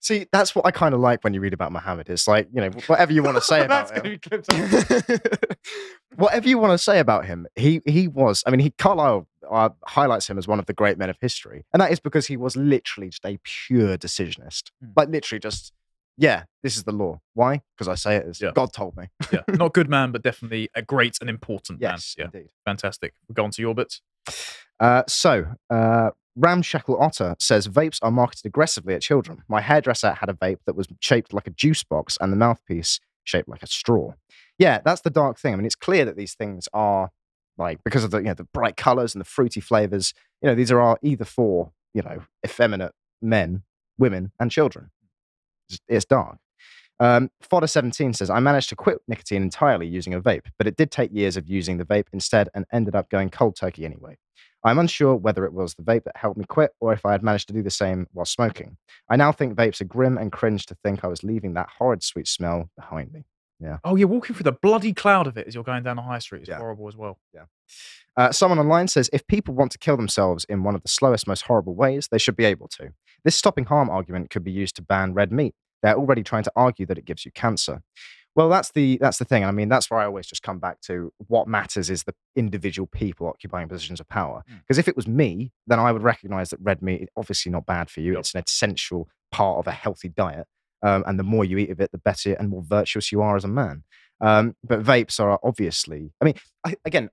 [0.00, 2.08] See, that's what I kind of like when you read about Muhammad.
[2.08, 4.70] It's like, you know, whatever you want to say about That's him.
[6.16, 8.44] whatever you want to say about him, he he was.
[8.46, 11.64] I mean, he Carlyle uh, highlights him as one of the great men of history,
[11.72, 14.70] and that is because he was literally just a pure decisionist.
[14.80, 14.90] Hmm.
[14.94, 15.72] Like literally, just
[16.18, 17.20] yeah, this is the law.
[17.34, 17.62] Why?
[17.76, 18.50] Because I say it as Yeah.
[18.54, 19.06] God told me.
[19.32, 22.28] yeah, not good man, but definitely a great and important Yes, man.
[22.34, 22.50] Yeah, indeed.
[22.66, 23.14] fantastic.
[23.28, 24.02] We'll go on to your bits.
[24.80, 29.42] Uh, so, uh, Ramshackle Otter says vapes are marketed aggressively at children.
[29.48, 33.00] My hairdresser had a vape that was shaped like a juice box and the mouthpiece
[33.24, 34.12] shaped like a straw.
[34.58, 35.52] Yeah, that's the dark thing.
[35.52, 37.10] I mean, it's clear that these things are
[37.56, 40.14] like because of the you know the bright colors and the fruity flavors.
[40.40, 43.62] You know, these are either for you know effeminate men,
[43.98, 44.90] women, and children.
[45.88, 46.38] It's, dark.
[47.00, 50.90] Um, Fodder17 says, I managed to quit nicotine entirely using a vape, but it did
[50.90, 54.16] take years of using the vape instead and ended up going cold turkey anyway.
[54.64, 57.22] I'm unsure whether it was the vape that helped me quit or if I had
[57.22, 58.76] managed to do the same while smoking.
[59.08, 62.02] I now think vapes are grim and cringe to think I was leaving that horrid
[62.02, 63.24] sweet smell behind me.
[63.84, 66.18] Oh, you're walking through the bloody cloud of it as you're going down the high
[66.20, 66.40] street.
[66.40, 66.58] It's Yeah.
[66.58, 67.18] horrible as well.
[68.16, 71.26] Uh, someone online says if people want to kill themselves in one of the slowest,
[71.28, 72.92] most horrible ways, they should be able to.
[73.24, 75.54] This stopping harm argument could be used to ban red meat.
[75.82, 77.82] They're already trying to argue that it gives you cancer.
[78.34, 79.44] Well, that's the that's the thing.
[79.44, 82.86] I mean, that's where I always just come back to what matters is the individual
[82.86, 84.44] people occupying positions of power.
[84.50, 84.60] Mm.
[84.62, 87.66] Because if it was me, then I would recognize that red meat is obviously not
[87.66, 88.12] bad for you.
[88.12, 88.20] Yep.
[88.20, 90.46] It's an essential part of a healthy diet.
[90.82, 93.36] Um, and the more you eat of it, the better and more virtuous you are
[93.36, 93.82] as a man.
[94.20, 96.34] Um, but vapes are obviously, I mean,
[96.64, 97.10] I, again,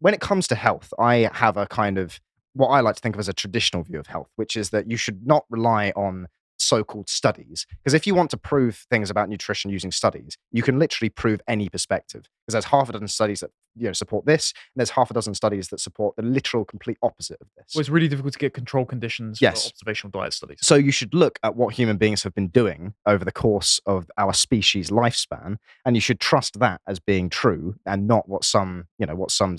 [0.00, 2.20] when it comes to health, I have a kind of
[2.54, 4.90] what I like to think of as a traditional view of health, which is that
[4.90, 6.28] you should not rely on
[6.58, 10.78] so-called studies because if you want to prove things about nutrition using studies you can
[10.78, 14.52] literally prove any perspective because there's half a dozen studies that you know support this
[14.74, 17.80] and there's half a dozen studies that support the literal complete opposite of this Well,
[17.80, 19.64] it's really difficult to get control conditions Yes.
[19.64, 20.58] for observational diet studies.
[20.62, 24.10] so you should look at what human beings have been doing over the course of
[24.18, 28.84] our species lifespan, and you should trust that as being true, and not what some
[28.98, 29.56] you know what some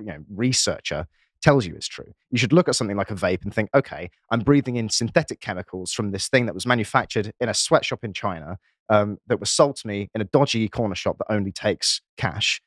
[0.00, 1.06] you know researcher
[1.42, 2.12] tells you is true.
[2.30, 5.40] You should look at something like a vape and think, okay, I'm breathing in synthetic
[5.40, 8.58] chemicals from this thing that was manufactured in a sweatshop in China
[8.88, 12.60] um, that was sold to me in a dodgy corner shop that only takes cash.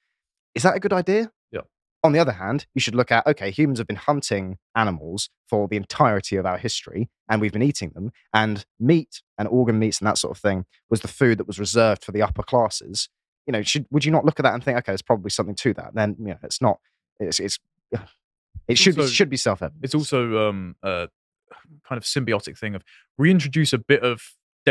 [0.56, 1.32] Is that a good idea?
[1.52, 1.62] Yeah.
[2.04, 5.68] On the other hand, you should look at okay, humans have been hunting animals for
[5.68, 8.12] the entirety of our history, and we've been eating them.
[8.34, 11.60] And meat and organ meats and that sort of thing was the food that was
[11.60, 13.10] reserved for the upper classes.
[13.46, 15.56] You know, should would you not look at that and think, okay, there's probably something
[15.56, 15.94] to that?
[15.94, 16.80] Then you know, it's not.
[17.20, 17.60] It's it's.
[18.68, 19.84] It should be should be self evident.
[19.84, 21.10] It's also um, a
[21.88, 22.84] kind of symbiotic thing of
[23.18, 24.22] reintroduce a bit of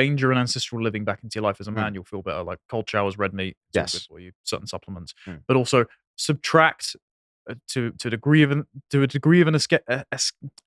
[0.02, 1.74] danger and ancestral living back into your life as a Mm.
[1.80, 1.94] man.
[1.94, 2.42] You'll feel better.
[2.42, 4.06] Like cold showers, red meat, Yes.
[4.06, 4.32] for you.
[4.44, 5.42] Certain supplements, Mm.
[5.48, 5.84] but also
[6.16, 6.96] subtract
[7.50, 10.02] uh, to to a degree of an, to a degree of an asce- uh,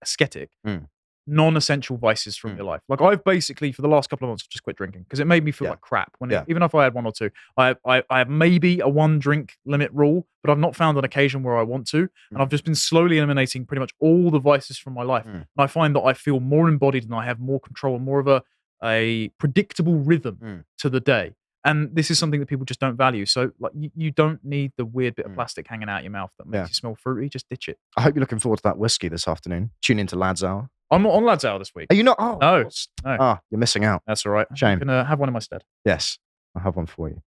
[0.01, 0.49] ascetic.
[0.65, 0.87] Mm.
[1.27, 2.57] Non-essential vices from Mm.
[2.57, 2.81] your life.
[2.89, 5.43] Like I've basically for the last couple of months just quit drinking because it made
[5.43, 5.71] me feel Yeah.
[5.73, 6.15] like crap.
[6.17, 6.43] When Yeah.
[6.47, 9.57] even if I had one or two, I, I I have maybe a one drink
[9.63, 11.99] limit rule, but I've not found an occasion where I want to,
[12.31, 12.41] and Mm.
[12.41, 15.25] I've just been slowly eliminating pretty much all the vices from my life.
[15.27, 18.19] And I find that I feel more embodied and I have more control and more
[18.19, 18.41] of a
[18.83, 20.63] a predictable rhythm Mm.
[20.79, 21.33] to the day.
[21.63, 23.25] And this is something that people just don't value.
[23.27, 25.35] So like you, you don't need the weird bit of Mm.
[25.35, 26.67] plastic hanging out your mouth that makes Yeah.
[26.67, 27.29] you smell fruity.
[27.29, 27.77] Just ditch it.
[27.95, 29.71] I hope you're looking forward to that whiskey this afternoon.
[29.81, 30.69] Tune into Lads Hour.
[30.89, 31.87] I'm not on Lads Hour this week.
[31.91, 32.17] Are you not?
[32.19, 33.17] Oh, No, no.
[33.19, 34.01] Ah, you're missing out.
[34.07, 34.47] That's all right.
[34.55, 34.73] Shame.
[34.73, 35.63] You can uh, have one in my stead.
[35.85, 36.17] Yes,
[36.55, 37.21] I have one for you.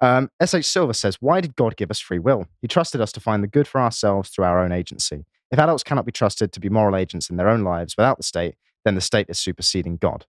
[0.00, 0.64] Um, S.H.
[0.64, 2.46] Silver says, Why did God give us free will?
[2.62, 5.26] He trusted us to find the good for ourselves through our own agency.
[5.50, 8.22] If adults cannot be trusted to be moral agents in their own lives without the
[8.24, 8.54] state,
[8.84, 10.26] then the state is superseding God.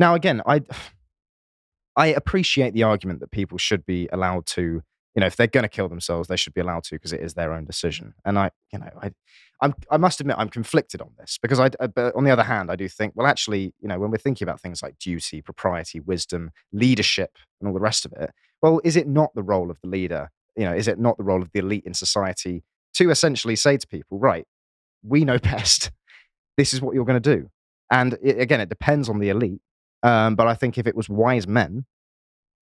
[0.00, 0.62] Now, again, I,
[1.94, 5.64] I appreciate the argument that people should be allowed to, you know, if they're going
[5.64, 8.14] to kill themselves, they should be allowed to because it is their own decision.
[8.24, 9.10] And I, you know, I,
[9.60, 12.44] I'm, I must admit, I'm conflicted on this because I, uh, but on the other
[12.44, 15.42] hand, I do think, well, actually, you know, when we're thinking about things like duty,
[15.42, 18.30] propriety, wisdom, leadership, and all the rest of it,
[18.62, 20.30] well, is it not the role of the leader?
[20.56, 22.64] You know, is it not the role of the elite in society
[22.94, 24.46] to essentially say to people, right,
[25.02, 25.90] we know best.
[26.56, 27.50] This is what you're going to do.
[27.90, 29.60] And it, again, it depends on the elite.
[30.02, 31.84] Um, but I think if it was wise men,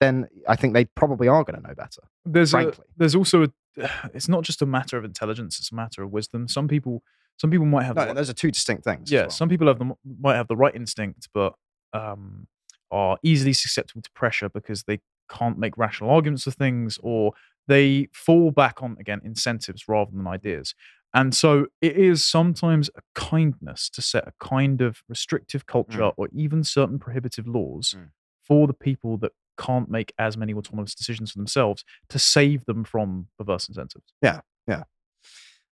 [0.00, 2.02] then I think they probably are going to know better.
[2.24, 3.48] There's a, there's also a
[4.14, 6.48] it's not just a matter of intelligence; it's a matter of wisdom.
[6.48, 7.02] Some people,
[7.36, 7.96] some people might have.
[7.96, 9.10] No, the- those are two distinct things.
[9.10, 9.30] yeah, well.
[9.30, 11.54] some people have the might have the right instinct, but
[11.92, 12.46] um,
[12.90, 15.00] are easily susceptible to pressure because they
[15.30, 17.32] can't make rational arguments for things, or
[17.66, 20.74] they fall back on again incentives rather than ideas.
[21.18, 26.28] And so it is sometimes a kindness to set a kind of restrictive culture or
[26.32, 28.10] even certain prohibitive laws Mm.
[28.40, 32.84] for the people that can't make as many autonomous decisions for themselves to save them
[32.84, 34.12] from perverse incentives.
[34.22, 34.84] Yeah, yeah.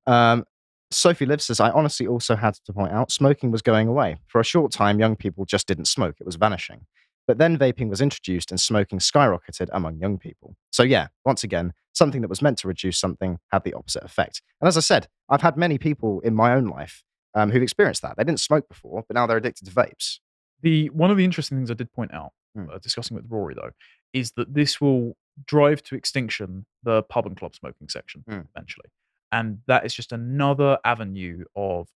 [0.06, 0.44] Um,
[0.90, 4.16] Sophie Liv says, I honestly also had to point out smoking was going away.
[4.26, 6.86] For a short time, young people just didn't smoke, it was vanishing.
[7.26, 10.56] But then vaping was introduced and smoking skyrocketed among young people.
[10.70, 14.40] So, yeah, once again, something that was meant to reduce something had the opposite effect.
[14.60, 17.02] And as I said, I've had many people in my own life
[17.34, 18.16] um, who've experienced that.
[18.16, 20.18] They didn't smoke before, but now they're addicted to vapes.
[20.62, 22.72] The one of the interesting things I did point out, Mm.
[22.72, 23.72] uh, discussing with Rory though,
[24.12, 28.46] is that this will drive to extinction the pub and club smoking section Mm.
[28.54, 28.86] eventually,
[29.32, 31.88] and that is just another avenue of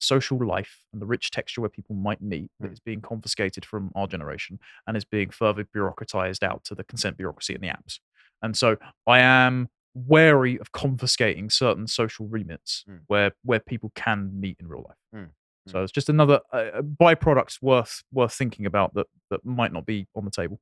[0.00, 2.72] social life and the rich texture where people might meet that Mm.
[2.72, 7.16] is being confiscated from our generation and is being further bureaucratized out to the consent
[7.16, 8.00] bureaucracy in the apps.
[8.42, 8.76] And so
[9.06, 9.68] I am
[10.06, 13.00] wary of confiscating certain social remits Mm.
[13.06, 14.96] where where people can meet in real life.
[15.14, 15.30] Mm.
[15.68, 20.08] So it's just another uh, byproduct worth worth thinking about that that might not be
[20.16, 20.58] on the table.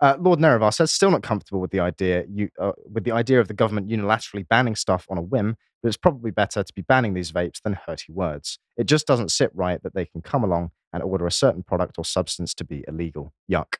[0.00, 3.40] Uh, Lord Nerevar says, still not comfortable with the idea you, uh, with the idea
[3.40, 6.82] of the government unilaterally banning stuff on a whim, but it's probably better to be
[6.82, 8.58] banning these vapes than hurty words.
[8.76, 11.98] It just doesn't sit right that they can come along and order a certain product
[11.98, 13.32] or substance to be illegal.
[13.50, 13.76] Yuck.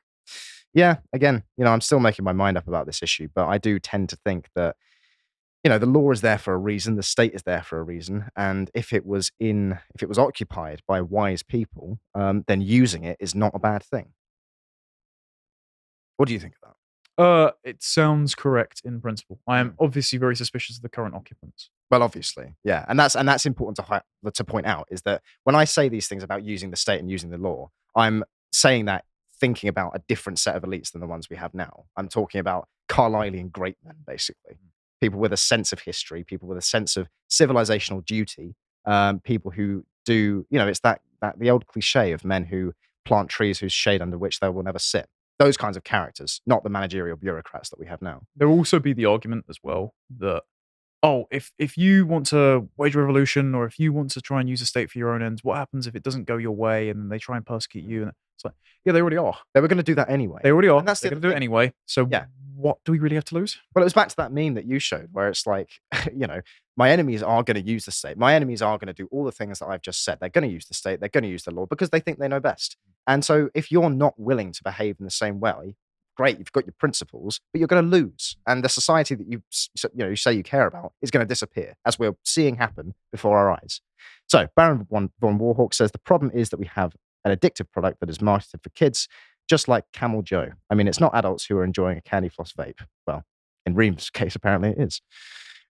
[0.73, 3.59] Yeah, again, you know, I'm still making my mind up about this issue, but I
[3.59, 4.77] do tend to think that,
[5.65, 7.83] you know, the law is there for a reason, the state is there for a
[7.83, 12.61] reason, and if it was in, if it was occupied by wise people, um, then
[12.61, 14.13] using it is not a bad thing.
[16.17, 17.23] What do you think of that?
[17.23, 19.41] Uh, it sounds correct in principle.
[19.47, 19.75] I am Mm.
[19.81, 21.69] obviously very suspicious of the current occupants.
[21.91, 24.03] Well, obviously, yeah, and that's and that's important to hi-
[24.33, 27.11] to point out is that when I say these things about using the state and
[27.11, 29.05] using the law, I'm saying that
[29.41, 31.85] thinking about a different set of elites than the ones we have now.
[31.97, 34.59] I'm talking about Carlylean great men, basically,
[35.01, 38.55] people with a sense of history, people with a sense of civilizational duty,
[38.85, 42.73] um, people who do, you know, it's that that the old cliche of men who
[43.05, 45.09] plant trees whose shade under which they will never sit.
[45.39, 48.23] Those kinds of characters, not the managerial bureaucrats that we have now.
[48.37, 50.43] There will also be the argument as well that
[51.03, 54.41] oh, if if you want to wage a revolution or if you want to try
[54.41, 56.53] and use the state for your own ends, what happens if it doesn't go your
[56.53, 58.03] way and they try and persecute you?
[58.03, 58.55] And it's like,
[58.85, 59.37] yeah, they already are.
[59.55, 60.41] They were going to do that anyway.
[60.43, 60.79] They already are.
[60.79, 61.75] And that's the They're other going to do it anyway.
[61.87, 62.25] So Yeah.
[62.57, 63.59] what do we really have to lose?
[63.75, 65.71] Well, it was back to that meme that you showed, where it's like,
[66.15, 66.41] you know,
[66.77, 68.17] my enemies are going to use the state.
[68.17, 70.19] My enemies are going to do all the things that I've just said.
[70.21, 71.01] They're going to use the state.
[71.01, 72.77] They're going to use the law because they think they know best.
[72.89, 72.93] Mm.
[73.13, 75.77] And so, if you're not willing to behave in the same way,
[76.17, 78.37] great, you've got your principles, but you're going to lose.
[78.47, 79.43] And the society that you,
[79.83, 82.95] you know, you say you care about is going to disappear, as we're seeing happen
[83.13, 83.81] before our eyes.
[84.27, 86.93] So, Baron von, von Warhawk says the problem is that we have
[87.25, 89.09] an addictive product that is marketed for kids,
[89.49, 90.51] just like Camel Joe.
[90.71, 92.81] I mean, it's not adults who are enjoying a candy floss vape.
[93.07, 93.25] Well,
[93.67, 95.01] in Reem's case, apparently it is.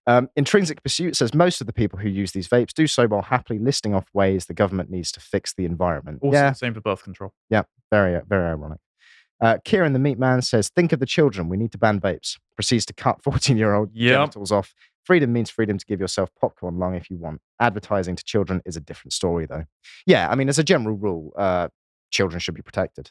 [0.07, 3.23] Um, Intrinsic Pursuit says most of the people who use these vapes do so while
[3.23, 6.21] happily listing off ways the government needs to fix the environment.
[6.23, 7.33] Also yeah, same for birth control.
[7.51, 7.63] Yeah,
[7.93, 8.79] very, very ironic.
[9.43, 11.49] Uh, Kieran the Meat Man says, Think of the children.
[11.49, 12.39] We need to ban vapes.
[12.57, 14.13] Proceeds to cut 14 year old Yep.
[14.15, 14.75] genitals off.
[15.11, 17.41] Freedom means freedom to give yourself popcorn lung if you want.
[17.59, 19.65] Advertising to children is a different story, though.
[20.07, 21.67] Yeah, I mean, as a general rule, uh,
[22.13, 23.11] children should be protected,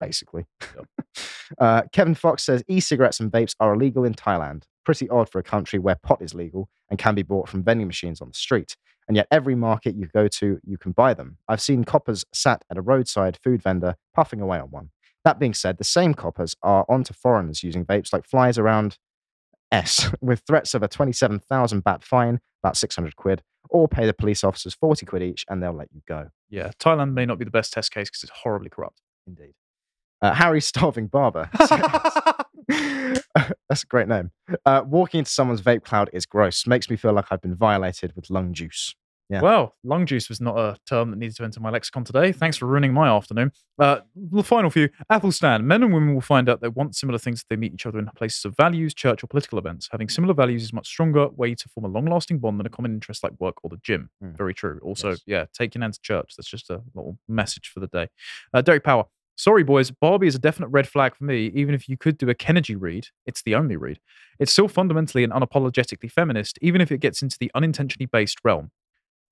[0.00, 0.46] basically.
[1.60, 4.64] uh, Kevin Fox says e cigarettes and vapes are illegal in Thailand.
[4.84, 7.86] Pretty odd for a country where pot is legal and can be bought from vending
[7.86, 8.76] machines on the street.
[9.06, 11.38] And yet, every market you go to, you can buy them.
[11.46, 14.90] I've seen coppers sat at a roadside food vendor puffing away on one.
[15.24, 18.98] That being said, the same coppers are onto foreigners using vapes like flies around
[19.72, 24.44] S with threats of a 27,000 baht fine, about 600 quid, or pay the police
[24.44, 26.28] officers 40 quid each and they'll let you go.
[26.50, 29.00] Yeah, Thailand may not be the best test case because it's horribly corrupt.
[29.26, 29.54] Indeed.
[30.20, 31.50] Uh, Harry Starving Barber.
[33.68, 34.30] That's a great name.
[34.64, 36.66] Uh, walking into someone's vape cloud is gross.
[36.66, 38.94] Makes me feel like I've been violated with lung juice.
[39.30, 39.40] Yeah.
[39.40, 42.32] Well, lung juice was not a term that needed to enter my lexicon today.
[42.32, 43.50] Thanks for ruining my afternoon.
[43.78, 45.64] Uh, the final few Athelstan.
[45.66, 47.98] Men and women will find out they want similar things if they meet each other
[47.98, 49.88] in places of values, church, or political events.
[49.90, 52.66] Having similar values is a much stronger way to form a long lasting bond than
[52.66, 54.10] a common interest like work or the gym.
[54.22, 54.36] Mm.
[54.36, 54.78] Very true.
[54.82, 55.22] Also, Yes.
[55.26, 56.34] yeah, take your nan to church.
[56.36, 58.08] That's just a little message for the day.
[58.52, 59.06] Uh, Derek Power.
[59.34, 59.90] Sorry, boys.
[59.90, 61.50] Barbie is a definite red flag for me.
[61.54, 63.98] Even if you could do a Kennedy read, it's the only read.
[64.38, 68.70] It's still fundamentally and unapologetically feminist, even if it gets into the unintentionally based realm.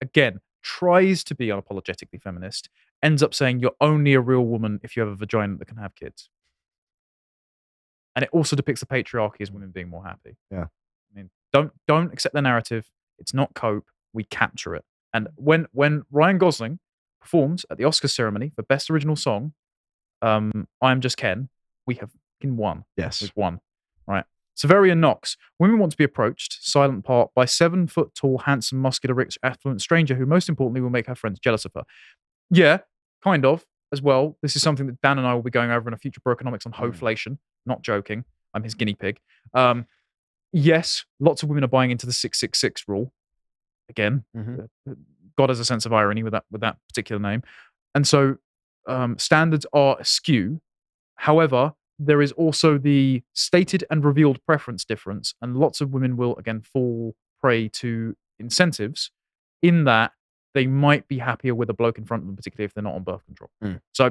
[0.01, 2.69] Again, tries to be unapologetically feminist,
[3.03, 5.77] ends up saying you're only a real woman if you have a vagina that can
[5.77, 6.29] have kids.
[8.15, 10.37] And it also depicts the patriarchy as women being more happy.
[10.51, 10.65] Yeah.
[10.65, 12.91] I mean, Don't don't accept the narrative.
[13.19, 13.87] It's not cope.
[14.13, 14.85] We capture it.
[15.15, 16.79] And when when Ryan Gosling
[17.21, 19.53] performs at the Oscar ceremony for Best Original Song,
[20.23, 21.49] um, I'm Just Ken,
[21.87, 22.11] we have
[22.41, 22.85] fucking won.
[22.97, 23.23] Yes.
[23.23, 23.61] We've won.
[24.07, 24.25] Right.
[24.61, 25.37] Severian Knox.
[25.59, 29.81] Women want to be approached, silent part, by seven foot tall, handsome, muscular, rich, affluent
[29.81, 31.85] stranger who, most importantly, will make her friends jealous of her.
[32.51, 32.79] Yeah,
[33.23, 34.37] kind of as well.
[34.43, 36.67] This is something that Dan and I will be going over in a future Brokenomics
[36.67, 37.39] on hoflation.
[37.65, 38.25] Not joking.
[38.53, 39.19] I'm his guinea pig.
[39.55, 39.87] Um,
[40.53, 43.13] yes, lots of women are buying into the 666 rule.
[43.89, 44.69] Again, Mhm.
[44.89, 44.95] uh,
[45.39, 47.43] God has a sense of irony with that with that particular name.
[47.95, 48.37] And so
[48.87, 50.61] um, standards are askew.
[51.17, 56.35] However, there is also the stated and revealed preference difference, and lots of women will
[56.37, 59.11] again fall prey to incentives
[59.63, 60.13] in that
[60.55, 62.95] they might be happier with a bloke in front of them, particularly if they're not
[62.95, 63.51] on birth control.
[63.63, 63.81] Mm.
[63.93, 64.11] So uh,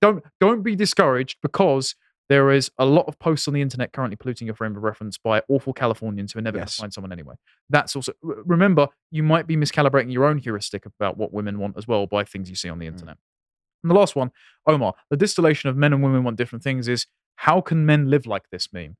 [0.00, 1.96] don't don't be discouraged because
[2.28, 5.16] there is a lot of posts on the internet currently polluting your frame of reference
[5.16, 7.34] by awful Californians who are never going to find someone anyway.
[7.70, 11.88] That's also remember you might be miscalibrating your own heuristic about what women want as
[11.88, 13.16] well by things you see on the internet.
[13.86, 14.32] And the last one,
[14.66, 17.06] Omar, the distillation of men and women want different things is
[17.36, 18.96] how can men live like this meme?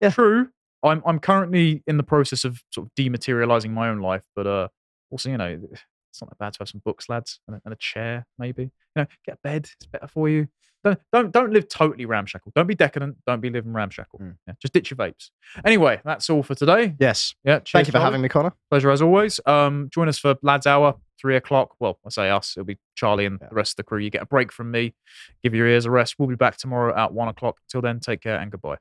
[0.00, 0.10] Yeah.
[0.10, 0.48] True.
[0.82, 4.68] I'm I'm currently in the process of sort of dematerializing my own life, but uh
[5.10, 5.60] also, you know,
[6.14, 8.62] it's not that bad to have some books, lads, and a, and a chair, maybe.
[8.62, 8.70] You
[9.02, 10.46] know, get a bed, it's better for you.
[10.84, 12.52] Don't don't don't live totally ramshackle.
[12.54, 13.16] Don't be decadent.
[13.26, 14.20] Don't be living ramshackle.
[14.20, 14.36] Mm.
[14.46, 15.30] Yeah, just ditch your vapes.
[15.64, 16.94] Anyway, that's all for today.
[17.00, 17.34] Yes.
[17.42, 18.04] Yeah, cheers, Thank you for Charlie.
[18.04, 18.52] having me, Connor.
[18.70, 19.40] Pleasure as always.
[19.46, 21.74] Um, join us for Lads Hour, three o'clock.
[21.80, 22.54] Well, I say us.
[22.56, 23.48] It'll be Charlie and Yeah.
[23.48, 23.98] the rest of the crew.
[23.98, 24.94] You get a break from me.
[25.42, 26.16] Give your ears a rest.
[26.18, 27.60] We'll be back tomorrow at one o'clock.
[27.68, 28.76] Till then, take care and goodbye.